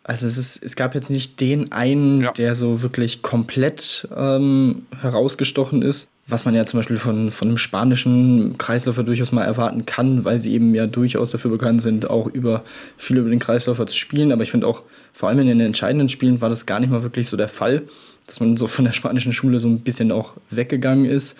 also 0.07 0.27
es, 0.27 0.37
ist, 0.37 0.63
es 0.63 0.77
gab 0.77 0.95
jetzt 0.95 1.09
nicht 1.09 1.41
den 1.41 1.73
einen, 1.73 2.21
ja. 2.21 2.33
der 2.33 2.55
so 2.55 2.83
wirklich 2.83 3.23
komplett 3.23 4.07
ähm, 4.15 4.85
herausgestochen 5.01 5.81
ist, 5.81 6.11
was 6.27 6.45
man 6.45 6.55
ja 6.55 6.67
zum 6.67 6.79
Beispiel 6.79 6.99
von, 6.99 7.33
von 7.33 7.49
einem 7.49 7.57
spanischen 7.57 8.59
Kreisläufer 8.59 9.03
durchaus 9.03 9.33
mal 9.33 9.45
erwarten 9.45 9.87
kann, 9.87 10.27
weil 10.27 10.43
sie 10.43 10.53
eben 10.53 10.75
ja 10.75 10.87
durchaus 10.87 11.31
dafür 11.31 11.51
bekannt 11.51 11.81
sind, 11.81 12.11
auch 12.11 12.27
über 12.27 12.65
viel 12.99 13.17
über 13.17 13.31
den 13.31 13.39
Kreisläufer 13.39 13.87
zu 13.87 13.97
spielen. 13.97 14.31
Aber 14.31 14.43
ich 14.43 14.51
finde 14.51 14.67
auch, 14.67 14.83
vor 15.15 15.31
allem 15.31 15.41
in 15.41 15.47
den 15.47 15.61
entscheidenden 15.61 16.11
Spielen 16.11 16.43
war 16.43 16.51
das 16.51 16.67
gar 16.67 16.81
nicht 16.81 16.91
mal 16.91 17.03
wirklich 17.03 17.27
so 17.27 17.39
der 17.39 17.49
Fall, 17.49 17.85
dass 18.27 18.41
man 18.41 18.59
so 18.59 18.67
von 18.67 18.85
der 18.85 18.93
spanischen 18.93 19.33
Schule 19.33 19.59
so 19.59 19.69
ein 19.69 19.81
bisschen 19.81 20.13
auch 20.13 20.35
weggegangen 20.51 21.07
ist. 21.07 21.39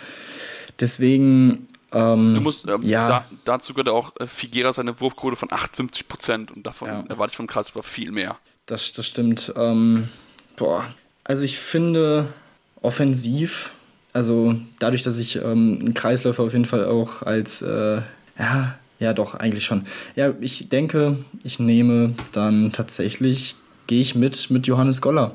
Deswegen 0.81 1.69
ähm, 1.93 2.35
du 2.35 2.41
musst, 2.41 2.67
ähm, 2.67 2.83
ja. 2.83 3.09
Da, 3.09 3.25
dazu 3.45 3.75
gehört 3.75 3.91
auch 3.91 4.13
äh, 4.19 4.27
Figuera 4.27 4.73
seine 4.73 5.01
Wurfquote 5.01 5.37
von 5.37 5.53
58 5.53 6.09
Prozent 6.09 6.51
und 6.51 6.67
davon 6.67 6.89
ja. 6.89 7.05
erwarte 7.09 7.33
ich 7.33 7.37
vom 7.37 7.47
Kreisläufer 7.47 7.87
viel 7.87 8.11
mehr. 8.11 8.39
Das, 8.67 8.93
das 8.93 9.07
stimmt. 9.07 9.53
Ähm, 9.57 10.09
boah. 10.57 10.85
Also 11.23 11.43
ich 11.43 11.59
finde 11.59 12.29
offensiv, 12.83 13.73
also 14.13 14.57
dadurch, 14.79 15.03
dass 15.03 15.19
ich 15.19 15.37
ähm, 15.37 15.79
einen 15.81 15.95
Kreisläufer 15.95 16.43
auf 16.43 16.53
jeden 16.53 16.65
Fall 16.65 16.85
auch 16.87 17.23
als, 17.23 17.63
äh, 17.63 18.03
ja, 18.39 18.79
ja 18.99 19.13
doch, 19.13 19.35
eigentlich 19.35 19.65
schon. 19.65 19.85
Ja, 20.17 20.33
ich 20.41 20.69
denke, 20.69 21.19
ich 21.43 21.59
nehme 21.59 22.15
dann 22.33 22.73
tatsächlich, 22.73 23.57
gehe 23.87 24.01
ich 24.01 24.15
mit 24.15 24.51
mit 24.51 24.67
Johannes 24.67 25.01
Goller. 25.01 25.35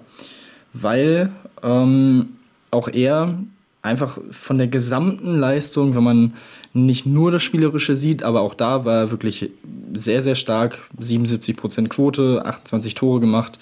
Weil 0.73 1.31
ähm, 1.63 2.37
auch 2.71 2.87
er 2.87 3.39
einfach 3.81 4.17
von 4.31 4.57
der 4.57 4.67
gesamten 4.67 5.35
Leistung, 5.37 5.95
wenn 5.95 6.03
man 6.03 6.33
nicht 6.73 7.05
nur 7.05 7.31
das 7.31 7.41
Spielerische 7.43 7.95
sieht, 7.95 8.23
aber 8.23 8.41
auch 8.41 8.53
da 8.53 8.85
war 8.85 8.95
er 8.95 9.11
wirklich 9.11 9.51
sehr, 9.93 10.21
sehr 10.21 10.35
stark. 10.35 10.87
77% 10.99 11.87
Quote, 11.87 12.45
28 12.45 12.93
Tore 12.93 13.19
gemacht. 13.19 13.57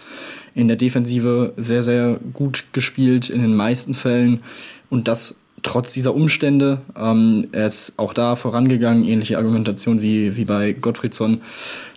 In 0.55 0.67
der 0.67 0.77
Defensive 0.77 1.53
sehr, 1.55 1.83
sehr 1.83 2.19
gut 2.33 2.65
gespielt 2.73 3.29
in 3.29 3.41
den 3.41 3.55
meisten 3.55 3.93
Fällen. 3.93 4.41
Und 4.89 5.07
das 5.07 5.39
trotz 5.63 5.93
dieser 5.93 6.13
Umstände. 6.13 6.81
Ähm, 6.95 7.47
er 7.51 7.65
ist 7.65 7.93
auch 7.97 8.13
da 8.13 8.35
vorangegangen, 8.35 9.05
ähnliche 9.05 9.37
Argumentation 9.37 10.01
wie, 10.01 10.37
wie 10.37 10.45
bei 10.45 10.73
Gottfriedson. 10.73 11.41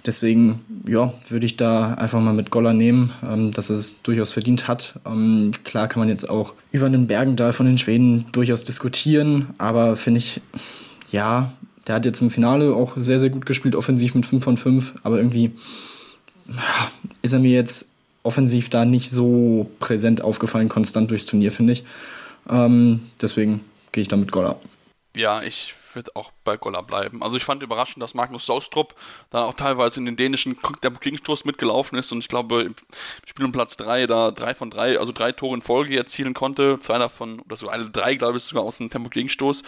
Deswegen, 0.06 0.60
ja, 0.86 1.12
würde 1.28 1.46
ich 1.46 1.56
da 1.56 1.94
einfach 1.94 2.20
mal 2.20 2.32
mit 2.32 2.50
Goller 2.50 2.72
nehmen, 2.72 3.12
ähm, 3.22 3.52
dass 3.52 3.70
er 3.70 3.76
es 3.76 4.02
durchaus 4.02 4.32
verdient 4.32 4.66
hat. 4.66 4.94
Ähm, 5.06 5.52
klar 5.64 5.88
kann 5.88 6.00
man 6.00 6.08
jetzt 6.08 6.28
auch 6.28 6.54
über 6.72 6.86
einen 6.86 7.06
Bergendahl 7.06 7.52
von 7.52 7.66
den 7.66 7.78
Schweden 7.78 8.26
durchaus 8.32 8.64
diskutieren, 8.64 9.48
aber 9.58 9.96
finde 9.96 10.18
ich, 10.18 10.40
ja, 11.12 11.52
der 11.86 11.96
hat 11.96 12.04
jetzt 12.04 12.22
im 12.22 12.30
Finale 12.30 12.74
auch 12.74 12.92
sehr, 12.96 13.18
sehr 13.18 13.30
gut 13.30 13.46
gespielt, 13.46 13.74
offensiv 13.74 14.14
mit 14.14 14.24
5 14.24 14.42
von 14.42 14.56
5, 14.56 14.94
aber 15.02 15.18
irgendwie 15.18 15.52
ist 17.22 17.32
er 17.32 17.40
mir 17.40 17.52
jetzt 17.52 17.90
offensiv 18.22 18.68
da 18.68 18.84
nicht 18.84 19.10
so 19.10 19.70
präsent 19.80 20.22
aufgefallen, 20.22 20.68
konstant 20.68 21.10
durchs 21.10 21.26
Turnier, 21.26 21.52
finde 21.52 21.72
ich. 21.72 21.84
Ähm, 22.50 23.10
deswegen 23.20 23.64
gehe 23.92 24.02
ich 24.02 24.08
da 24.08 24.16
mit 24.16 24.32
Goller. 24.32 24.58
Ja, 25.16 25.42
ich 25.42 25.74
würde 25.94 26.14
auch 26.14 26.32
bei 26.44 26.56
Goller 26.56 26.82
bleiben. 26.82 27.22
Also 27.22 27.36
ich 27.36 27.44
fand 27.44 27.62
überraschend, 27.62 28.02
dass 28.02 28.14
Magnus 28.14 28.46
Saustrup 28.46 28.94
da 29.30 29.44
auch 29.44 29.54
teilweise 29.54 30.00
in 30.00 30.06
den 30.06 30.16
dänischen 30.16 30.56
Gegenstoß 31.00 31.44
mitgelaufen 31.44 31.98
ist 31.98 32.12
und 32.12 32.18
ich 32.18 32.28
glaube 32.28 32.62
im 32.62 32.74
Spiel 33.26 33.44
um 33.44 33.52
Platz 33.52 33.76
3 33.76 34.06
da 34.06 34.30
drei 34.30 34.54
von 34.54 34.70
drei, 34.70 34.98
also 34.98 35.12
drei 35.12 35.32
Tore 35.32 35.54
in 35.54 35.62
Folge 35.62 35.96
erzielen 35.96 36.34
konnte. 36.34 36.78
Zwei 36.80 36.98
davon, 36.98 37.40
oder 37.40 37.56
so 37.56 37.68
alle 37.68 37.90
drei, 37.90 38.14
glaube 38.14 38.38
ich, 38.38 38.44
sogar 38.44 38.64
aus 38.64 38.78
dem 38.78 38.90
Tempo-Gegenstoß. 38.90 39.62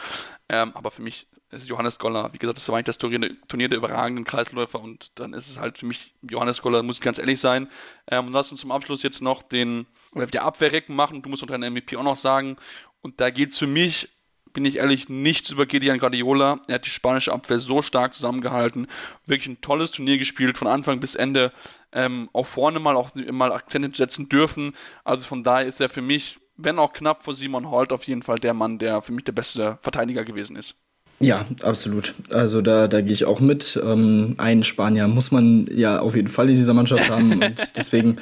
Ähm, 0.48 0.72
aber 0.74 0.90
für 0.90 1.02
mich 1.02 1.26
ist 1.50 1.68
Johannes 1.68 1.98
Goller, 1.98 2.32
wie 2.32 2.38
gesagt, 2.38 2.58
das 2.58 2.68
war 2.68 2.76
eigentlich 2.76 2.86
das 2.86 2.98
Turnier, 2.98 3.30
Turnier 3.46 3.68
der 3.68 3.78
überragenden 3.78 4.24
Kreisläufer 4.24 4.80
und 4.80 5.12
dann 5.16 5.34
ist 5.34 5.48
es 5.48 5.58
halt 5.58 5.78
für 5.78 5.86
mich 5.86 6.14
Johannes 6.22 6.62
Goller, 6.62 6.82
muss 6.82 6.96
ich 6.96 7.02
ganz 7.02 7.18
ehrlich 7.18 7.40
sein. 7.40 7.68
Ähm, 8.10 8.30
lass 8.32 8.50
uns 8.50 8.60
zum 8.60 8.72
Abschluss 8.72 9.02
jetzt 9.02 9.20
noch 9.20 9.42
den, 9.42 9.86
Abwehrrecken 10.14 10.96
machen. 10.96 11.22
Du 11.22 11.30
musst 11.30 11.42
unter 11.42 11.58
deinen 11.58 11.74
MVP 11.74 11.96
auch 11.96 12.02
noch 12.02 12.16
sagen. 12.16 12.56
Und 13.00 13.20
da 13.20 13.30
geht 13.30 13.50
es 13.50 13.58
für 13.58 13.66
mich 13.66 14.08
bin 14.52 14.64
ich 14.64 14.76
ehrlich, 14.76 15.08
nichts 15.08 15.50
über 15.50 15.66
Gideon 15.66 15.98
Guardiola. 15.98 16.60
Er 16.68 16.76
hat 16.76 16.86
die 16.86 16.90
spanische 16.90 17.32
Abwehr 17.32 17.58
so 17.58 17.82
stark 17.82 18.14
zusammengehalten. 18.14 18.86
Wirklich 19.26 19.48
ein 19.48 19.60
tolles 19.60 19.90
Turnier 19.90 20.18
gespielt, 20.18 20.56
von 20.56 20.68
Anfang 20.68 21.00
bis 21.00 21.14
Ende. 21.14 21.52
Ähm, 21.92 22.30
auch 22.32 22.46
vorne 22.46 22.78
mal 22.78 22.96
auch 22.96 23.10
mal 23.14 23.52
Akzente 23.52 23.96
setzen 23.96 24.28
dürfen. 24.28 24.74
Also 25.04 25.26
von 25.26 25.44
daher 25.44 25.66
ist 25.66 25.80
er 25.80 25.88
für 25.88 26.02
mich, 26.02 26.38
wenn 26.56 26.78
auch 26.78 26.92
knapp 26.92 27.24
vor 27.24 27.34
Simon 27.34 27.70
Holt, 27.70 27.92
auf 27.92 28.04
jeden 28.04 28.22
Fall 28.22 28.38
der 28.38 28.54
Mann, 28.54 28.78
der 28.78 29.02
für 29.02 29.12
mich 29.12 29.24
der 29.24 29.32
beste 29.32 29.78
Verteidiger 29.82 30.24
gewesen 30.24 30.56
ist. 30.56 30.76
Ja, 31.22 31.46
absolut. 31.62 32.14
Also 32.30 32.62
da, 32.62 32.88
da 32.88 33.00
gehe 33.00 33.12
ich 33.12 33.24
auch 33.26 33.38
mit. 33.38 33.80
Ähm, 33.82 34.34
einen 34.38 34.64
Spanier 34.64 35.06
muss 35.06 35.30
man 35.30 35.68
ja 35.72 36.00
auf 36.00 36.16
jeden 36.16 36.26
Fall 36.26 36.50
in 36.50 36.56
dieser 36.56 36.74
Mannschaft 36.74 37.10
haben 37.10 37.32
und 37.42 37.76
deswegen 37.76 38.16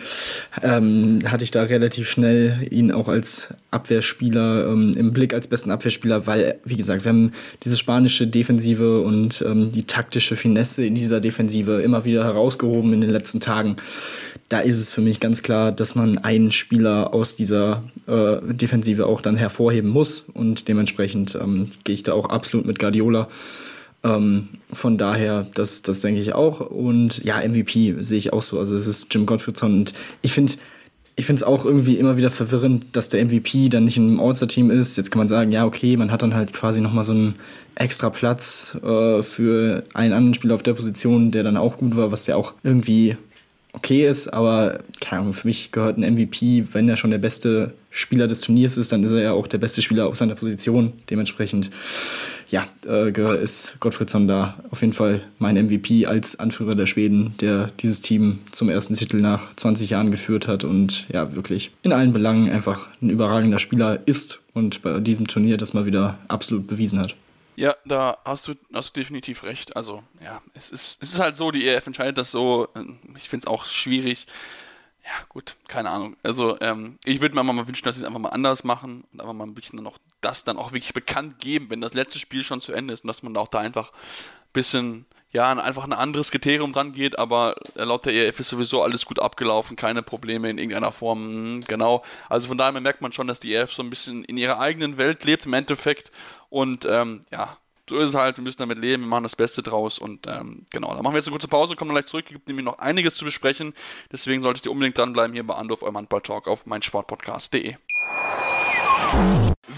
ähm, 0.63 1.21
hatte 1.25 1.43
ich 1.43 1.51
da 1.51 1.63
relativ 1.63 2.11
schnell 2.11 2.69
ihn 2.71 2.93
auch 2.93 3.09
als 3.09 3.55
Abwehrspieler 3.71 4.69
ähm, 4.69 4.93
im 4.97 5.13
Blick 5.13 5.35
als 5.35 5.49
besten 5.49 5.71
Abwehrspieler, 5.71 6.27
weil, 6.27 6.59
wie 6.65 6.77
gesagt, 6.77 7.05
wir 7.05 7.11
haben 7.11 7.33
diese 7.63 7.77
spanische 7.77 8.27
Defensive 8.27 9.01
und 9.01 9.43
ähm, 9.47 9.73
die 9.73 9.85
taktische 9.85 10.37
Finesse 10.37 10.85
in 10.85 10.95
dieser 10.95 11.21
Defensive 11.21 11.81
immer 11.83 12.05
wieder 12.05 12.25
herausgehoben 12.25 12.93
in 12.93 13.01
den 13.01 13.11
letzten 13.11 13.41
Tagen 13.41 13.77
da 14.51 14.59
ist 14.59 14.79
es 14.79 14.93
für 14.93 15.01
mich 15.01 15.21
ganz 15.21 15.45
klar, 15.45 15.71
dass 15.71 15.95
man 15.95 16.19
einen 16.19 16.51
Spieler 16.51 17.15
aus 17.15 17.37
dieser 17.37 17.85
äh, 18.09 18.39
Defensive 18.53 19.07
auch 19.07 19.21
dann 19.21 19.37
hervorheben 19.37 19.89
muss 19.89 20.25
und 20.35 20.67
dementsprechend 20.67 21.37
ähm, 21.41 21.69
gehe 21.85 21.95
ich 21.95 22.03
da 22.03 22.15
auch 22.15 22.29
absolut 22.29 22.67
mit 22.67 22.81
Guardiola. 22.81 23.29
Ähm, 24.03 24.49
von 24.73 24.99
daher, 24.99 25.47
das, 25.55 25.83
das 25.83 26.01
denke 26.01 26.21
ich 26.21 26.33
auch. 26.33 26.61
Und 26.61 27.23
ja, 27.25 27.39
MVP 27.47 27.99
sehe 28.01 28.19
ich 28.19 28.33
auch 28.33 28.43
so. 28.43 28.59
Also 28.59 28.75
es 28.75 28.89
ist 28.89 29.15
Jim 29.15 29.25
Gottfriedson 29.25 29.73
und 29.73 29.93
ich 30.21 30.33
finde 30.33 30.55
ich 31.17 31.27
finde 31.27 31.41
es 31.41 31.43
auch 31.43 31.65
irgendwie 31.65 31.97
immer 31.97 32.17
wieder 32.17 32.31
verwirrend, 32.31 32.85
dass 32.93 33.09
der 33.09 33.25
MVP 33.25 33.69
dann 33.69 33.85
nicht 33.85 33.99
im 33.99 34.19
All-Star-Team 34.21 34.71
ist. 34.71 34.97
Jetzt 34.97 35.11
kann 35.11 35.19
man 35.19 35.29
sagen, 35.29 35.53
ja, 35.53 35.67
okay, 35.67 35.97
man 35.97 36.11
hat 36.11 36.23
dann 36.23 36.35
halt 36.35 36.53
quasi 36.53 36.81
nochmal 36.81 37.05
so 37.05 37.13
einen 37.13 37.35
extra 37.75 38.11
Platz 38.11 38.77
äh, 38.83 39.23
für 39.23 39.85
einen 39.93 40.13
anderen 40.13 40.35
Spieler 40.35 40.55
auf 40.55 40.63
der 40.63 40.75
Position, 40.75 41.31
der 41.31 41.43
dann 41.43 41.57
auch 41.57 41.79
gut 41.79 41.97
war, 41.97 42.11
was 42.11 42.27
ja 42.27 42.37
auch 42.37 42.55
irgendwie 42.63 43.17
okay 43.73 44.09
ist, 44.09 44.29
aber 44.29 44.81
keine 45.01 45.23
Ahnung, 45.23 45.35
für 45.35 45.47
mich 45.47 45.73
gehört 45.73 45.97
ein 45.97 46.15
MVP, 46.15 46.65
wenn 46.73 46.89
er 46.89 46.97
schon 46.97 47.11
der 47.11 47.19
beste 47.19 47.73
Spieler 47.91 48.27
des 48.27 48.41
Turniers 48.41 48.77
ist, 48.77 48.93
dann 48.93 49.05
ist 49.05 49.13
er 49.13 49.21
ja 49.21 49.33
auch 49.33 49.47
der 49.47 49.59
beste 49.59 49.83
Spieler 49.83 50.07
auf 50.07 50.17
seiner 50.17 50.35
Position. 50.35 50.93
Dementsprechend, 51.09 51.71
ja, 52.51 52.67
äh, 52.87 53.43
ist 53.43 53.79
Gottfriedsson 53.81 54.27
da 54.27 54.63
auf 54.71 54.81
jeden 54.81 54.93
Fall 54.93 55.23
mein 55.39 55.57
MVP 55.57 56.07
als 56.07 56.39
Anführer 56.39 56.75
der 56.75 56.87
Schweden, 56.87 57.35
der 57.41 57.69
dieses 57.81 58.03
Team 58.03 58.41
zum 58.51 58.69
ersten 58.69 58.95
Titel 58.95 59.19
nach 59.19 59.55
20 59.57 59.91
Jahren 59.91 60.11
geführt 60.11 60.49
hat 60.49 60.65
und 60.65 61.07
ja, 61.13 61.35
wirklich 61.35 61.71
in 61.83 61.93
allen 61.93 62.13
Belangen 62.13 62.51
einfach 62.51 62.89
ein 63.01 63.11
überragender 63.11 63.59
Spieler 63.59 64.01
ist 64.07 64.41
und 64.55 64.83
bei 64.83 65.01
diesem 65.01 65.27
Turnier 65.27 65.57
das 65.57 65.75
mal 65.75 65.87
wieder 65.87 66.19
absolut 66.29 66.67
bewiesen 66.67 66.99
hat. 66.99 67.15
Ja, 67.57 67.77
da 67.85 68.17
hast 68.25 68.49
du, 68.49 68.55
hast 68.73 68.97
du 68.97 69.01
definitiv 69.01 69.43
recht. 69.43 69.77
Also, 69.77 70.03
ja, 70.25 70.41
es 70.55 70.71
ist, 70.71 71.03
es 71.03 71.13
ist 71.13 71.19
halt 71.19 71.37
so, 71.37 71.51
die 71.51 71.69
EF 71.69 71.87
entscheidet 71.87 72.17
das 72.17 72.31
so. 72.31 72.69
Ich 73.17 73.29
finde 73.29 73.45
es 73.45 73.47
auch 73.47 73.67
schwierig. 73.67 74.27
Ja, 75.05 75.27
gut, 75.29 75.57
keine 75.69 75.91
Ahnung. 75.91 76.17
Also, 76.23 76.59
ähm, 76.61 76.99
ich 77.05 77.21
würde 77.21 77.35
mir 77.35 77.43
mal 77.43 77.67
wünschen, 77.67 77.85
dass 77.85 77.97
sie 77.97 78.03
es 78.03 78.07
einfach 78.07 78.21
mal 78.21 78.31
anders 78.31 78.65
machen 78.65 79.05
und 79.13 79.21
einfach 79.21 79.35
mal 79.35 79.45
ein 79.45 79.55
bisschen 79.55 79.83
noch 79.83 79.99
das 80.21 80.45
dann 80.45 80.59
auch 80.59 80.73
wirklich 80.73 80.93
bekannt 80.93 81.39
geben, 81.41 81.71
wenn 81.71 81.81
das 81.81 81.95
letzte 81.95 82.19
Spiel 82.19 82.45
schon 82.45 82.61
zu 82.61 82.73
Ende 82.73 82.95
ist 82.95 83.05
und 83.05 83.09
dass 83.09 83.23
man 83.23 83.37
auch 83.37 83.49
da 83.49 83.59
einfach 83.59 83.93
ein 83.93 84.53
bisschen, 84.53 85.07
ja, 85.33 85.51
einfach 85.51 85.85
ein 85.85 85.93
anderes 85.93 86.31
Kriterium 86.31 86.73
dran 86.73 86.93
geht, 86.93 87.19
aber 87.19 87.57
laut 87.75 88.05
der 88.07 88.15
ERF 88.15 88.41
ist 88.41 88.51
sowieso 88.51 88.83
alles 88.83 89.07
gut 89.07 89.21
abgelaufen, 89.21 89.77
keine 89.77 90.03
Probleme 90.03 90.51
in 90.51 90.59
irgendeiner 90.59 90.93
Form, 90.93 91.21
hm, 91.21 91.61
genau. 91.67 92.05
Also 92.29 92.49
von 92.49 92.59
daher 92.59 92.79
merkt 92.81 93.01
man 93.01 93.13
schon, 93.13 93.27
dass 93.27 93.41
die 93.41 93.53
ERF 93.55 93.73
so 93.73 93.83
ein 93.83 93.91
bisschen 93.91 94.25
in 94.25 94.37
ihrer 94.37 94.59
eigenen 94.59 94.99
Welt 94.99 95.25
lebt 95.25 95.47
im 95.47 95.55
Endeffekt 95.55 96.11
und, 96.49 96.85
ähm, 96.85 97.23
ja, 97.31 97.57
so 97.89 97.99
ist 97.99 98.11
es 98.11 98.15
halt, 98.15 98.37
wir 98.37 98.45
müssen 98.45 98.59
damit 98.59 98.79
leben, 98.79 99.03
wir 99.03 99.09
machen 99.09 99.25
das 99.25 99.35
Beste 99.35 99.63
draus 99.65 99.99
und 99.99 100.29
ähm, 100.29 100.65
genau, 100.71 100.95
dann 100.95 101.03
machen 101.03 101.13
wir 101.13 101.19
jetzt 101.19 101.27
eine 101.27 101.35
kurze 101.35 101.49
Pause, 101.49 101.75
kommen 101.75 101.91
gleich 101.91 102.07
zurück, 102.07 102.27
gibt 102.27 102.47
nämlich 102.47 102.65
noch 102.65 102.79
einiges 102.79 103.17
zu 103.17 103.25
besprechen, 103.25 103.75
deswegen 104.13 104.43
solltet 104.43 104.67
ihr 104.67 104.71
unbedingt 104.71 104.97
dranbleiben 104.97 105.35
hier 105.35 105.45
bei 105.45 105.55
Andorf, 105.55 105.83
eurem 105.83 105.97
Handball-Talk 105.97 106.47
auf 106.47 106.67
meinsportpodcast.de. 106.67 107.77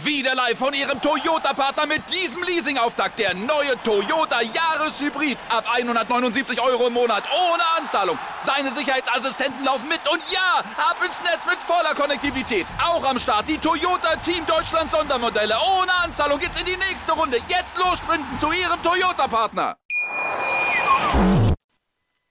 Wieder 0.00 0.34
live 0.34 0.56
von 0.56 0.72
Ihrem 0.72 1.02
Toyota-Partner 1.02 1.84
mit 1.84 2.02
diesem 2.10 2.42
Leasing-Auftakt. 2.44 3.18
Der 3.18 3.34
neue 3.34 3.76
Toyota 3.84 4.40
Jahreshybrid. 4.40 5.36
Ab 5.50 5.66
179 5.70 6.62
Euro 6.62 6.86
im 6.86 6.94
Monat. 6.94 7.24
Ohne 7.30 7.62
Anzahlung. 7.78 8.18
Seine 8.40 8.72
Sicherheitsassistenten 8.72 9.62
laufen 9.66 9.88
mit. 9.88 10.00
Und 10.10 10.22
ja, 10.30 10.64
ab 10.78 10.96
ins 11.04 11.20
Netz 11.22 11.44
mit 11.44 11.58
voller 11.58 11.94
Konnektivität. 11.94 12.66
Auch 12.82 13.04
am 13.04 13.18
Start 13.18 13.46
die 13.50 13.58
Toyota 13.58 14.16
Team 14.16 14.46
Deutschland 14.46 14.90
Sondermodelle. 14.90 15.56
Ohne 15.78 15.92
Anzahlung 16.02 16.38
geht's 16.38 16.58
in 16.58 16.64
die 16.64 16.78
nächste 16.78 17.12
Runde. 17.12 17.36
Jetzt 17.48 17.76
los 17.76 17.98
sprinten 17.98 18.38
zu 18.38 18.50
Ihrem 18.50 18.82
Toyota-Partner. 18.82 19.76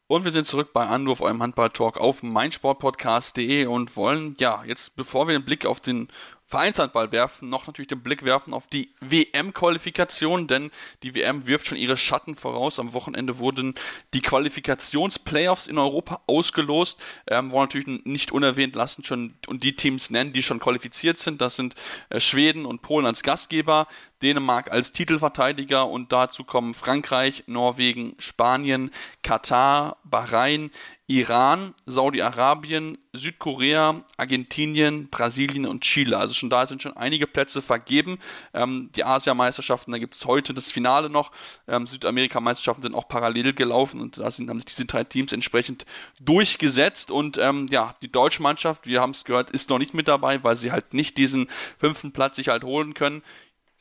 Und 0.07 0.25
wir 0.25 0.31
sind 0.31 0.45
zurück 0.45 0.73
bei 0.73 0.87
Anruf, 0.87 1.21
eurem 1.21 1.41
Handball-Talk 1.43 1.97
auf 1.97 2.23
meinsportpodcast.de 2.23 3.67
und 3.67 3.95
wollen, 3.95 4.35
ja, 4.39 4.63
jetzt 4.65 4.95
bevor 4.95 5.27
wir 5.27 5.37
den 5.37 5.45
Blick 5.45 5.65
auf 5.65 5.79
den 5.79 6.09
Vereinshandball 6.51 7.13
werfen, 7.13 7.47
noch 7.47 7.65
natürlich 7.65 7.87
den 7.87 8.03
Blick 8.03 8.23
werfen 8.23 8.53
auf 8.53 8.67
die 8.67 8.89
WM-Qualifikation, 8.99 10.47
denn 10.47 10.69
die 11.01 11.15
WM 11.15 11.47
wirft 11.47 11.67
schon 11.67 11.77
ihre 11.77 11.95
Schatten 11.95 12.35
voraus. 12.35 12.77
Am 12.77 12.91
Wochenende 12.91 13.39
wurden 13.39 13.73
die 14.13 14.21
Qualifikationsplayoffs 14.21 15.67
in 15.67 15.77
Europa 15.77 16.19
ausgelost. 16.27 17.01
Ähm, 17.27 17.51
wollen 17.51 17.69
natürlich 17.69 18.05
nicht 18.05 18.33
unerwähnt 18.33 18.75
lassen 18.75 19.05
schon 19.05 19.35
und 19.47 19.63
die 19.63 19.77
Teams 19.77 20.09
nennen, 20.09 20.33
die 20.33 20.43
schon 20.43 20.59
qualifiziert 20.59 21.17
sind. 21.17 21.39
Das 21.39 21.55
sind 21.55 21.75
äh, 22.09 22.19
Schweden 22.19 22.65
und 22.65 22.81
Polen 22.81 23.05
als 23.05 23.23
Gastgeber, 23.23 23.87
Dänemark 24.21 24.71
als 24.71 24.91
Titelverteidiger 24.91 25.87
und 25.87 26.11
dazu 26.11 26.43
kommen 26.43 26.73
Frankreich, 26.73 27.43
Norwegen, 27.47 28.15
Spanien, 28.19 28.91
Katar, 29.23 29.97
Bahrain, 30.03 30.71
Iran, 31.11 31.73
Saudi-Arabien, 31.85 32.97
Südkorea, 33.11 34.05
Argentinien, 34.15 35.09
Brasilien 35.09 35.65
und 35.65 35.81
Chile. 35.81 36.17
Also 36.17 36.33
schon 36.33 36.49
da 36.49 36.65
sind 36.65 36.81
schon 36.81 36.95
einige 36.95 37.27
Plätze 37.27 37.61
vergeben. 37.61 38.17
Ähm, 38.53 38.91
die 38.95 39.03
Asiameisterschaften, 39.03 39.91
da 39.91 39.97
gibt 39.97 40.15
es 40.15 40.23
heute 40.23 40.53
das 40.53 40.71
Finale 40.71 41.09
noch. 41.09 41.33
Ähm, 41.67 41.85
Südamerika-Meisterschaften 41.85 42.83
sind 42.83 42.95
auch 42.95 43.09
parallel 43.09 43.51
gelaufen 43.51 43.99
und 43.99 44.19
da 44.19 44.31
sind, 44.31 44.49
haben 44.49 44.59
sich 44.59 44.67
diese 44.67 44.85
drei 44.85 45.03
Teams 45.03 45.33
entsprechend 45.33 45.85
durchgesetzt. 46.21 47.11
Und 47.11 47.37
ähm, 47.37 47.67
ja, 47.69 47.93
die 48.01 48.09
deutsche 48.09 48.41
Mannschaft, 48.41 48.87
wir 48.87 49.01
haben 49.01 49.11
es 49.11 49.25
gehört, 49.25 49.49
ist 49.49 49.69
noch 49.69 49.79
nicht 49.79 49.93
mit 49.93 50.07
dabei, 50.07 50.41
weil 50.45 50.55
sie 50.55 50.71
halt 50.71 50.93
nicht 50.93 51.17
diesen 51.17 51.49
fünften 51.77 52.13
Platz 52.13 52.37
sich 52.37 52.47
halt 52.47 52.63
holen 52.63 52.93
können. 52.93 53.21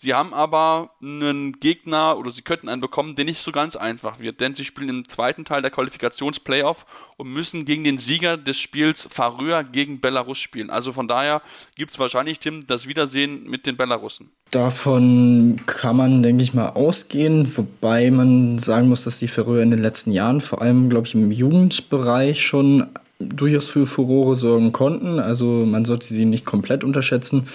Sie 0.03 0.15
haben 0.15 0.33
aber 0.33 0.93
einen 1.03 1.61
Gegner 1.61 2.17
oder 2.17 2.31
sie 2.31 2.41
könnten 2.41 2.71
einen 2.71 2.81
bekommen, 2.81 3.17
der 3.17 3.27
nicht 3.27 3.45
so 3.45 3.53
ganz 3.53 3.77
einfach 3.77 4.19
wird, 4.19 4.41
denn 4.41 4.55
sie 4.55 4.65
spielen 4.65 4.89
im 4.89 5.07
zweiten 5.07 5.45
Teil 5.45 5.61
der 5.61 5.71
Qualifikationsplayoff 5.71 6.87
und 7.19 7.31
müssen 7.31 7.67
gegen 7.67 7.85
den 7.85 7.99
Sieger 7.99 8.39
des 8.39 8.57
Spiels 8.57 9.07
Faröer 9.11 9.63
gegen 9.63 10.01
Belarus 10.01 10.39
spielen. 10.39 10.71
Also 10.71 10.95
von 10.95 11.07
daher 11.07 11.43
gibt 11.75 11.93
es 11.93 11.99
wahrscheinlich, 11.99 12.39
Tim, 12.39 12.67
das 12.67 12.89
Wiedersehen 12.89 13.45
mit 13.45 13.67
den 13.67 13.77
Belarussen. 13.77 14.31
Davon 14.51 15.61
kann 15.67 15.97
man, 15.97 16.23
denke 16.23 16.45
ich 16.45 16.55
mal, 16.55 16.71
ausgehen, 16.71 17.55
wobei 17.55 18.11
man 18.11 18.59
sagen 18.59 18.89
muss, 18.89 19.05
dass 19.05 19.19
die 19.19 19.29
Färöer 19.29 19.63
in 19.63 19.71
den 19.71 19.83
letzten 19.83 20.13
Jahren, 20.13 20.41
vor 20.41 20.63
allem, 20.63 20.89
glaube 20.89 21.09
ich, 21.09 21.15
im 21.15 21.31
Jugendbereich 21.31 22.41
schon 22.41 22.89
durchaus 23.21 23.69
für 23.69 23.87
Furore 23.87 24.35
sorgen 24.35 24.73
konnten. 24.73 25.19
Also 25.19 25.65
man 25.67 25.85
sollte 25.85 26.13
sie 26.13 26.25
nicht 26.25 26.45
komplett 26.45 26.83
unterschätzen 26.83 27.47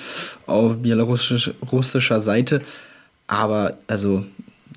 auf 0.46 0.78
belarussischer 0.78 2.20
Seite. 2.20 2.62
Aber 3.28 3.78
also 3.88 4.26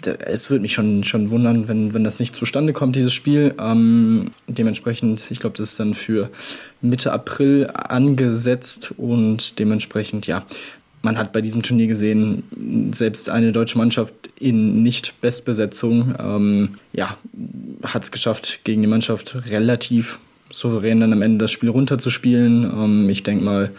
es 0.03 0.49
würde 0.49 0.63
mich 0.63 0.75
schon, 0.75 1.05
schon 1.05 1.31
wundern, 1.31 1.69
wenn, 1.69 1.93
wenn 1.93 2.05
das 2.05 2.19
nicht 2.19 2.35
zustande 2.35 2.73
kommt, 2.73 2.97
dieses 2.97 3.13
Spiel. 3.13 3.55
Ähm, 3.59 4.31
dementsprechend, 4.47 5.25
ich 5.31 5.41
glaube, 5.41 5.57
das 5.57 5.71
ist 5.71 5.81
dann 5.81 5.95
für 5.95 6.31
Mitte 6.81 7.13
April 7.13 7.69
angesetzt 7.73 8.95
und 8.97 9.59
dementsprechend, 9.59 10.27
ja, 10.27 10.47
man 11.03 11.17
hat 11.17 11.33
bei 11.33 11.41
diesem 11.41 11.63
Turnier 11.63 11.87
gesehen, 11.87 12.93
selbst 12.93 13.31
eine 13.31 13.53
deutsche 13.53 13.79
Mannschaft 13.79 14.15
in 14.39 14.83
Nicht-Bestbesetzung, 14.83 16.15
ähm, 16.19 16.79
ja, 16.93 17.17
hat 17.83 18.05
es 18.05 18.11
geschafft, 18.11 18.61
gegen 18.65 18.83
die 18.83 18.89
Mannschaft 18.89 19.37
relativ 19.49 20.19
souverän 20.59 21.01
dann 21.01 21.13
am 21.13 21.23
Ende 21.23 21.39
das 21.39 21.51
Spiel 21.51 21.69
runterzuspielen. 21.69 22.65
Ähm, 22.65 23.09
ich 23.09 23.23
denke 23.23 23.45
mal, 23.45 23.71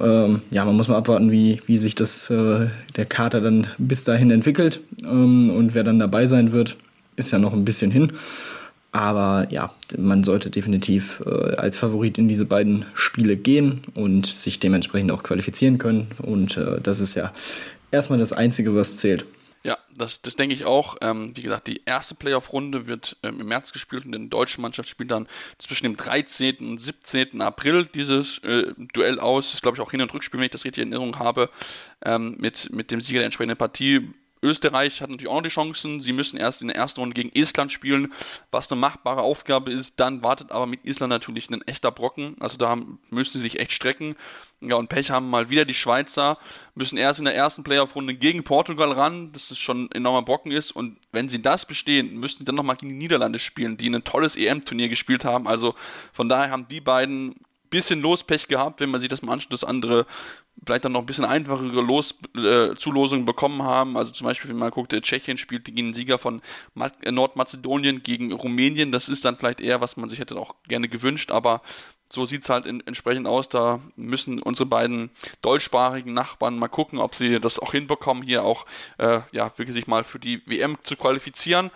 ähm, 0.00 0.42
ja, 0.50 0.64
man 0.64 0.76
muss 0.76 0.88
mal 0.88 0.96
abwarten, 0.96 1.30
wie, 1.30 1.60
wie 1.66 1.76
sich 1.76 1.94
das, 1.94 2.30
äh, 2.30 2.68
der 2.96 3.04
Kater 3.04 3.40
dann 3.40 3.66
bis 3.78 4.04
dahin 4.04 4.30
entwickelt 4.30 4.80
ähm, 5.02 5.50
und 5.50 5.74
wer 5.74 5.84
dann 5.84 5.98
dabei 5.98 6.26
sein 6.26 6.52
wird, 6.52 6.76
ist 7.16 7.30
ja 7.30 7.38
noch 7.38 7.52
ein 7.52 7.64
bisschen 7.64 7.90
hin. 7.90 8.12
Aber 8.92 9.48
ja, 9.50 9.72
man 9.98 10.22
sollte 10.22 10.50
definitiv 10.50 11.20
äh, 11.26 11.56
als 11.56 11.76
Favorit 11.76 12.16
in 12.16 12.28
diese 12.28 12.44
beiden 12.44 12.84
Spiele 12.94 13.36
gehen 13.36 13.80
und 13.94 14.26
sich 14.26 14.60
dementsprechend 14.60 15.10
auch 15.10 15.24
qualifizieren 15.24 15.78
können. 15.78 16.06
Und 16.22 16.56
äh, 16.56 16.80
das 16.80 17.00
ist 17.00 17.16
ja 17.16 17.32
erstmal 17.90 18.20
das 18.20 18.32
Einzige, 18.32 18.74
was 18.76 18.98
zählt. 18.98 19.26
Ja, 19.66 19.78
das, 19.96 20.20
das 20.20 20.36
denke 20.36 20.54
ich 20.54 20.66
auch. 20.66 20.96
Ähm, 21.00 21.34
wie 21.34 21.40
gesagt, 21.40 21.68
die 21.68 21.80
erste 21.86 22.14
Playoff-Runde 22.14 22.86
wird 22.86 23.16
ähm, 23.22 23.40
im 23.40 23.48
März 23.48 23.72
gespielt 23.72 24.04
und 24.04 24.12
die 24.12 24.28
deutsche 24.28 24.60
Mannschaft 24.60 24.90
spielt 24.90 25.10
dann 25.10 25.26
zwischen 25.58 25.84
dem 25.84 25.96
13. 25.96 26.58
und 26.58 26.78
17. 26.78 27.40
April 27.40 27.86
dieses 27.86 28.38
äh, 28.38 28.74
Duell 28.92 29.18
aus. 29.18 29.46
Das 29.46 29.54
ist, 29.54 29.62
glaube 29.62 29.78
ich, 29.78 29.80
auch 29.80 29.90
Hin- 29.90 30.02
und 30.02 30.12
Rückspiel, 30.12 30.38
wenn 30.38 30.44
ich 30.44 30.52
das 30.52 30.66
richtig 30.66 30.82
in 30.82 30.92
Erinnerung 30.92 31.18
habe, 31.18 31.48
ähm, 32.04 32.36
mit, 32.38 32.70
mit 32.72 32.90
dem 32.90 33.00
Sieger 33.00 33.20
der 33.20 33.24
entsprechenden 33.24 33.56
Partie. 33.56 34.12
Österreich 34.44 35.00
hat 35.00 35.10
natürlich 35.10 35.30
auch 35.30 35.36
noch 35.36 35.42
die 35.42 35.48
Chancen. 35.48 36.00
Sie 36.00 36.12
müssen 36.12 36.36
erst 36.36 36.62
in 36.62 36.68
der 36.68 36.76
ersten 36.76 37.00
Runde 37.00 37.14
gegen 37.14 37.30
Island 37.34 37.72
spielen, 37.72 38.12
was 38.50 38.70
eine 38.70 38.80
machbare 38.80 39.22
Aufgabe 39.22 39.72
ist. 39.72 39.98
Dann 39.98 40.22
wartet 40.22 40.52
aber 40.52 40.66
mit 40.66 40.84
Island 40.84 41.10
natürlich 41.10 41.48
ein 41.48 41.62
echter 41.62 41.90
Brocken. 41.90 42.36
Also 42.40 42.56
da 42.56 42.76
müssen 43.10 43.38
sie 43.38 43.40
sich 43.40 43.58
echt 43.58 43.72
strecken. 43.72 44.16
Ja, 44.60 44.76
und 44.76 44.88
Pech 44.88 45.10
haben 45.10 45.28
mal 45.28 45.50
wieder 45.50 45.64
die 45.64 45.74
Schweizer, 45.74 46.38
müssen 46.74 46.96
erst 46.96 47.18
in 47.18 47.26
der 47.26 47.34
ersten 47.34 47.64
Playoff-Runde 47.64 48.14
gegen 48.14 48.44
Portugal 48.44 48.92
ran, 48.92 49.32
das 49.32 49.50
ist 49.50 49.58
schon 49.58 49.84
ein 49.84 49.92
enormer 49.92 50.22
Brocken 50.22 50.52
ist. 50.52 50.70
Und 50.70 50.96
wenn 51.12 51.28
sie 51.28 51.42
das 51.42 51.66
bestehen, 51.66 52.18
müssen 52.18 52.38
sie 52.38 52.44
dann 52.44 52.54
nochmal 52.54 52.76
gegen 52.76 52.90
die 52.90 52.98
Niederlande 52.98 53.38
spielen, 53.38 53.76
die 53.76 53.88
ein 53.88 54.04
tolles 54.04 54.36
EM-Turnier 54.36 54.88
gespielt 54.88 55.24
haben. 55.24 55.46
Also 55.46 55.74
von 56.12 56.28
daher 56.28 56.50
haben 56.50 56.68
die 56.68 56.80
beiden 56.80 57.34
bisschen 57.74 58.00
Lospech 58.00 58.48
gehabt, 58.48 58.80
wenn 58.80 58.90
man 58.90 59.00
sich 59.00 59.08
das 59.08 59.22
mal 59.22 59.32
anschaut, 59.34 59.52
dass 59.52 59.64
andere 59.64 60.06
vielleicht 60.64 60.84
dann 60.84 60.92
noch 60.92 61.00
ein 61.00 61.06
bisschen 61.06 61.24
einfachere 61.24 61.80
Los, 61.80 62.14
äh, 62.36 62.74
Zulosungen 62.76 63.26
bekommen 63.26 63.62
haben. 63.62 63.96
Also 63.96 64.12
zum 64.12 64.26
Beispiel, 64.26 64.50
wenn 64.50 64.58
man 64.58 64.70
guckt, 64.70 64.92
Tschechien 64.92 65.36
spielt 65.36 65.64
gegen 65.64 65.88
den 65.88 65.94
Sieger 65.94 66.18
von 66.18 66.40
äh, 67.02 67.10
Nordmazedonien 67.10 68.02
gegen 68.02 68.32
Rumänien. 68.32 68.92
Das 68.92 69.08
ist 69.08 69.24
dann 69.24 69.36
vielleicht 69.36 69.60
eher, 69.60 69.80
was 69.80 69.96
man 69.96 70.08
sich 70.08 70.20
hätte 70.20 70.36
auch 70.36 70.54
gerne 70.68 70.88
gewünscht, 70.88 71.30
aber 71.30 71.60
so 72.08 72.26
sieht 72.26 72.42
es 72.42 72.48
halt 72.48 72.66
in, 72.66 72.86
entsprechend 72.86 73.26
aus. 73.26 73.48
Da 73.48 73.80
müssen 73.96 74.40
unsere 74.40 74.66
beiden 74.66 75.10
deutschsprachigen 75.42 76.14
Nachbarn 76.14 76.58
mal 76.58 76.68
gucken, 76.68 77.00
ob 77.00 77.14
sie 77.14 77.40
das 77.40 77.58
auch 77.58 77.72
hinbekommen, 77.72 78.22
hier 78.22 78.44
auch 78.44 78.66
äh, 78.98 79.20
ja, 79.32 79.52
wirklich 79.56 79.74
sich 79.74 79.86
mal 79.86 80.04
für 80.04 80.18
die 80.18 80.40
WM 80.46 80.76
zu 80.84 80.96
qualifizieren. 80.96 81.70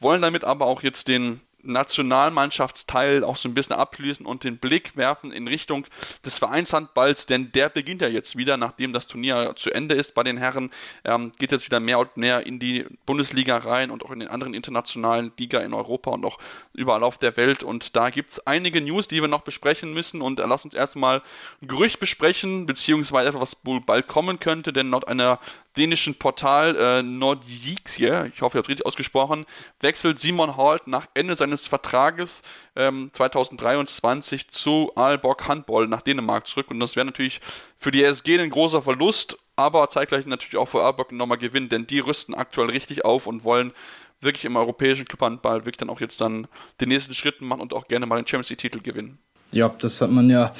Wollen 0.00 0.22
damit 0.22 0.44
aber 0.44 0.66
auch 0.66 0.82
jetzt 0.82 1.08
den 1.08 1.40
Nationalmannschaftsteil 1.68 3.24
auch 3.24 3.36
so 3.36 3.48
ein 3.48 3.54
bisschen 3.54 3.76
abschließen 3.76 4.26
und 4.26 4.44
den 4.44 4.58
Blick 4.58 4.96
werfen 4.96 5.32
in 5.32 5.46
Richtung 5.48 5.86
des 6.24 6.38
Vereinshandballs, 6.38 7.26
denn 7.26 7.52
der 7.52 7.68
beginnt 7.68 8.02
ja 8.02 8.08
jetzt 8.08 8.36
wieder, 8.36 8.56
nachdem 8.56 8.92
das 8.92 9.06
Turnier 9.06 9.52
zu 9.56 9.70
Ende 9.70 9.94
ist 9.94 10.14
bei 10.14 10.22
den 10.22 10.36
Herren, 10.36 10.70
ähm, 11.04 11.32
geht 11.38 11.52
jetzt 11.52 11.66
wieder 11.66 11.80
mehr 11.80 11.98
und 11.98 12.16
mehr 12.16 12.46
in 12.46 12.58
die 12.58 12.86
Bundesliga 13.06 13.58
rein 13.58 13.90
und 13.90 14.04
auch 14.04 14.10
in 14.10 14.20
den 14.20 14.28
anderen 14.28 14.54
internationalen 14.54 15.32
Liga 15.38 15.60
in 15.60 15.74
Europa 15.74 16.10
und 16.10 16.24
auch 16.24 16.38
überall 16.74 17.02
auf 17.02 17.18
der 17.18 17.36
Welt. 17.36 17.62
Und 17.62 17.96
da 17.96 18.10
gibt 18.10 18.30
es 18.30 18.46
einige 18.46 18.80
News, 18.80 19.08
die 19.08 19.20
wir 19.20 19.28
noch 19.28 19.42
besprechen 19.42 19.92
müssen. 19.92 20.22
Und 20.22 20.40
äh, 20.40 20.46
lass 20.46 20.64
uns 20.64 20.74
erstmal 20.74 21.22
ein 21.62 21.68
Gerücht 21.68 22.00
besprechen, 22.00 22.66
beziehungsweise 22.66 23.28
etwas, 23.28 23.40
was 23.40 23.56
wohl 23.64 23.80
bald 23.80 24.08
kommen 24.08 24.40
könnte, 24.40 24.72
denn 24.72 24.90
laut 24.90 25.08
einer 25.08 25.38
dänischen 25.78 26.16
Portal 26.16 26.76
äh, 26.76 27.02
Nordique, 27.02 27.98
ich 27.98 28.02
hoffe, 28.02 28.28
ich 28.32 28.42
habe 28.42 28.58
es 28.60 28.68
richtig 28.68 28.86
ausgesprochen, 28.86 29.46
wechselt 29.80 30.18
Simon 30.18 30.56
Holt 30.56 30.86
nach 30.86 31.06
Ende 31.14 31.36
seines 31.36 31.66
Vertrages 31.66 32.42
ähm, 32.76 33.10
2023 33.12 34.48
zu 34.48 34.90
Aalborg 34.96 35.46
Handball 35.46 35.86
nach 35.86 36.02
Dänemark 36.02 36.46
zurück. 36.46 36.70
Und 36.70 36.80
das 36.80 36.96
wäre 36.96 37.06
natürlich 37.06 37.40
für 37.76 37.90
die 37.90 38.02
SG 38.02 38.38
ein 38.38 38.50
großer 38.50 38.82
Verlust, 38.82 39.38
aber 39.56 39.88
zeitgleich 39.88 40.26
natürlich 40.26 40.56
auch 40.56 40.68
für 40.68 40.82
Aalborg 40.82 41.12
nochmal 41.12 41.38
Gewinn, 41.38 41.68
denn 41.68 41.86
die 41.86 42.00
rüsten 42.00 42.34
aktuell 42.34 42.70
richtig 42.70 43.04
auf 43.04 43.26
und 43.26 43.44
wollen 43.44 43.72
wirklich 44.20 44.44
im 44.44 44.56
europäischen 44.56 45.06
Clubhandball 45.06 45.60
wirklich 45.60 45.76
dann 45.76 45.90
auch 45.90 46.00
jetzt 46.00 46.20
dann 46.20 46.48
den 46.80 46.88
nächsten 46.88 47.14
Schritt 47.14 47.40
machen 47.40 47.60
und 47.60 47.72
auch 47.72 47.86
gerne 47.86 48.06
mal 48.06 48.16
den 48.16 48.26
Champions 48.26 48.50
League-Titel 48.50 48.80
gewinnen. 48.80 49.18
Ja, 49.52 49.74
das 49.80 50.00
hat 50.00 50.10
man 50.10 50.30
ja 50.30 50.52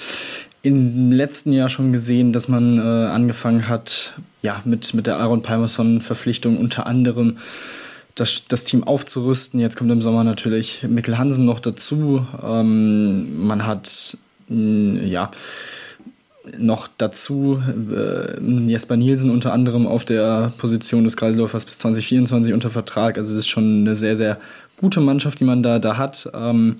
im 0.62 1.12
letzten 1.12 1.52
Jahr 1.52 1.68
schon 1.68 1.92
gesehen, 1.92 2.32
dass 2.32 2.48
man 2.48 2.78
äh, 2.78 2.80
angefangen 2.80 3.68
hat, 3.68 4.14
ja, 4.42 4.60
mit, 4.64 4.92
mit 4.94 5.06
der 5.06 5.18
Aaron 5.18 5.42
Palmerson-Verpflichtung 5.42 6.58
unter 6.58 6.86
anderem 6.86 7.38
das, 8.14 8.44
das 8.48 8.64
Team 8.64 8.84
aufzurüsten. 8.84 9.60
Jetzt 9.60 9.76
kommt 9.76 9.90
im 9.90 10.02
Sommer 10.02 10.24
natürlich 10.24 10.82
Mikkel 10.82 11.18
Hansen 11.18 11.44
noch 11.44 11.60
dazu. 11.60 12.26
Ähm, 12.42 13.46
man 13.46 13.66
hat, 13.66 14.16
mh, 14.48 15.04
ja, 15.04 15.30
noch 16.56 16.88
dazu 16.96 17.62
äh, 17.92 18.40
Jesper 18.40 18.96
Nielsen 18.96 19.30
unter 19.30 19.52
anderem 19.52 19.86
auf 19.86 20.04
der 20.04 20.52
Position 20.56 21.04
des 21.04 21.16
Kreisläufers 21.16 21.66
bis 21.66 21.78
2024 21.78 22.52
unter 22.52 22.70
Vertrag. 22.70 23.18
Also 23.18 23.32
es 23.32 23.38
ist 23.38 23.48
schon 23.48 23.80
eine 23.80 23.94
sehr, 23.94 24.16
sehr 24.16 24.38
gute 24.78 25.00
Mannschaft, 25.00 25.40
die 25.40 25.44
man 25.44 25.62
da, 25.62 25.78
da 25.78 25.96
hat. 25.96 26.30
Ähm, 26.34 26.76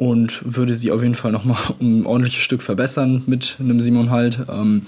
und 0.00 0.56
würde 0.56 0.76
sie 0.76 0.92
auf 0.92 1.02
jeden 1.02 1.14
Fall 1.14 1.30
nochmal 1.30 1.58
um 1.78 2.00
ein 2.00 2.06
ordentliches 2.06 2.42
Stück 2.42 2.62
verbessern 2.62 3.22
mit 3.26 3.58
einem 3.60 3.82
Simon 3.82 4.08
Halt. 4.08 4.38
Ähm, 4.48 4.86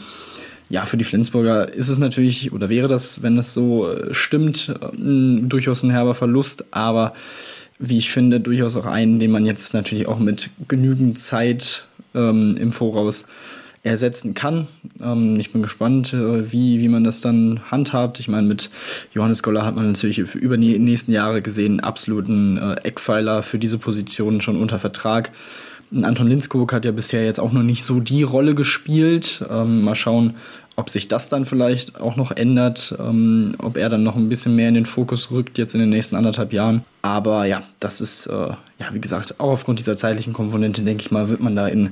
ja, 0.71 0.87
für 0.87 0.97
die 0.97 1.05
Flensburger 1.05 1.71
ist 1.71 1.91
es 1.91 1.99
natürlich, 1.99 2.51
oder 2.51 2.71
wäre 2.71 2.89
das, 2.89 3.23
wenn 3.23 3.37
das 3.37 3.53
so 3.53 3.93
äh, 3.93 4.15
stimmt, 4.15 4.75
äh, 4.81 5.43
durchaus 5.43 5.83
ein 5.83 5.91
herber 5.91 6.15
Verlust, 6.15 6.65
aber 6.71 7.13
wie 7.79 7.99
ich 7.99 8.11
finde, 8.11 8.41
durchaus 8.41 8.75
auch 8.75 8.87
einen, 8.87 9.19
den 9.19 9.31
man 9.31 9.45
jetzt 9.45 9.75
natürlich 9.75 10.09
auch 10.09 10.19
mit 10.19 10.49
genügend 10.67 11.19
Zeit 11.19 11.85
ähm, 12.15 12.57
im 12.57 12.73
Voraus 12.73 13.27
ersetzen 13.83 14.35
kann. 14.35 14.68
Ähm, 15.01 15.39
ich 15.41 15.53
bin 15.53 15.62
gespannt, 15.62 16.12
äh, 16.12 16.53
wie, 16.53 16.80
wie 16.80 16.89
man 16.89 17.05
das 17.05 17.20
dann 17.20 17.61
handhabt. 17.70 18.20
Ich 18.20 18.28
meine, 18.28 18.47
mit 18.47 18.70
Johannes 19.12 19.43
Goller 19.43 19.64
hat 19.64 19.74
man 19.74 19.89
natürlich 19.89 20.18
über 20.18 20.57
die 20.57 20.78
nächsten 20.78 21.12
Jahre 21.12 21.43
gesehen, 21.43 21.80
absoluten 21.80 22.59
äh, 22.59 22.74
Eckpfeiler 22.85 23.43
für 23.43 23.59
diese 23.59 23.78
Position 23.78 24.41
schon 24.41 24.57
unter 24.57 24.78
Vertrag. 24.78 25.30
Anton 26.01 26.28
Linskog 26.28 26.72
hat 26.72 26.84
ja 26.84 26.93
bisher 26.93 27.24
jetzt 27.24 27.40
auch 27.40 27.53
noch 27.53 27.62
nicht 27.62 27.84
so 27.84 28.01
die 28.01 28.22
Rolle 28.22 28.55
gespielt. 28.55 29.45
Ähm, 29.51 29.82
mal 29.82 29.95
schauen, 29.95 30.34
ob 30.76 30.88
sich 30.88 31.09
das 31.09 31.28
dann 31.28 31.45
vielleicht 31.45 32.01
auch 32.01 32.16
noch 32.16 32.30
ändert, 32.30 32.95
ähm, 32.99 33.55
ob 33.59 33.76
er 33.76 33.88
dann 33.88 34.03
noch 34.03 34.16
ein 34.16 34.28
bisschen 34.28 34.57
mehr 34.57 34.68
in 34.68 34.74
den 34.74 34.86
Fokus 34.86 35.30
rückt 35.30 35.59
jetzt 35.59 35.74
in 35.74 35.80
den 35.80 35.90
nächsten 35.90 36.16
anderthalb 36.16 36.53
Jahren. 36.53 36.82
Aber 37.03 37.45
ja, 37.45 37.62
das 37.78 38.01
ist, 38.01 38.26
äh, 38.26 38.32
ja, 38.32 38.88
wie 38.93 39.01
gesagt, 39.01 39.38
auch 39.38 39.51
aufgrund 39.51 39.78
dieser 39.78 39.97
zeitlichen 39.97 40.32
Komponente, 40.32 40.82
denke 40.82 41.03
ich 41.03 41.11
mal, 41.11 41.28
wird 41.28 41.40
man 41.40 41.57
da 41.57 41.68
in 41.68 41.90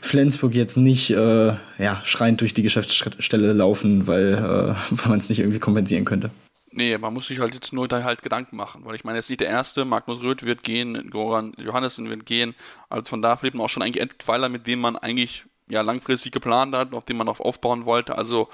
Flensburg 0.00 0.54
jetzt 0.54 0.76
nicht 0.76 1.10
äh, 1.10 1.54
ja, 1.78 2.00
schreiend 2.04 2.40
durch 2.40 2.54
die 2.54 2.62
Geschäftsstelle 2.62 3.52
laufen, 3.52 4.06
weil, 4.06 4.34
äh, 4.34 4.40
weil 4.90 5.08
man 5.08 5.18
es 5.18 5.28
nicht 5.28 5.40
irgendwie 5.40 5.58
kompensieren 5.58 6.04
könnte. 6.04 6.30
Nee, 6.72 6.96
man 6.98 7.12
muss 7.12 7.26
sich 7.26 7.40
halt 7.40 7.54
jetzt 7.54 7.72
nur 7.72 7.88
da 7.88 8.04
halt 8.04 8.22
Gedanken 8.22 8.54
machen, 8.54 8.84
weil 8.84 8.94
ich 8.94 9.02
meine, 9.02 9.18
jetzt 9.18 9.28
nicht 9.28 9.40
der 9.40 9.48
erste, 9.48 9.84
Magnus 9.84 10.22
Röth 10.22 10.44
wird 10.44 10.62
gehen, 10.62 11.10
Goran 11.10 11.52
Johannessen 11.58 12.08
wird 12.08 12.26
gehen, 12.26 12.54
also 12.88 13.08
von 13.08 13.22
da 13.22 13.36
lebt 13.42 13.56
man 13.56 13.64
auch 13.64 13.70
schon 13.70 13.82
eigentlich 13.82 14.00
Endpfeiler, 14.00 14.48
mit 14.48 14.68
denen 14.68 14.80
man 14.80 14.96
eigentlich 14.96 15.44
ja 15.68 15.80
langfristig 15.80 16.30
geplant 16.30 16.74
hat, 16.76 16.92
auf 16.92 17.04
dem 17.04 17.16
man 17.16 17.28
auch 17.28 17.40
aufbauen 17.40 17.86
wollte. 17.86 18.16
Also 18.16 18.48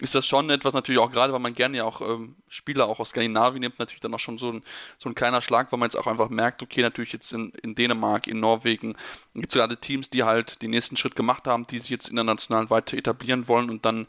ist 0.00 0.14
das 0.14 0.26
schon 0.26 0.48
etwas 0.50 0.74
natürlich 0.74 1.00
auch 1.00 1.10
gerade, 1.10 1.32
weil 1.32 1.40
man 1.40 1.54
gerne 1.54 1.78
ja 1.78 1.84
auch 1.84 2.00
ähm, 2.00 2.36
Spieler 2.48 2.86
auch 2.86 3.00
aus 3.00 3.10
Skandinavien 3.10 3.60
nimmt, 3.60 3.78
natürlich 3.78 4.00
dann 4.00 4.14
auch 4.14 4.20
schon 4.20 4.38
so 4.38 4.52
ein, 4.52 4.62
so 4.96 5.08
ein 5.08 5.14
kleiner 5.14 5.42
Schlag, 5.42 5.72
weil 5.72 5.78
man 5.78 5.88
jetzt 5.88 5.96
auch 5.96 6.06
einfach 6.06 6.28
merkt, 6.28 6.62
okay, 6.62 6.82
natürlich 6.82 7.12
jetzt 7.12 7.32
in, 7.32 7.50
in 7.62 7.74
Dänemark, 7.74 8.28
in 8.28 8.38
Norwegen 8.38 8.96
gibt 9.34 9.52
es 9.52 9.58
gerade 9.58 9.76
Teams, 9.76 10.10
die 10.10 10.22
halt 10.22 10.62
den 10.62 10.70
nächsten 10.70 10.96
Schritt 10.96 11.16
gemacht 11.16 11.46
haben, 11.46 11.66
die 11.66 11.80
sich 11.80 11.90
jetzt 11.90 12.08
international 12.08 12.70
weiter 12.70 12.96
etablieren 12.96 13.48
wollen 13.48 13.70
und 13.70 13.84
dann 13.84 14.06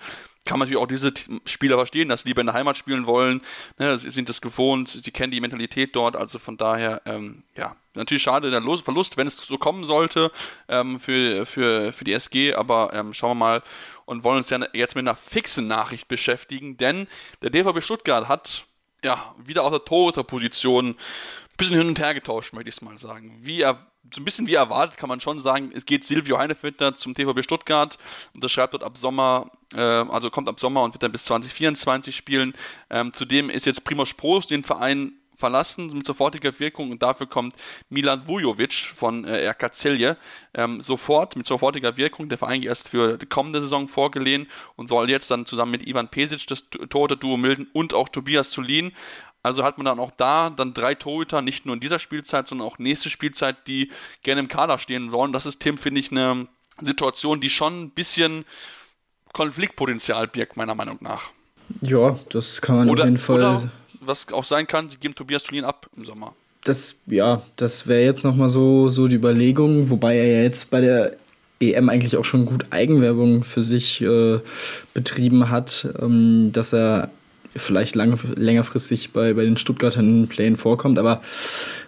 kann 0.50 0.58
man 0.58 0.68
natürlich 0.68 0.82
auch 0.82 0.88
diese 0.88 1.14
Spieler 1.46 1.78
verstehen, 1.78 2.10
dass 2.10 2.24
sie 2.24 2.30
lieber 2.30 2.42
in 2.42 2.48
der 2.48 2.56
Heimat 2.56 2.76
spielen 2.76 3.06
wollen, 3.06 3.42
ne, 3.78 4.00
sie 4.00 4.10
sind 4.10 4.30
das 4.30 4.42
gewohnt, 4.42 4.90
sie 5.00 5.12
kennen 5.12 5.32
die 5.32 5.42
Mentalität 5.42 5.96
dort, 5.96 6.16
also 6.16 6.40
von 6.40 6.58
daher, 6.58 7.04
ähm, 7.06 7.44
ja, 7.56 7.76
natürlich 7.94 8.24
schade 8.24 8.50
der 8.50 8.64
Verlust, 8.64 9.16
wenn 9.16 9.28
es 9.28 9.38
so 9.38 9.60
kommen 9.60 9.84
sollte 9.84 10.32
ähm, 10.68 11.00
für, 11.00 11.46
für, 11.46 11.94
für 11.94 12.04
die 12.04 12.14
SG, 12.14 12.56
aber 12.56 12.92
ähm, 12.96 13.14
schauen 13.14 13.38
wir 13.38 13.46
mal 13.46 13.64
und 14.06 14.24
wollen 14.24 14.38
uns 14.38 14.50
ja 14.50 14.58
jetzt 14.74 14.96
mit 14.96 15.08
einer 15.08 15.16
fixen 15.16 15.68
Nachricht 15.68 16.08
beschäftigen, 16.08 16.78
denn 16.78 17.08
der 17.44 17.52
DVB 17.52 17.84
Stuttgart 17.84 18.28
hat 18.28 18.66
ja 19.04 19.36
wieder 19.38 19.64
aus 19.64 19.72
der 19.72 19.86
Torhüterposition 19.86 20.90
ein 20.90 20.96
bisschen 21.58 21.78
hin 21.78 21.90
und 21.90 22.00
her 22.00 22.16
getauscht, 22.16 22.54
möchte 22.54 22.70
ich 22.70 22.76
es 22.76 22.82
mal 22.82 22.98
sagen. 22.98 23.38
Wie 23.44 23.62
er, 23.62 23.86
so 24.14 24.22
ein 24.22 24.26
bisschen 24.26 24.48
wie 24.48 24.56
erwartet 24.56 24.98
kann 24.98 25.10
man 25.10 25.22
schon 25.22 25.40
sagen, 25.40 25.72
es 25.74 25.86
geht 25.86 26.04
Silvio 26.04 26.38
Heinefitter 26.38 26.96
zum 26.96 27.14
TVB 27.14 27.44
Stuttgart 27.44 27.98
und 28.34 28.44
das 28.44 28.52
schreibt 28.52 28.74
dort 28.74 28.84
ab 28.84 28.98
Sommer, 28.98 29.52
äh, 29.76 29.80
also 29.80 30.30
kommt 30.30 30.50
ab 30.50 30.60
Sommer 30.60 30.84
und 30.84 30.94
wird 30.94 31.04
dann 31.04 31.12
bis 31.12 31.26
2024 31.26 32.16
spielen. 32.16 32.54
Ähm, 32.90 33.14
zudem 33.14 33.50
ist 33.50 33.66
jetzt 33.66 33.84
Primoz 33.84 34.10
Sproos 34.10 34.48
den 34.48 34.64
Verein 34.64 35.14
verlassen 35.40 35.88
mit 35.94 36.06
sofortiger 36.06 36.60
Wirkung 36.60 36.92
und 36.92 37.02
dafür 37.02 37.26
kommt 37.26 37.56
Milan 37.90 38.28
Vujovic 38.28 38.74
von 38.74 39.24
äh, 39.24 39.48
RK 39.48 39.74
Celje 39.74 40.18
ähm, 40.54 40.82
sofort 40.82 41.36
mit 41.38 41.46
sofortiger 41.46 41.96
Wirkung. 41.96 42.28
Der 42.28 42.38
Verein 42.38 42.62
erst 42.62 42.90
für 42.90 43.18
die 43.18 43.26
kommende 43.26 43.62
Saison 43.62 43.88
vorgelehnt 43.88 44.50
und 44.76 44.90
soll 44.90 45.10
jetzt 45.10 45.32
dann 45.32 45.46
zusammen 45.46 45.72
mit 45.72 45.88
Ivan 45.88 46.10
Pesic 46.10 46.46
das 46.48 46.70
Torhüter-Duo 46.70 47.38
milden 47.38 47.70
und 47.72 47.94
auch 47.94 48.10
Tobias 48.10 48.50
Zulin. 48.50 48.92
Also 49.42 49.64
hat 49.64 49.78
man 49.78 49.86
dann 49.86 50.00
auch 50.00 50.12
da 50.18 50.50
dann 50.50 50.74
drei 50.74 50.96
Torhüter, 50.96 51.42
nicht 51.42 51.66
nur 51.66 51.76
in 51.76 51.80
dieser 51.80 52.00
Spielzeit, 52.00 52.48
sondern 52.48 52.68
auch 52.68 52.78
nächste 52.78 53.10
Spielzeit, 53.10 53.68
die 53.68 53.92
gerne 54.22 54.42
im 54.42 54.48
Kader 54.48 54.78
stehen 54.80 55.12
wollen. 55.12 55.32
Das 55.32 55.46
ist, 55.46 55.60
Tim, 55.60 55.78
finde 55.78 56.02
ich, 56.02 56.12
eine 56.12 56.48
Situation, 56.82 57.40
die 57.40 57.50
schon 57.50 57.84
ein 57.84 57.90
bisschen 57.92 58.46
Konfliktpotenzial 59.34 60.28
birgt, 60.28 60.58
meiner 60.58 60.76
Meinung 60.76 60.98
nach. 61.02 61.30
Ja, 61.82 62.18
das 62.30 62.62
kann 62.62 62.78
man 62.78 62.90
oder, 62.90 63.04
auf 63.04 63.08
jeden 63.08 63.18
Fall. 63.18 63.38
Oder 63.38 63.72
was 64.02 64.32
auch 64.32 64.44
sein 64.44 64.68
kann, 64.68 64.90
sie 64.90 64.98
geben 64.98 65.16
Tobias 65.16 65.44
Tulin 65.44 65.66
ab 65.66 65.90
im 65.96 66.06
Sommer. 66.06 66.34
Das, 66.64 67.00
ja, 67.06 67.42
das 67.56 67.88
wäre 67.88 68.04
jetzt 68.04 68.24
nochmal 68.24 68.50
so, 68.50 68.90
so 68.90 69.08
die 69.08 69.16
Überlegung, 69.16 69.90
wobei 69.90 70.18
er 70.18 70.26
ja 70.26 70.42
jetzt 70.44 70.70
bei 70.70 70.82
der 70.82 71.16
EM 71.62 71.90
eigentlich 71.90 72.18
auch 72.18 72.26
schon 72.26 72.46
gut 72.46 72.66
Eigenwerbung 72.72 73.44
für 73.44 73.62
sich 73.62 74.02
äh, 74.02 74.40
betrieben 74.94 75.50
hat, 75.50 75.88
ähm, 76.02 76.52
dass 76.52 76.74
er 76.74 77.10
vielleicht 77.56 77.96
lang, 77.96 78.18
längerfristig 78.36 79.12
bei, 79.12 79.34
bei 79.34 79.44
den 79.44 79.58
Stuttgartern 79.58 80.28
Plänen 80.28 80.58
vorkommt. 80.58 81.00
Aber 81.00 81.22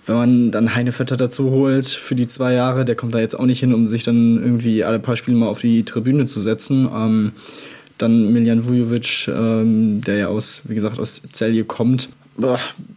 wenn 0.05 0.15
man 0.15 0.51
dann 0.51 0.75
Heinevetter 0.75 1.17
dazu 1.17 1.51
holt 1.51 1.87
für 1.87 2.15
die 2.15 2.27
zwei 2.27 2.53
Jahre, 2.53 2.85
der 2.85 2.95
kommt 2.95 3.13
da 3.13 3.19
jetzt 3.19 3.37
auch 3.37 3.45
nicht 3.45 3.59
hin, 3.59 3.73
um 3.73 3.87
sich 3.87 4.03
dann 4.03 4.41
irgendwie 4.41 4.83
alle 4.83 4.99
paar 4.99 5.15
Spiele 5.15 5.37
mal 5.37 5.47
auf 5.47 5.59
die 5.59 5.83
Tribüne 5.83 6.25
zu 6.25 6.39
setzen. 6.39 6.89
Ähm, 6.93 7.31
dann 7.97 8.31
Miljan 8.33 8.67
Vujovic, 8.67 9.27
ähm, 9.27 10.01
der 10.01 10.17
ja 10.17 10.27
aus, 10.27 10.63
wie 10.65 10.75
gesagt, 10.75 10.99
aus 10.99 11.21
Celje 11.33 11.63
kommt. 11.65 12.09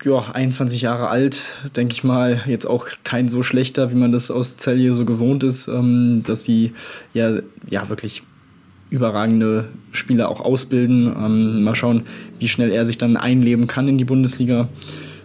Ja, 0.05 0.31
21 0.33 0.83
Jahre 0.83 1.09
alt, 1.09 1.43
denke 1.77 1.93
ich 1.93 2.05
mal, 2.05 2.43
jetzt 2.47 2.67
auch 2.67 2.87
kein 3.03 3.29
so 3.29 3.43
schlechter, 3.43 3.91
wie 3.91 3.97
man 3.97 4.13
das 4.13 4.31
aus 4.31 4.57
Celje 4.57 4.95
so 4.95 5.05
gewohnt 5.05 5.43
ist, 5.43 5.69
ähm, 5.69 6.23
dass 6.25 6.45
sie 6.45 6.73
ja, 7.13 7.41
ja 7.69 7.89
wirklich 7.89 8.23
überragende 8.95 9.69
Spieler 9.91 10.29
auch 10.29 10.41
ausbilden. 10.41 11.13
Ähm, 11.19 11.65
mal 11.65 11.75
schauen, 11.75 12.05
wie 12.39 12.49
schnell 12.49 12.71
er 12.71 12.87
sich 12.87 12.97
dann 12.97 13.17
einleben 13.17 13.67
kann 13.67 13.89
in 13.89 13.99
die 13.99 14.05
Bundesliga. 14.05 14.69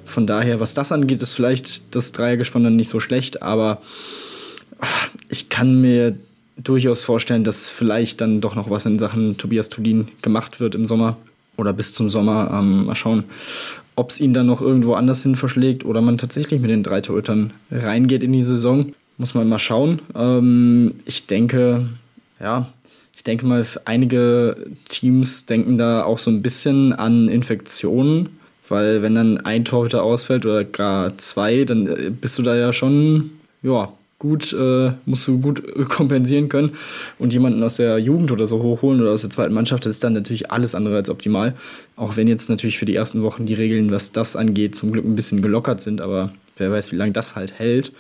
Von 0.06 0.26
daher, 0.26 0.60
was 0.60 0.74
das 0.74 0.92
angeht, 0.92 1.22
ist 1.22 1.34
vielleicht 1.34 1.96
das 1.96 2.12
Dreiergespann 2.12 2.64
dann 2.64 2.76
nicht 2.76 2.90
so 2.90 3.00
schlecht, 3.00 3.44
aber 3.44 3.82
ich 5.30 5.50
kann 5.50 5.80
mir 5.80 6.16
durchaus 6.58 7.04
vorstellen, 7.04 7.44
dass 7.44 7.70
vielleicht 7.70 8.22
dann 8.22 8.42
doch 8.42 8.56
noch 8.56 8.72
was 8.72 8.88
in 8.88 8.98
Sachen 8.98 9.38
Tobias 9.38 9.70
Tulin 9.70 10.08
gemacht 10.24 10.60
wird 10.60 10.74
im 10.74 10.88
Sommer 10.88 11.18
oder 11.58 11.74
bis 11.74 11.94
zum 11.94 12.10
Sommer. 12.10 12.50
Ähm, 12.60 12.88
mal 12.88 12.96
schauen, 12.96 13.26
ob 13.96 14.10
es 14.10 14.20
ihn 14.20 14.34
dann 14.34 14.48
noch 14.48 14.62
irgendwo 14.62 14.96
anders 14.96 15.22
hin 15.22 15.36
verschlägt 15.36 15.86
oder 15.86 16.02
man 16.02 16.18
tatsächlich 16.18 16.60
mit 16.60 16.72
den 16.72 16.82
drei 16.82 17.02
Torhütern 17.02 17.54
reingeht 17.70 18.24
in 18.24 18.34
die 18.34 18.44
Saison. 18.44 18.94
Muss 19.18 19.36
man 19.36 19.48
mal 19.48 19.60
schauen. 19.60 20.02
Ähm, 20.16 20.96
ich 21.06 21.28
denke, 21.28 21.88
ja, 22.40 22.68
ich 23.20 23.24
denke 23.24 23.46
mal, 23.46 23.66
einige 23.84 24.56
Teams 24.88 25.46
denken 25.46 25.78
da 25.78 26.06
auch 26.06 26.20
so 26.20 26.32
ein 26.32 26.42
bisschen 26.42 26.94
an 26.94 27.28
Infektionen, 27.28 28.30
weil 28.70 29.02
wenn 29.02 29.14
dann 29.14 29.40
ein 29.40 29.66
Torhüter 29.66 30.04
ausfällt 30.04 30.46
oder 30.46 30.64
gar 30.64 31.18
zwei, 31.18 31.66
dann 31.66 31.86
äh, 31.88 32.12
bist 32.12 32.38
du 32.40 32.44
da 32.44 32.56
ja 32.56 32.72
schon, 32.72 33.32
ja, 33.62 33.92
gut, 34.20 34.54
äh, 34.54 34.94
musst 35.06 35.28
du 35.28 35.38
gut 35.42 35.62
kompensieren 35.90 36.48
können 36.48 36.72
und 37.18 37.34
jemanden 37.34 37.62
aus 37.62 37.76
der 37.76 37.98
Jugend 38.00 38.32
oder 38.32 38.46
so 38.46 38.64
hochholen 38.64 39.02
oder 39.02 39.12
aus 39.12 39.20
der 39.20 39.30
zweiten 39.30 39.54
Mannschaft, 39.54 39.84
das 39.84 39.92
ist 39.92 40.04
dann 40.06 40.14
natürlich 40.14 40.50
alles 40.50 40.74
andere 40.74 40.96
als 40.96 41.10
optimal. 41.10 41.56
Auch 41.98 42.16
wenn 42.16 42.30
jetzt 42.30 42.50
natürlich 42.50 42.78
für 42.78 42.86
die 42.86 42.96
ersten 42.96 43.22
Wochen 43.22 43.46
die 43.46 43.54
Regeln, 43.54 43.92
was 43.92 44.14
das 44.14 44.38
angeht, 44.38 44.78
zum 44.78 44.94
Glück 44.94 45.04
ein 45.04 45.16
bisschen 45.16 45.42
gelockert 45.42 45.82
sind, 45.82 46.00
aber 46.00 46.32
wer 46.56 46.72
weiß, 46.72 46.94
wie 46.94 46.96
lange 46.96 47.12
das 47.12 47.36
halt 47.36 47.60
hält. 47.60 47.92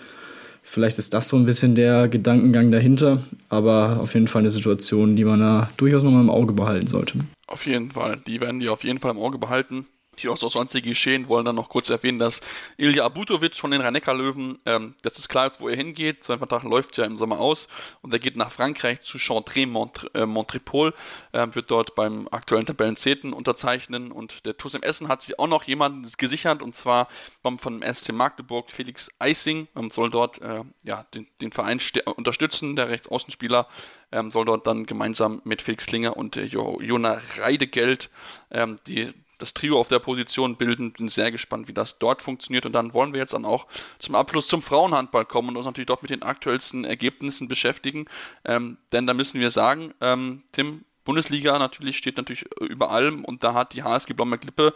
Vielleicht 0.71 0.99
ist 0.99 1.15
das 1.15 1.29
so 1.29 1.35
ein 1.35 1.47
bisschen 1.47 1.73
der 1.73 2.07
Gedankengang 2.07 2.71
dahinter, 2.71 3.23
aber 3.49 3.99
auf 4.01 4.13
jeden 4.13 4.27
Fall 4.27 4.43
eine 4.43 4.51
Situation, 4.51 5.15
die 5.15 5.25
man 5.25 5.39
da 5.39 5.71
durchaus 5.77 6.03
nochmal 6.03 6.21
im 6.21 6.29
Auge 6.29 6.53
behalten 6.53 6.85
sollte. 6.85 7.17
Auf 7.47 7.65
jeden 7.65 7.89
Fall, 7.89 8.17
die 8.27 8.39
werden 8.39 8.59
die 8.59 8.69
auf 8.69 8.83
jeden 8.83 8.99
Fall 8.99 9.09
im 9.09 9.17
Auge 9.17 9.39
behalten 9.39 9.87
die 10.21 10.29
auch 10.29 10.37
so 10.37 10.49
sonstige 10.49 10.89
geschehen, 10.89 11.27
wollen 11.27 11.45
dann 11.45 11.55
noch 11.55 11.69
kurz 11.69 11.89
erwähnen, 11.89 12.19
dass 12.19 12.41
Ilja 12.77 13.05
Abutovic 13.05 13.55
von 13.55 13.71
den 13.71 13.81
rhein 13.81 13.93
löwen 13.93 14.59
ähm, 14.65 14.95
das 15.01 15.17
ist 15.17 15.29
klar 15.29 15.51
wo 15.59 15.69
er 15.69 15.75
hingeht. 15.75 16.23
Sein 16.23 16.37
Vertrag 16.37 16.63
läuft 16.63 16.97
ja 16.97 17.05
im 17.05 17.17
Sommer 17.17 17.39
aus 17.39 17.67
und 18.01 18.13
er 18.13 18.19
geht 18.19 18.35
nach 18.35 18.51
Frankreich 18.51 19.01
zu 19.01 19.17
Chantrey 19.17 19.65
Mont 19.65 20.09
äh, 20.13 20.25
Montrepol, 20.25 20.93
äh, 21.31 21.47
wird 21.51 21.71
dort 21.71 21.95
beim 21.95 22.27
aktuellen 22.31 22.65
Tabellenzehnten 22.65 23.33
unterzeichnen 23.33 24.11
und 24.11 24.45
der 24.45 24.57
TuS 24.57 24.73
im 24.73 24.83
Essen 24.83 25.07
hat 25.07 25.21
sich 25.21 25.39
auch 25.39 25.47
noch 25.47 25.63
jemanden 25.63 26.07
gesichert 26.17 26.61
und 26.61 26.75
zwar 26.75 27.07
vom, 27.41 27.59
von 27.59 27.79
dem 27.79 27.93
SC 27.93 28.11
Magdeburg 28.11 28.71
Felix 28.71 29.09
Eising, 29.19 29.67
ähm, 29.75 29.89
soll 29.91 30.09
dort 30.09 30.41
äh, 30.41 30.63
ja, 30.83 31.05
den, 31.13 31.27
den 31.41 31.51
Verein 31.51 31.79
unterstützen, 32.15 32.75
der 32.75 32.89
Rechtsaußenspieler 32.89 33.67
ähm, 34.11 34.31
soll 34.31 34.45
dort 34.45 34.67
dann 34.67 34.85
gemeinsam 34.85 35.41
mit 35.43 35.61
Felix 35.61 35.85
Klinger 35.85 36.17
und 36.17 36.35
äh, 36.37 36.45
Jona 36.45 37.21
Reidegeld 37.37 38.09
ähm, 38.51 38.77
die 38.87 39.13
das 39.39 39.53
Trio 39.53 39.79
auf 39.79 39.87
der 39.87 39.99
Position 39.99 40.55
bilden. 40.55 40.91
Bin 40.91 41.07
sehr 41.07 41.31
gespannt, 41.31 41.67
wie 41.67 41.73
das 41.73 41.97
dort 41.97 42.21
funktioniert. 42.21 42.65
Und 42.65 42.73
dann 42.73 42.93
wollen 42.93 43.13
wir 43.13 43.19
jetzt 43.19 43.33
dann 43.33 43.45
auch 43.45 43.65
zum 43.97 44.15
Abschluss 44.15 44.47
zum 44.47 44.61
Frauenhandball 44.61 45.25
kommen 45.25 45.49
und 45.49 45.57
uns 45.57 45.65
natürlich 45.65 45.87
dort 45.87 46.03
mit 46.03 46.11
den 46.11 46.23
aktuellsten 46.23 46.85
Ergebnissen 46.85 47.47
beschäftigen. 47.47 48.05
Ähm, 48.45 48.77
denn 48.91 49.07
da 49.07 49.13
müssen 49.13 49.39
wir 49.39 49.49
sagen, 49.49 49.93
ähm, 50.01 50.43
Tim, 50.51 50.85
Bundesliga 51.05 51.57
natürlich 51.57 51.97
steht 51.97 52.17
natürlich 52.17 52.45
über 52.61 52.91
allem 52.91 53.25
und 53.25 53.43
da 53.43 53.55
hat 53.55 53.73
die 53.73 53.81
HSG 53.81 54.13
Blommer 54.13 54.37
Klippe 54.37 54.73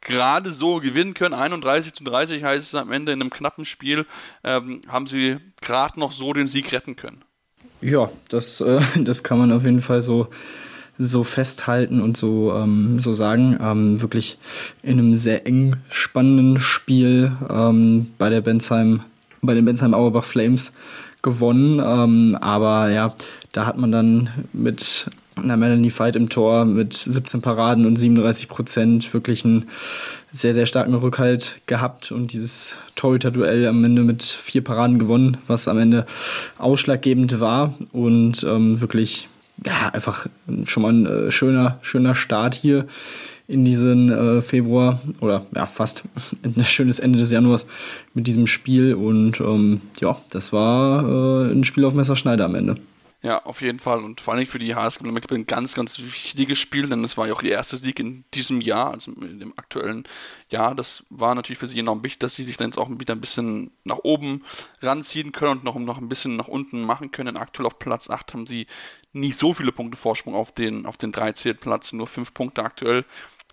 gerade 0.00 0.52
so 0.52 0.80
gewinnen 0.80 1.14
können. 1.14 1.34
31 1.34 1.94
zu 1.94 2.04
30 2.04 2.42
heißt 2.42 2.62
es 2.62 2.74
am 2.74 2.92
Ende 2.92 3.12
in 3.12 3.20
einem 3.20 3.30
knappen 3.30 3.64
Spiel, 3.64 4.06
ähm, 4.44 4.80
haben 4.88 5.06
sie 5.06 5.38
gerade 5.60 5.98
noch 5.98 6.12
so 6.12 6.32
den 6.32 6.48
Sieg 6.48 6.72
retten 6.72 6.96
können. 6.96 7.24
Ja, 7.80 8.10
das, 8.28 8.60
äh, 8.60 8.80
das 8.96 9.24
kann 9.24 9.38
man 9.38 9.52
auf 9.52 9.64
jeden 9.64 9.82
Fall 9.82 10.02
so 10.02 10.28
so 11.02 11.24
festhalten 11.24 12.02
und 12.02 12.16
so, 12.16 12.52
ähm, 12.54 13.00
so 13.00 13.14
sagen. 13.14 13.58
Ähm, 13.60 14.02
wirklich 14.02 14.38
in 14.82 14.98
einem 14.98 15.14
sehr 15.14 15.46
eng 15.46 15.76
spannenden 15.90 16.60
Spiel 16.60 17.32
ähm, 17.48 18.08
bei 18.18 18.28
der 18.28 18.42
Bensheim, 18.42 19.00
bei 19.40 19.54
den 19.54 19.64
Bensheim 19.64 19.94
Auerbach 19.94 20.24
Flames 20.24 20.74
gewonnen. 21.22 21.80
Ähm, 21.82 22.36
aber 22.38 22.90
ja, 22.90 23.14
da 23.52 23.64
hat 23.64 23.78
man 23.78 23.90
dann 23.90 24.28
mit 24.52 25.06
einer 25.36 25.56
Melanie 25.56 25.90
Fight 25.90 26.16
im 26.16 26.28
Tor 26.28 26.66
mit 26.66 26.92
17 26.92 27.40
Paraden 27.40 27.86
und 27.86 27.96
37 27.96 28.48
Prozent 28.48 29.14
wirklich 29.14 29.46
einen 29.46 29.66
sehr, 30.32 30.52
sehr 30.52 30.66
starken 30.66 30.92
Rückhalt 30.92 31.62
gehabt 31.64 32.12
und 32.12 32.34
dieses 32.34 32.76
Torhüter-Duell 32.96 33.66
am 33.66 33.82
Ende 33.84 34.02
mit 34.02 34.22
vier 34.22 34.62
Paraden 34.62 34.98
gewonnen, 34.98 35.38
was 35.46 35.66
am 35.66 35.78
Ende 35.78 36.04
ausschlaggebend 36.58 37.40
war 37.40 37.72
und 37.92 38.42
ähm, 38.44 38.82
wirklich 38.82 39.29
ja, 39.66 39.88
einfach 39.90 40.26
schon 40.64 40.82
mal 40.82 40.92
ein 40.92 41.06
äh, 41.06 41.30
schöner, 41.30 41.78
schöner 41.82 42.14
Start 42.14 42.54
hier 42.54 42.86
in 43.46 43.64
diesen 43.64 44.10
äh, 44.10 44.42
Februar 44.42 45.00
oder 45.20 45.44
ja, 45.54 45.66
fast 45.66 46.04
ein 46.44 46.64
schönes 46.64 46.98
Ende 46.98 47.18
des 47.18 47.30
Januars 47.30 47.66
mit 48.14 48.26
diesem 48.26 48.46
Spiel 48.46 48.94
und 48.94 49.40
ähm, 49.40 49.80
ja, 50.00 50.16
das 50.30 50.52
war 50.52 51.04
äh, 51.48 51.52
ein 51.52 51.64
Spiel 51.64 51.84
auf 51.84 51.94
Messerschneider 51.94 52.44
am 52.44 52.54
Ende. 52.54 52.76
Ja, 53.22 53.44
auf 53.44 53.60
jeden 53.60 53.80
Fall. 53.80 54.02
Und 54.02 54.22
vor 54.22 54.32
allem 54.32 54.46
für 54.46 54.58
die 54.58 54.74
HSG 54.74 55.02
Blumenberg 55.02 55.30
ein 55.32 55.46
ganz, 55.46 55.74
ganz 55.74 55.98
wichtiges 55.98 56.58
Spiel, 56.58 56.88
denn 56.88 57.04
es 57.04 57.18
war 57.18 57.26
ja 57.26 57.34
auch 57.34 57.42
ihr 57.42 57.52
erster 57.52 57.76
Sieg 57.76 58.00
in 58.00 58.24
diesem 58.32 58.62
Jahr, 58.62 58.92
also 58.92 59.12
in 59.12 59.38
dem 59.38 59.52
aktuellen 59.58 60.04
Jahr. 60.48 60.74
Das 60.74 61.04
war 61.10 61.34
natürlich 61.34 61.58
für 61.58 61.66
sie 61.66 61.78
enorm 61.78 62.02
wichtig, 62.02 62.20
dass 62.20 62.34
sie 62.34 62.44
sich 62.44 62.56
dann 62.56 62.68
jetzt 62.70 62.78
auch 62.78 62.88
wieder 62.88 63.14
ein 63.14 63.20
bisschen 63.20 63.72
nach 63.84 63.98
oben 63.98 64.42
ranziehen 64.80 65.32
können 65.32 65.58
und 65.58 65.64
noch, 65.64 65.78
noch 65.78 65.98
ein 65.98 66.08
bisschen 66.08 66.36
nach 66.36 66.48
unten 66.48 66.80
machen 66.80 67.10
können. 67.10 67.36
Aktuell 67.36 67.66
auf 67.66 67.78
Platz 67.78 68.08
8 68.08 68.32
haben 68.32 68.46
sie 68.46 68.66
nicht 69.12 69.36
so 69.38 69.52
viele 69.52 69.72
Punkte 69.72 69.98
Vorsprung 69.98 70.34
auf 70.34 70.52
den, 70.52 70.86
auf 70.86 70.96
den 70.96 71.12
13. 71.12 71.58
Platz, 71.58 71.92
nur 71.92 72.06
5 72.06 72.32
Punkte 72.32 72.62
aktuell. 72.64 73.04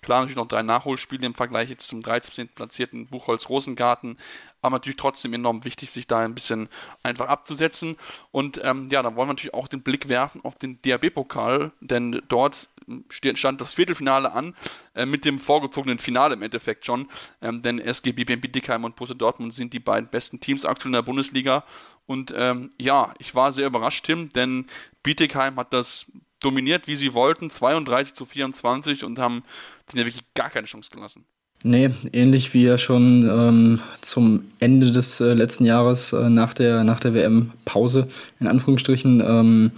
Klar, 0.07 0.21
natürlich 0.21 0.37
noch 0.37 0.47
drei 0.47 0.63
Nachholspiele 0.63 1.25
im 1.25 1.33
Vergleich 1.33 1.69
jetzt 1.69 1.89
zum 1.89 2.01
13. 2.01 2.47
platzierten 2.47 3.07
Buchholz 3.07 3.49
Rosengarten, 3.49 4.17
aber 4.61 4.77
natürlich 4.77 4.95
trotzdem 4.95 5.33
enorm 5.33 5.65
wichtig, 5.65 5.91
sich 5.91 6.07
da 6.07 6.19
ein 6.19 6.33
bisschen 6.33 6.69
einfach 7.03 7.27
abzusetzen. 7.27 7.97
Und 8.31 8.61
ähm, 8.63 8.87
ja, 8.89 9.03
da 9.03 9.17
wollen 9.17 9.27
wir 9.27 9.33
natürlich 9.33 9.53
auch 9.53 9.67
den 9.67 9.81
Blick 9.81 10.07
werfen 10.07 10.39
auf 10.45 10.55
den 10.55 10.81
DAB-Pokal, 10.81 11.73
denn 11.81 12.21
dort 12.29 12.69
stand 13.09 13.59
das 13.59 13.73
Viertelfinale 13.73 14.31
an, 14.31 14.55
äh, 14.95 15.05
mit 15.05 15.25
dem 15.25 15.39
vorgezogenen 15.39 15.99
Finale 15.99 16.35
im 16.35 16.41
Endeffekt 16.41 16.85
schon. 16.85 17.09
Ähm, 17.41 17.61
denn 17.61 17.77
SG 17.77 18.13
BBM 18.13 18.39
Bietigheim 18.39 18.85
und 18.85 18.95
Borussia 18.95 19.13
Dortmund 19.13 19.53
sind 19.53 19.73
die 19.73 19.79
beiden 19.79 20.07
besten 20.07 20.39
Teams 20.39 20.63
aktuell 20.63 20.91
in 20.91 20.93
der 20.93 21.01
Bundesliga. 21.01 21.65
Und 22.05 22.33
ähm, 22.33 22.71
ja, 22.79 23.13
ich 23.19 23.35
war 23.35 23.51
sehr 23.51 23.67
überrascht, 23.67 24.05
Tim, 24.05 24.29
denn 24.29 24.67
Bietigheim 25.03 25.57
hat 25.57 25.73
das 25.73 26.05
dominiert, 26.39 26.87
wie 26.87 26.95
sie 26.95 27.13
wollten, 27.13 27.49
32 27.49 28.13
zu 28.13 28.25
24 28.25 29.03
und 29.03 29.19
haben 29.19 29.43
denen 29.87 29.99
ja 29.99 30.05
wirklich 30.05 30.25
gar 30.33 30.49
keine 30.49 30.67
Chance 30.67 30.89
gelassen. 30.91 31.25
Nee, 31.63 31.89
ähnlich 32.13 32.53
wie 32.53 32.63
ja 32.63 32.77
schon 32.77 33.27
ähm, 33.27 33.79
zum 34.01 34.45
Ende 34.59 34.91
des 34.91 35.19
äh, 35.19 35.33
letzten 35.33 35.65
Jahres 35.65 36.13
äh, 36.13 36.29
nach 36.29 36.53
der, 36.53 36.83
nach 36.83 36.99
der 36.99 37.15
WM-Pause, 37.15 38.07
in 38.39 38.47
Anführungsstrichen, 38.47 39.23
ähm, 39.25 39.71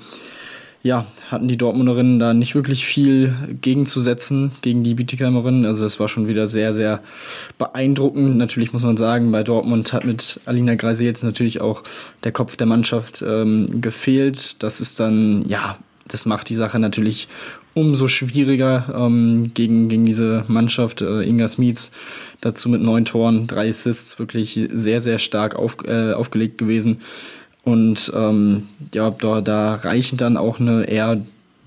ja, 0.82 1.06
hatten 1.30 1.48
die 1.48 1.58
Dortmunderinnen 1.58 2.20
da 2.20 2.34
nicht 2.34 2.56
wirklich 2.56 2.86
viel 2.86 3.34
gegenzusetzen 3.62 4.52
gegen 4.62 4.84
die 4.84 4.94
Bietigheimerin. 4.94 5.66
Also 5.66 5.84
das 5.84 6.00
war 6.00 6.08
schon 6.08 6.28
wieder 6.28 6.48
sehr, 6.48 6.74
sehr 6.74 7.02
beeindruckend. 7.58 8.38
Natürlich 8.38 8.72
muss 8.72 8.84
man 8.84 8.96
sagen, 8.96 9.32
bei 9.32 9.44
Dortmund 9.44 9.92
hat 9.92 10.06
mit 10.06 10.40
Alina 10.46 10.76
Greise 10.76 11.04
jetzt 11.04 11.24
natürlich 11.24 11.60
auch 11.60 11.84
der 12.24 12.32
Kopf 12.32 12.56
der 12.56 12.68
Mannschaft 12.68 13.22
ähm, 13.22 13.82
gefehlt. 13.82 14.62
Das 14.64 14.80
ist 14.80 15.00
dann, 15.02 15.48
ja, 15.50 15.80
das 16.10 16.26
macht 16.26 16.50
die 16.50 16.56
Sache 16.56 16.80
natürlich 16.80 17.28
umso 17.74 18.08
schwieriger 18.08 18.94
ähm, 18.94 19.52
gegen, 19.54 19.90
gegen 19.90 20.06
diese 20.06 20.44
Mannschaft. 20.48 21.02
Äh, 21.02 21.24
Inga 21.24 21.48
Smits 21.48 21.92
dazu 22.42 22.70
mit 22.70 22.82
neun 22.82 23.06
Toren, 23.06 23.48
drei 23.48 23.70
Assists, 23.70 24.20
wirklich 24.20 24.60
sehr, 24.72 25.00
sehr 25.00 25.20
stark 25.20 25.56
auf, 25.56 25.78
äh, 25.86 26.14
aufgelegt 26.14 26.58
gewesen. 26.58 27.00
Und 27.64 28.12
ähm, 28.16 28.68
ja, 28.94 29.10
da, 29.12 29.42
da 29.42 29.76
reichen 29.76 30.18
dann 30.18 30.38
auch 30.38 30.60
eine 30.60 30.86
eher 30.86 31.22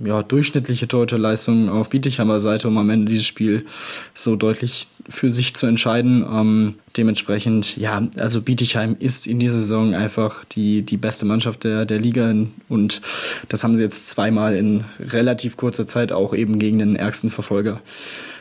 ja, 0.04 0.22
durchschnittliche 0.22 0.88
Torhüterleistung 0.88 1.68
auf 1.68 1.90
Bietigheimer 1.90 2.40
Seite, 2.40 2.68
um 2.68 2.78
am 2.78 2.90
Ende 2.90 3.10
dieses 3.10 3.26
Spiel 3.26 3.66
so 4.14 4.36
deutlich 4.36 4.88
für 5.08 5.30
sich 5.30 5.54
zu 5.54 5.66
entscheiden. 5.66 6.24
Ähm, 6.30 6.74
dementsprechend, 6.96 7.76
ja, 7.76 8.06
also 8.16 8.42
Bietigheim 8.42 8.96
ist 8.98 9.26
in 9.26 9.38
dieser 9.38 9.58
Saison 9.58 9.94
einfach 9.94 10.44
die, 10.44 10.82
die 10.82 10.96
beste 10.96 11.24
Mannschaft 11.24 11.64
der, 11.64 11.84
der 11.84 11.98
Liga 11.98 12.34
und 12.68 13.00
das 13.48 13.64
haben 13.64 13.76
sie 13.76 13.82
jetzt 13.82 14.08
zweimal 14.08 14.54
in 14.54 14.84
relativ 15.00 15.56
kurzer 15.56 15.86
Zeit 15.86 16.12
auch 16.12 16.34
eben 16.34 16.58
gegen 16.58 16.78
den 16.78 16.96
ärgsten 16.96 17.30
Verfolger 17.30 17.80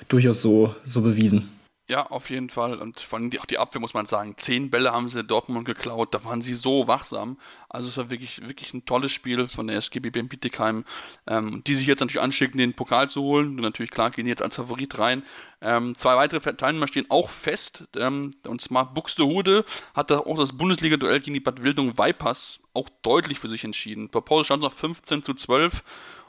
durchaus 0.08 0.42
so, 0.42 0.76
so 0.86 1.02
bewiesen. 1.02 1.50
Ja, 1.92 2.06
auf 2.06 2.30
jeden 2.30 2.50
Fall. 2.50 2.76
Und 2.76 3.02
vor 3.02 3.20
allem 3.20 3.30
auch 3.38 3.46
die 3.46 3.58
Abwehr 3.58 3.82
muss 3.82 3.94
man 3.94 4.06
sagen. 4.06 4.36
Zehn 4.38 4.70
Bälle 4.70 4.94
haben 4.94 5.10
sie 5.10 5.26
Dortmund 5.26 5.66
geklaut. 5.66 6.14
Da 6.14 6.24
waren 6.24 6.42
sie 6.42 6.54
so 6.54 6.88
wachsam. 6.88 7.38
Also 7.68 7.90
es 7.90 7.98
war 7.98 8.10
wirklich, 8.10 8.42
wirklich 8.48 8.74
ein 8.74 8.86
tolles 8.86 9.12
Spiel 9.12 9.50
von 9.50 9.68
der 9.68 9.76
SGB 9.76 10.10
Bietigheim, 10.10 10.86
ähm, 11.28 11.62
die 11.68 11.76
sich 11.76 11.88
jetzt 11.88 12.00
natürlich 12.00 12.22
anschicken, 12.22 12.58
den 12.60 12.76
Pokal 12.76 13.10
zu 13.10 13.22
holen. 13.22 13.48
Und 13.48 13.56
natürlich, 13.58 13.92
klar, 13.92 14.10
gehen 14.10 14.26
jetzt 14.26 14.42
als 14.42 14.56
Favorit 14.56 15.00
rein. 15.00 15.24
Ähm, 15.60 15.94
zwei 15.94 16.16
weitere 16.16 16.56
Teilnehmer 16.56 16.88
stehen 16.88 17.08
auch 17.10 17.30
fest. 17.30 17.84
Ähm, 17.98 18.32
und 18.48 18.62
zwar 18.62 18.94
Buxtehude 18.94 19.66
hat 19.94 20.12
da 20.12 20.20
auch 20.20 20.38
das 20.38 20.58
Bundesliga-Duell 20.58 21.20
gegen 21.20 21.34
die 21.34 21.42
Bad 21.42 21.62
Wildung 21.62 21.98
Vipers 21.98 22.62
auch 22.74 22.88
deutlich 23.02 23.38
für 23.40 23.50
sich 23.50 23.66
entschieden. 23.66 24.08
Per 24.08 24.22
Pause 24.22 24.46
stand 24.46 24.64
es 24.64 24.70
noch 24.70 24.78
15 24.78 25.24
zu 25.24 25.34
12. 25.34 25.84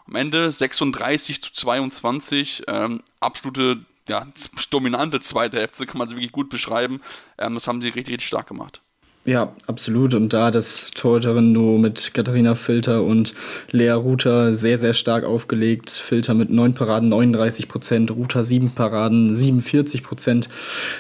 Am 0.09 0.17
Ende 0.17 0.51
36 0.51 1.41
zu 1.41 1.53
22. 1.53 2.65
Ähm, 2.67 3.03
absolute 3.21 3.87
ja, 4.13 4.27
dominante 4.69 5.21
zweite 5.21 5.59
Hälfte, 5.59 5.87
kann 5.87 5.99
man 5.99 6.09
sie 6.09 6.17
wirklich 6.17 6.33
gut 6.33 6.51
beschreiben. 6.51 7.01
Ähm, 7.39 7.55
das 7.55 7.67
haben 7.67 7.81
sie 7.81 7.89
richtig, 7.89 8.15
richtig 8.15 8.29
stark 8.29 8.47
gemacht. 8.47 8.83
Ja, 9.25 9.53
absolut. 9.69 10.15
Und 10.15 10.33
da 10.33 10.51
das 10.51 10.91
Torhüterin 10.91 11.53
nur 11.53 11.79
mit 11.79 12.13
Katharina 12.13 12.57
Filter 12.57 13.05
und 13.05 13.35
Lea 13.71 13.91
Ruther 13.91 14.55
sehr, 14.55 14.77
sehr 14.79 14.95
stark 14.95 15.25
aufgelegt. 15.25 15.91
Filter 15.91 16.35
mit 16.35 16.51
neun 16.51 16.75
Paraden 16.75 17.09
39 17.09 17.69
Prozent, 17.69 18.11
Ruther 18.11 18.43
sieben 18.43 18.73
Paraden 18.73 19.35
47 19.35 20.03
Prozent. 20.03 20.49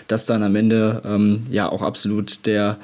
Das 0.06 0.24
dann 0.24 0.44
am 0.44 0.54
Ende 0.54 1.02
ähm, 1.04 1.42
ja 1.50 1.68
auch 1.68 1.82
absolut 1.82 2.46
der 2.46 2.78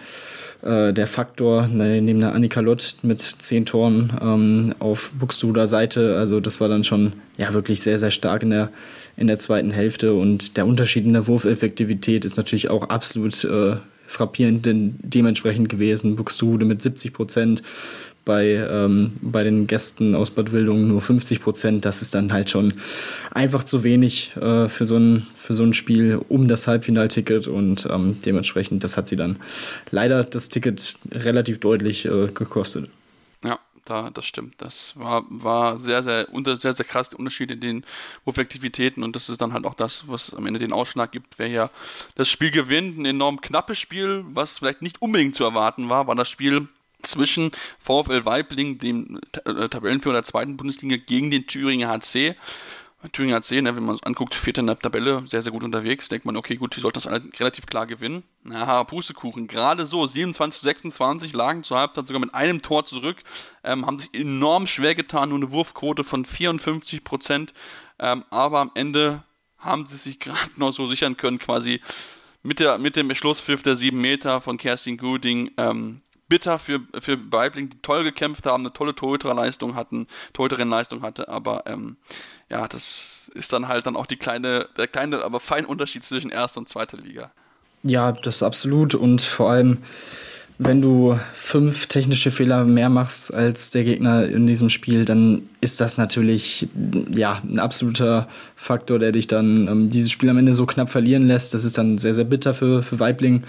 äh, 0.62 0.92
der 0.92 1.06
Faktor 1.06 1.68
ne, 1.68 2.02
neben 2.02 2.18
der 2.18 2.34
Annika 2.34 2.58
Lott 2.58 2.96
mit 3.02 3.20
zehn 3.22 3.64
Toren 3.64 4.12
ähm, 4.20 4.74
auf 4.80 5.12
Buxtehuder 5.12 5.68
Seite. 5.68 6.16
Also 6.16 6.40
das 6.40 6.60
war 6.60 6.68
dann 6.68 6.82
schon 6.82 7.12
ja 7.36 7.52
wirklich 7.52 7.80
sehr, 7.80 8.00
sehr 8.00 8.10
stark 8.10 8.42
in 8.42 8.50
der 8.50 8.70
in 9.18 9.26
der 9.26 9.38
zweiten 9.38 9.70
Hälfte 9.70 10.14
und 10.14 10.56
der 10.56 10.66
Unterschied 10.66 11.04
in 11.04 11.12
der 11.12 11.26
Wurfeffektivität 11.26 12.24
ist 12.24 12.36
natürlich 12.36 12.70
auch 12.70 12.88
absolut 12.88 13.42
äh, 13.44 13.76
frappierend 14.06 14.64
denn 14.64 14.96
dementsprechend 15.02 15.68
gewesen. 15.68 16.16
Buxtehude 16.16 16.64
mit 16.64 16.82
70 16.82 17.12
Prozent, 17.12 17.62
bei, 18.24 18.46
ähm, 18.70 19.12
bei 19.22 19.42
den 19.42 19.66
Gästen 19.66 20.14
aus 20.14 20.30
Bad 20.30 20.52
Wildungen 20.52 20.88
nur 20.88 21.00
50 21.00 21.40
Prozent. 21.40 21.84
Das 21.86 22.02
ist 22.02 22.14
dann 22.14 22.30
halt 22.30 22.50
schon 22.50 22.74
einfach 23.30 23.64
zu 23.64 23.84
wenig 23.84 24.36
äh, 24.36 24.68
für, 24.68 24.84
so 24.84 24.98
ein, 24.98 25.26
für 25.34 25.54
so 25.54 25.62
ein 25.62 25.72
Spiel 25.72 26.20
um 26.28 26.46
das 26.46 26.66
Halbfinalticket 26.66 27.48
und 27.48 27.88
ähm, 27.90 28.18
dementsprechend, 28.24 28.84
das 28.84 28.98
hat 28.98 29.08
sie 29.08 29.16
dann 29.16 29.36
leider 29.90 30.24
das 30.24 30.50
Ticket 30.50 30.96
relativ 31.10 31.58
deutlich 31.60 32.04
äh, 32.04 32.26
gekostet. 32.26 32.90
Da, 33.88 34.10
das 34.10 34.26
stimmt. 34.26 34.54
Das 34.58 34.94
war, 34.96 35.24
war 35.28 35.78
sehr, 35.78 36.02
sehr, 36.02 36.32
unter, 36.32 36.56
sehr, 36.56 36.74
sehr 36.74 36.84
krass, 36.84 37.08
der 37.08 37.18
Unterschied 37.18 37.50
in 37.50 37.60
den 37.60 37.84
Wurfeffektivitäten 38.24 39.02
und 39.02 39.16
das 39.16 39.28
ist 39.28 39.40
dann 39.40 39.52
halt 39.52 39.64
auch 39.64 39.74
das, 39.74 40.08
was 40.08 40.34
am 40.34 40.46
Ende 40.46 40.58
den 40.58 40.72
Ausschlag 40.72 41.12
gibt, 41.12 41.38
wer 41.38 41.48
ja 41.48 41.70
das 42.14 42.28
Spiel 42.28 42.50
gewinnt. 42.50 42.98
Ein 42.98 43.04
enorm 43.04 43.40
knappes 43.40 43.78
Spiel, 43.78 44.24
was 44.28 44.58
vielleicht 44.58 44.82
nicht 44.82 45.00
unbedingt 45.00 45.34
zu 45.34 45.44
erwarten 45.44 45.88
war, 45.88 46.06
war 46.06 46.14
das 46.14 46.28
Spiel 46.28 46.68
zwischen 47.02 47.52
VfL 47.78 48.24
Weibling, 48.24 48.78
dem 48.78 49.20
äh, 49.44 49.68
Tabellenführer 49.68 50.14
der 50.14 50.22
zweiten 50.24 50.56
Bundesliga, 50.56 50.96
gegen 50.96 51.30
den 51.30 51.46
Thüringer 51.46 51.88
HC. 51.88 52.34
Thüringer 53.12 53.36
HC, 53.36 53.62
ne, 53.62 53.76
wenn 53.76 53.84
man 53.84 53.94
es 53.94 54.02
anguckt, 54.02 54.34
vierter 54.34 54.60
in 54.60 54.66
der 54.66 54.78
Tabelle, 54.78 55.22
sehr, 55.26 55.40
sehr 55.40 55.52
gut 55.52 55.62
unterwegs. 55.62 56.08
Denkt 56.08 56.26
man, 56.26 56.36
okay, 56.36 56.56
gut, 56.56 56.74
die 56.74 56.80
sollten 56.80 57.00
das 57.00 57.06
relativ 57.38 57.66
klar 57.66 57.86
gewinnen. 57.86 58.24
Na, 58.42 58.82
Pustekuchen. 58.82 59.46
Gerade 59.46 59.86
so, 59.86 60.04
27 60.04 60.60
26 60.60 61.32
lagen 61.32 61.62
zur 61.62 61.78
Halbzeit 61.78 62.06
sogar 62.06 62.20
mit 62.20 62.34
einem 62.34 62.60
Tor 62.60 62.86
zurück, 62.86 63.18
ähm, 63.62 63.86
haben 63.86 64.00
sich 64.00 64.12
enorm 64.12 64.66
schwer 64.66 64.96
getan, 64.96 65.28
nur 65.28 65.38
eine 65.38 65.52
Wurfquote 65.52 66.02
von 66.02 66.24
54 66.24 67.04
Prozent. 67.04 67.52
Ähm, 68.00 68.24
aber 68.30 68.58
am 68.58 68.72
Ende 68.74 69.22
haben 69.58 69.86
sie 69.86 69.96
sich 69.96 70.18
gerade 70.20 70.50
noch 70.56 70.72
so 70.72 70.86
sichern 70.86 71.16
können, 71.16 71.38
quasi 71.38 71.80
mit, 72.42 72.58
der, 72.58 72.78
mit 72.78 72.96
dem 72.96 73.14
Schlusspfiff 73.14 73.62
der 73.62 73.76
7 73.76 74.00
Meter 74.00 74.40
von 74.40 74.58
Kerstin 74.58 74.96
Guding 74.96 75.52
ähm, 75.56 76.02
bitter 76.28 76.58
für, 76.58 76.80
für 77.00 77.18
Weibling, 77.32 77.70
die 77.70 77.80
toll 77.80 78.04
gekämpft 78.04 78.46
haben, 78.46 78.62
eine 78.62 78.72
tolle 78.72 78.94
Torhüterleistung 78.94 79.74
hatten, 79.74 80.06
Torhüterin-Leistung 80.34 81.02
hatte, 81.02 81.28
aber 81.28 81.64
ähm, 81.66 81.96
ja, 82.50 82.66
das 82.68 83.30
ist 83.34 83.52
dann 83.52 83.68
halt 83.68 83.86
dann 83.86 83.96
auch 83.96 84.06
die 84.06 84.16
kleine, 84.16 84.68
der 84.76 84.88
kleine, 84.88 85.22
aber 85.24 85.40
feine 85.40 85.66
Unterschied 85.66 86.04
zwischen 86.04 86.30
erster 86.30 86.60
und 86.60 86.68
zweiter 86.68 86.96
Liga. 86.96 87.30
Ja, 87.82 88.12
das 88.12 88.36
ist 88.36 88.42
absolut 88.42 88.94
und 88.94 89.20
vor 89.20 89.50
allem 89.50 89.78
wenn 90.60 90.82
du 90.82 91.16
fünf 91.34 91.86
technische 91.86 92.32
Fehler 92.32 92.64
mehr 92.64 92.88
machst 92.88 93.32
als 93.32 93.70
der 93.70 93.84
Gegner 93.84 94.26
in 94.26 94.48
diesem 94.48 94.70
Spiel, 94.70 95.04
dann 95.04 95.42
ist 95.60 95.80
das 95.80 95.98
natürlich 95.98 96.66
ja 97.14 97.40
ein 97.48 97.60
absoluter 97.60 98.26
Faktor, 98.56 98.98
der 98.98 99.12
dich 99.12 99.28
dann 99.28 99.68
ähm, 99.68 99.88
dieses 99.88 100.10
Spiel 100.10 100.28
am 100.28 100.36
Ende 100.36 100.54
so 100.54 100.66
knapp 100.66 100.90
verlieren 100.90 101.28
lässt. 101.28 101.54
Das 101.54 101.64
ist 101.64 101.78
dann 101.78 101.98
sehr, 101.98 102.12
sehr 102.12 102.24
bitter 102.24 102.54
für, 102.54 102.82
für 102.82 102.98
Weibling 102.98 103.44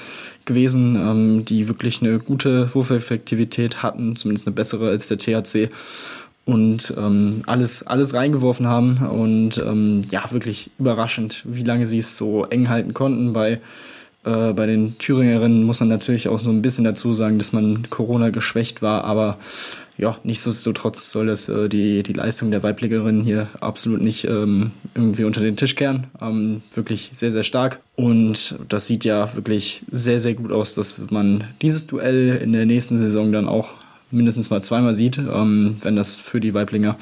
gewesen, 0.45 0.95
ähm, 0.95 1.45
die 1.45 1.68
wirklich 1.68 2.04
eine 2.04 2.20
gute 2.20 2.74
Wurfeffektivität 2.76 3.82
hatten, 3.82 4.16
zumindest 4.16 4.45
eine 4.45 4.56
bessere 4.56 4.89
als 4.89 5.08
der 5.08 5.18
THC 5.18 5.72
und 6.45 6.93
ähm, 6.97 7.43
alles, 7.45 7.85
alles 7.85 8.13
reingeworfen 8.13 8.67
haben 8.67 8.97
und 8.97 9.57
ähm, 9.57 10.01
ja, 10.09 10.31
wirklich 10.31 10.71
überraschend, 10.79 11.43
wie 11.45 11.63
lange 11.63 11.85
sie 11.85 11.99
es 11.99 12.17
so 12.17 12.45
eng 12.45 12.69
halten 12.69 12.93
konnten 12.93 13.33
bei 13.33 13.59
äh, 14.25 14.53
bei 14.53 14.65
den 14.65 14.97
Thüringerinnen 14.97 15.63
muss 15.63 15.79
man 15.79 15.89
natürlich 15.89 16.27
auch 16.27 16.39
so 16.39 16.49
ein 16.49 16.61
bisschen 16.61 16.83
dazu 16.83 17.13
sagen, 17.13 17.37
dass 17.37 17.53
man 17.53 17.89
Corona 17.89 18.31
geschwächt 18.31 18.81
war, 18.81 19.05
aber 19.05 19.37
ja, 19.97 20.17
nichtsdestotrotz 20.23 21.09
soll 21.09 21.27
das 21.27 21.49
äh, 21.49 21.67
die, 21.67 22.03
die 22.03 22.13
Leistung 22.13 22.51
der 22.51 22.63
Weibligerinnen 22.63 23.21
hier 23.21 23.47
absolut 23.59 24.01
nicht 24.01 24.25
ähm, 24.25 24.71
irgendwie 24.95 25.25
unter 25.25 25.41
den 25.41 25.57
Tisch 25.57 25.75
kehren. 25.75 26.07
Ähm, 26.21 26.61
wirklich 26.73 27.09
sehr, 27.13 27.31
sehr 27.31 27.43
stark. 27.43 27.81
Und 27.97 28.55
das 28.69 28.87
sieht 28.87 29.03
ja 29.03 29.35
wirklich 29.35 29.81
sehr, 29.91 30.21
sehr 30.21 30.35
gut 30.35 30.53
aus, 30.53 30.73
dass 30.73 30.95
man 31.09 31.43
dieses 31.61 31.85
Duell 31.85 32.37
in 32.37 32.53
der 32.53 32.65
nächsten 32.65 32.97
Saison 32.97 33.33
dann 33.33 33.49
auch 33.49 33.73
mindestens 34.12 34.49
mal 34.49 34.62
zweimal 34.62 34.93
sieht, 34.93 35.18
ähm, 35.18 35.78
wenn 35.82 35.95
das 35.95 36.20
für 36.20 36.39
die 36.39 36.53
Weiblinger 36.53 36.97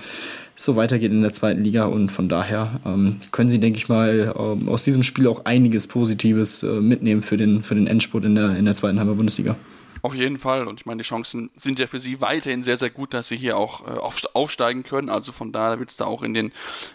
so 0.56 0.76
weitergeht 0.76 1.12
in 1.12 1.22
der 1.22 1.32
zweiten 1.32 1.64
Liga. 1.64 1.86
Und 1.86 2.10
von 2.10 2.28
daher 2.28 2.82
ähm, 2.86 3.18
können 3.32 3.50
sie, 3.50 3.60
denke 3.60 3.78
ich 3.78 3.90
mal, 3.90 4.34
ähm, 4.38 4.68
aus 4.70 4.84
diesem 4.84 5.04
Spiel 5.04 5.28
auch 5.28 5.46
einiges 5.46 5.88
Positives 5.88 6.64
äh, 6.64 6.82
mitnehmen 6.82 7.22
für 7.22 7.38
den, 7.38 7.64
für 7.64 7.76
den 7.76 7.88
Endspurt 7.88 8.26
in 8.26 8.36
der, 8.36 8.58
in 8.58 8.66
der 8.66 8.74
zweiten 8.74 9.00
Heimer 9.00 9.16
Bundesliga. 9.16 9.56
Auf 10.02 10.14
jeden 10.14 10.40
Fall. 10.40 10.68
Und 10.68 10.80
ich 10.80 10.86
meine, 10.86 11.02
die 11.02 11.08
Chancen 11.08 11.50
sind 11.56 11.80
ja 11.80 11.88
für 11.88 12.00
sie 12.00 12.22
weiterhin 12.22 12.64
sehr, 12.64 12.78
sehr 12.78 12.90
gut, 12.90 13.14
dass 13.14 13.28
sie 13.28 13.38
hier 13.38 13.58
auch 13.58 13.88
äh, 13.88 14.28
aufsteigen 14.34 14.84
können. 14.84 15.10
Also 15.10 15.32
von 15.32 15.52
daher 15.52 15.80
wird 15.80 15.90
es 15.90 15.98
da 15.98 16.06
auch 16.06 16.24
in 16.24 16.34
den, 16.34 16.52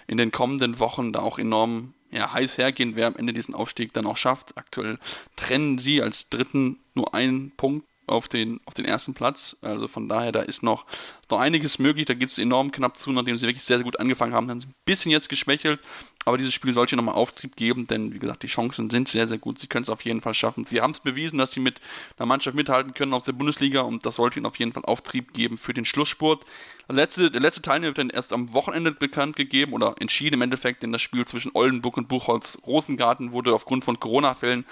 in 0.06 0.16
den 0.16 0.32
kommenden 0.32 0.78
Wochen 0.78 1.12
da 1.12 1.20
auch 1.20 1.38
enorm 1.38 1.94
ja, 2.10 2.32
heiß 2.32 2.58
hergehen, 2.58 2.92
wer 2.94 3.06
am 3.06 3.16
Ende 3.16 3.32
diesen 3.32 3.54
Aufstieg 3.54 3.92
dann 3.92 4.06
auch 4.06 4.16
schafft. 4.16 4.56
Aktuell 4.56 4.98
trennen 5.36 5.78
sie 5.78 6.02
als 6.02 6.28
Dritten 6.28 6.78
nur 6.94 7.14
einen 7.14 7.52
Punkt 7.52 7.86
auf 8.12 8.28
den, 8.28 8.60
auf 8.66 8.74
den 8.74 8.84
ersten 8.84 9.14
Platz. 9.14 9.56
Also 9.62 9.88
von 9.88 10.08
daher, 10.08 10.32
da 10.32 10.42
ist 10.42 10.62
noch, 10.62 10.84
noch 11.30 11.38
einiges 11.38 11.78
möglich. 11.78 12.06
Da 12.06 12.14
geht 12.14 12.28
es 12.28 12.38
enorm 12.38 12.70
knapp 12.70 12.96
zu, 12.96 13.10
nachdem 13.10 13.36
sie 13.36 13.46
wirklich 13.46 13.64
sehr, 13.64 13.78
sehr 13.78 13.84
gut 13.84 13.98
angefangen 13.98 14.34
haben. 14.34 14.48
Dann 14.48 14.60
sind 14.60 14.70
ein 14.70 14.74
bisschen 14.84 15.10
jetzt 15.10 15.28
geschwächelt, 15.28 15.80
aber 16.24 16.38
dieses 16.38 16.54
Spiel 16.54 16.72
sollte 16.72 16.94
nochmal 16.94 17.16
Auftrieb 17.16 17.56
geben, 17.56 17.86
denn 17.86 18.14
wie 18.14 18.18
gesagt, 18.18 18.42
die 18.44 18.48
Chancen 18.48 18.90
sind 18.90 19.08
sehr, 19.08 19.26
sehr 19.26 19.38
gut. 19.38 19.58
Sie 19.58 19.66
können 19.66 19.82
es 19.82 19.88
auf 19.88 20.02
jeden 20.02 20.20
Fall 20.20 20.34
schaffen. 20.34 20.64
Sie 20.64 20.80
haben 20.80 20.92
es 20.92 21.00
bewiesen, 21.00 21.38
dass 21.38 21.52
sie 21.52 21.60
mit 21.60 21.80
einer 22.16 22.26
Mannschaft 22.26 22.54
mithalten 22.54 22.94
können 22.94 23.14
aus 23.14 23.24
der 23.24 23.32
Bundesliga 23.32 23.80
und 23.80 24.06
das 24.06 24.16
sollte 24.16 24.38
ihnen 24.38 24.46
auf 24.46 24.58
jeden 24.58 24.72
Fall 24.72 24.84
Auftrieb 24.84 25.32
geben 25.32 25.58
für 25.58 25.74
den 25.74 25.84
Schlussspurt. 25.84 26.44
Der 26.88 26.94
letzte, 26.96 27.30
der 27.30 27.40
letzte 27.40 27.62
Teilnehmer 27.62 27.88
wird 27.88 27.98
dann 27.98 28.10
erst 28.10 28.32
am 28.32 28.52
Wochenende 28.52 28.92
bekannt 28.92 29.34
gegeben 29.34 29.72
oder 29.72 29.96
entschieden 29.98 30.34
im 30.34 30.42
Endeffekt, 30.42 30.82
denn 30.82 30.92
das 30.92 31.02
Spiel 31.02 31.26
zwischen 31.26 31.52
Oldenburg 31.54 31.96
und 31.96 32.08
Buchholz-Rosengarten 32.08 33.32
wurde 33.32 33.54
aufgrund 33.54 33.84
von 33.84 33.98
Corona-Fällen 33.98 34.64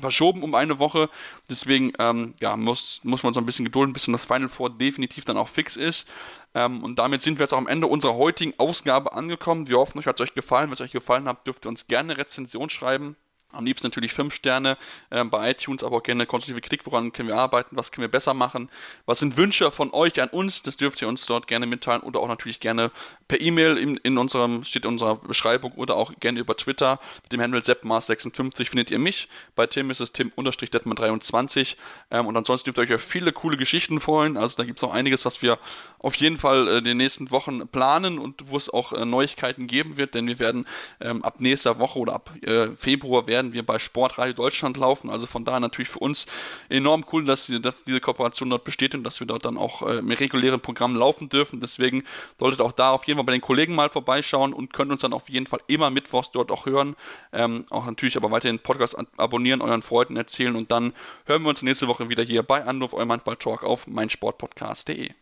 verschoben 0.00 0.42
um 0.42 0.54
eine 0.54 0.78
Woche. 0.78 1.10
Deswegen 1.48 1.92
ähm, 1.98 2.34
ja, 2.40 2.56
muss, 2.56 3.00
muss 3.02 3.22
man 3.22 3.34
so 3.34 3.40
ein 3.40 3.46
bisschen 3.46 3.64
gedulden, 3.64 3.92
bis 3.92 4.06
das 4.06 4.24
Final 4.24 4.48
Four 4.48 4.70
definitiv 4.70 5.24
dann 5.24 5.36
auch 5.36 5.48
fix 5.48 5.76
ist. 5.76 6.08
Ähm, 6.54 6.82
und 6.82 6.98
damit 6.98 7.22
sind 7.22 7.38
wir 7.38 7.44
jetzt 7.44 7.52
auch 7.52 7.58
am 7.58 7.68
Ende 7.68 7.86
unserer 7.86 8.14
heutigen 8.14 8.54
Ausgabe 8.58 9.12
angekommen. 9.12 9.68
Wir 9.68 9.78
hoffen, 9.78 9.98
euch 9.98 10.06
hat 10.06 10.20
es 10.20 10.28
euch 10.28 10.34
gefallen. 10.34 10.68
Wenn 10.68 10.74
es 10.74 10.80
euch 10.80 10.90
gefallen 10.90 11.28
hat, 11.28 11.46
dürft 11.46 11.66
ihr 11.66 11.68
uns 11.68 11.86
gerne 11.86 12.18
Rezension 12.18 12.70
schreiben. 12.70 13.16
Am 13.52 13.64
liebsten 13.64 13.86
natürlich 13.86 14.12
5 14.12 14.34
Sterne 14.34 14.76
äh, 15.10 15.24
bei 15.24 15.50
iTunes, 15.50 15.84
aber 15.84 15.98
auch 15.98 16.02
gerne 16.02 16.26
konstruktive 16.26 16.60
Kritik, 16.60 16.86
woran 16.86 17.12
können 17.12 17.28
wir 17.28 17.36
arbeiten, 17.36 17.76
was 17.76 17.92
können 17.92 18.02
wir 18.02 18.10
besser 18.10 18.34
machen, 18.34 18.70
was 19.06 19.18
sind 19.18 19.36
Wünsche 19.36 19.70
von 19.70 19.92
euch 19.92 20.20
an 20.20 20.28
uns, 20.28 20.62
das 20.62 20.76
dürft 20.76 21.02
ihr 21.02 21.08
uns 21.08 21.26
dort 21.26 21.46
gerne 21.46 21.66
mitteilen 21.66 22.02
oder 22.02 22.20
auch 22.20 22.28
natürlich 22.28 22.60
gerne 22.60 22.90
per 23.28 23.40
E-Mail 23.40 23.76
in, 23.76 23.96
in 23.98 24.18
unserem, 24.18 24.64
steht 24.64 24.84
in 24.84 24.90
unserer 24.90 25.16
Beschreibung 25.16 25.72
oder 25.72 25.96
auch 25.96 26.12
gerne 26.20 26.40
über 26.40 26.56
Twitter. 26.56 27.00
Mit 27.22 27.32
dem 27.32 27.40
Handle 27.40 27.60
seppmars56 27.60 28.68
findet 28.68 28.90
ihr 28.90 28.98
mich, 28.98 29.28
bei 29.54 29.66
Tim 29.66 29.90
ist 29.90 30.00
es 30.00 30.12
tim-detman23 30.12 31.76
ähm, 32.10 32.26
und 32.26 32.36
ansonsten 32.36 32.66
dürft 32.66 32.78
ihr 32.78 32.94
euch 32.94 33.00
auf 33.00 33.06
viele 33.06 33.32
coole 33.32 33.56
Geschichten 33.56 34.00
freuen, 34.00 34.36
also 34.36 34.56
da 34.56 34.64
gibt 34.64 34.78
es 34.78 34.82
noch 34.82 34.92
einiges, 34.92 35.24
was 35.24 35.42
wir 35.42 35.58
auf 35.98 36.14
jeden 36.16 36.36
Fall 36.36 36.68
äh, 36.68 36.78
in 36.78 36.84
den 36.84 36.96
nächsten 36.96 37.30
Wochen 37.30 37.66
planen 37.68 38.18
und 38.18 38.50
wo 38.50 38.56
es 38.56 38.68
auch 38.68 38.92
äh, 38.92 39.04
Neuigkeiten 39.04 39.66
geben 39.66 39.96
wird, 39.96 40.14
denn 40.14 40.26
wir 40.26 40.38
werden 40.38 40.66
ähm, 41.00 41.22
ab 41.22 41.40
nächster 41.40 41.78
Woche 41.78 41.98
oder 41.98 42.14
ab 42.14 42.32
äh, 42.42 42.68
Februar 42.76 43.26
werden 43.26 43.41
werden 43.42 43.52
wir 43.52 43.66
bei 43.66 43.78
Sportradio 43.78 44.34
Deutschland 44.34 44.76
laufen. 44.76 45.10
Also 45.10 45.26
von 45.26 45.44
daher 45.44 45.60
natürlich 45.60 45.88
für 45.88 45.98
uns 45.98 46.26
enorm 46.68 47.04
cool, 47.12 47.24
dass, 47.24 47.50
dass 47.60 47.84
diese 47.84 48.00
Kooperation 48.00 48.50
dort 48.50 48.64
besteht 48.64 48.94
und 48.94 49.02
dass 49.04 49.18
wir 49.20 49.26
dort 49.26 49.44
dann 49.44 49.56
auch 49.56 49.82
äh, 49.82 50.00
mit 50.00 50.20
regulären 50.20 50.60
Programmen 50.60 50.96
laufen 50.96 51.28
dürfen. 51.28 51.60
Deswegen 51.60 52.04
solltet 52.38 52.60
auch 52.60 52.72
da 52.72 52.92
auf 52.92 53.04
jeden 53.06 53.18
Fall 53.18 53.24
bei 53.24 53.32
den 53.32 53.40
Kollegen 53.40 53.74
mal 53.74 53.90
vorbeischauen 53.90 54.52
und 54.52 54.72
könnt 54.72 54.92
uns 54.92 55.00
dann 55.00 55.12
auf 55.12 55.28
jeden 55.28 55.46
Fall 55.46 55.60
immer 55.66 55.90
mittwochs 55.90 56.30
dort 56.30 56.50
auch 56.50 56.66
hören. 56.66 56.94
Ähm, 57.32 57.66
auch 57.70 57.84
natürlich 57.86 58.16
aber 58.16 58.30
weiterhin 58.30 58.60
Podcast 58.60 58.96
abonnieren, 59.16 59.60
euren 59.60 59.82
Freunden 59.82 60.16
erzählen 60.16 60.54
und 60.54 60.70
dann 60.70 60.92
hören 61.26 61.42
wir 61.42 61.48
uns 61.48 61.62
nächste 61.62 61.88
Woche 61.88 62.08
wieder 62.08 62.22
hier 62.22 62.42
bei 62.42 62.64
Anruf, 62.64 62.94
eurem 62.94 63.10
Handball-Talk 63.10 63.64
auf 63.64 63.86
meinsportpodcast.de. 63.86 65.21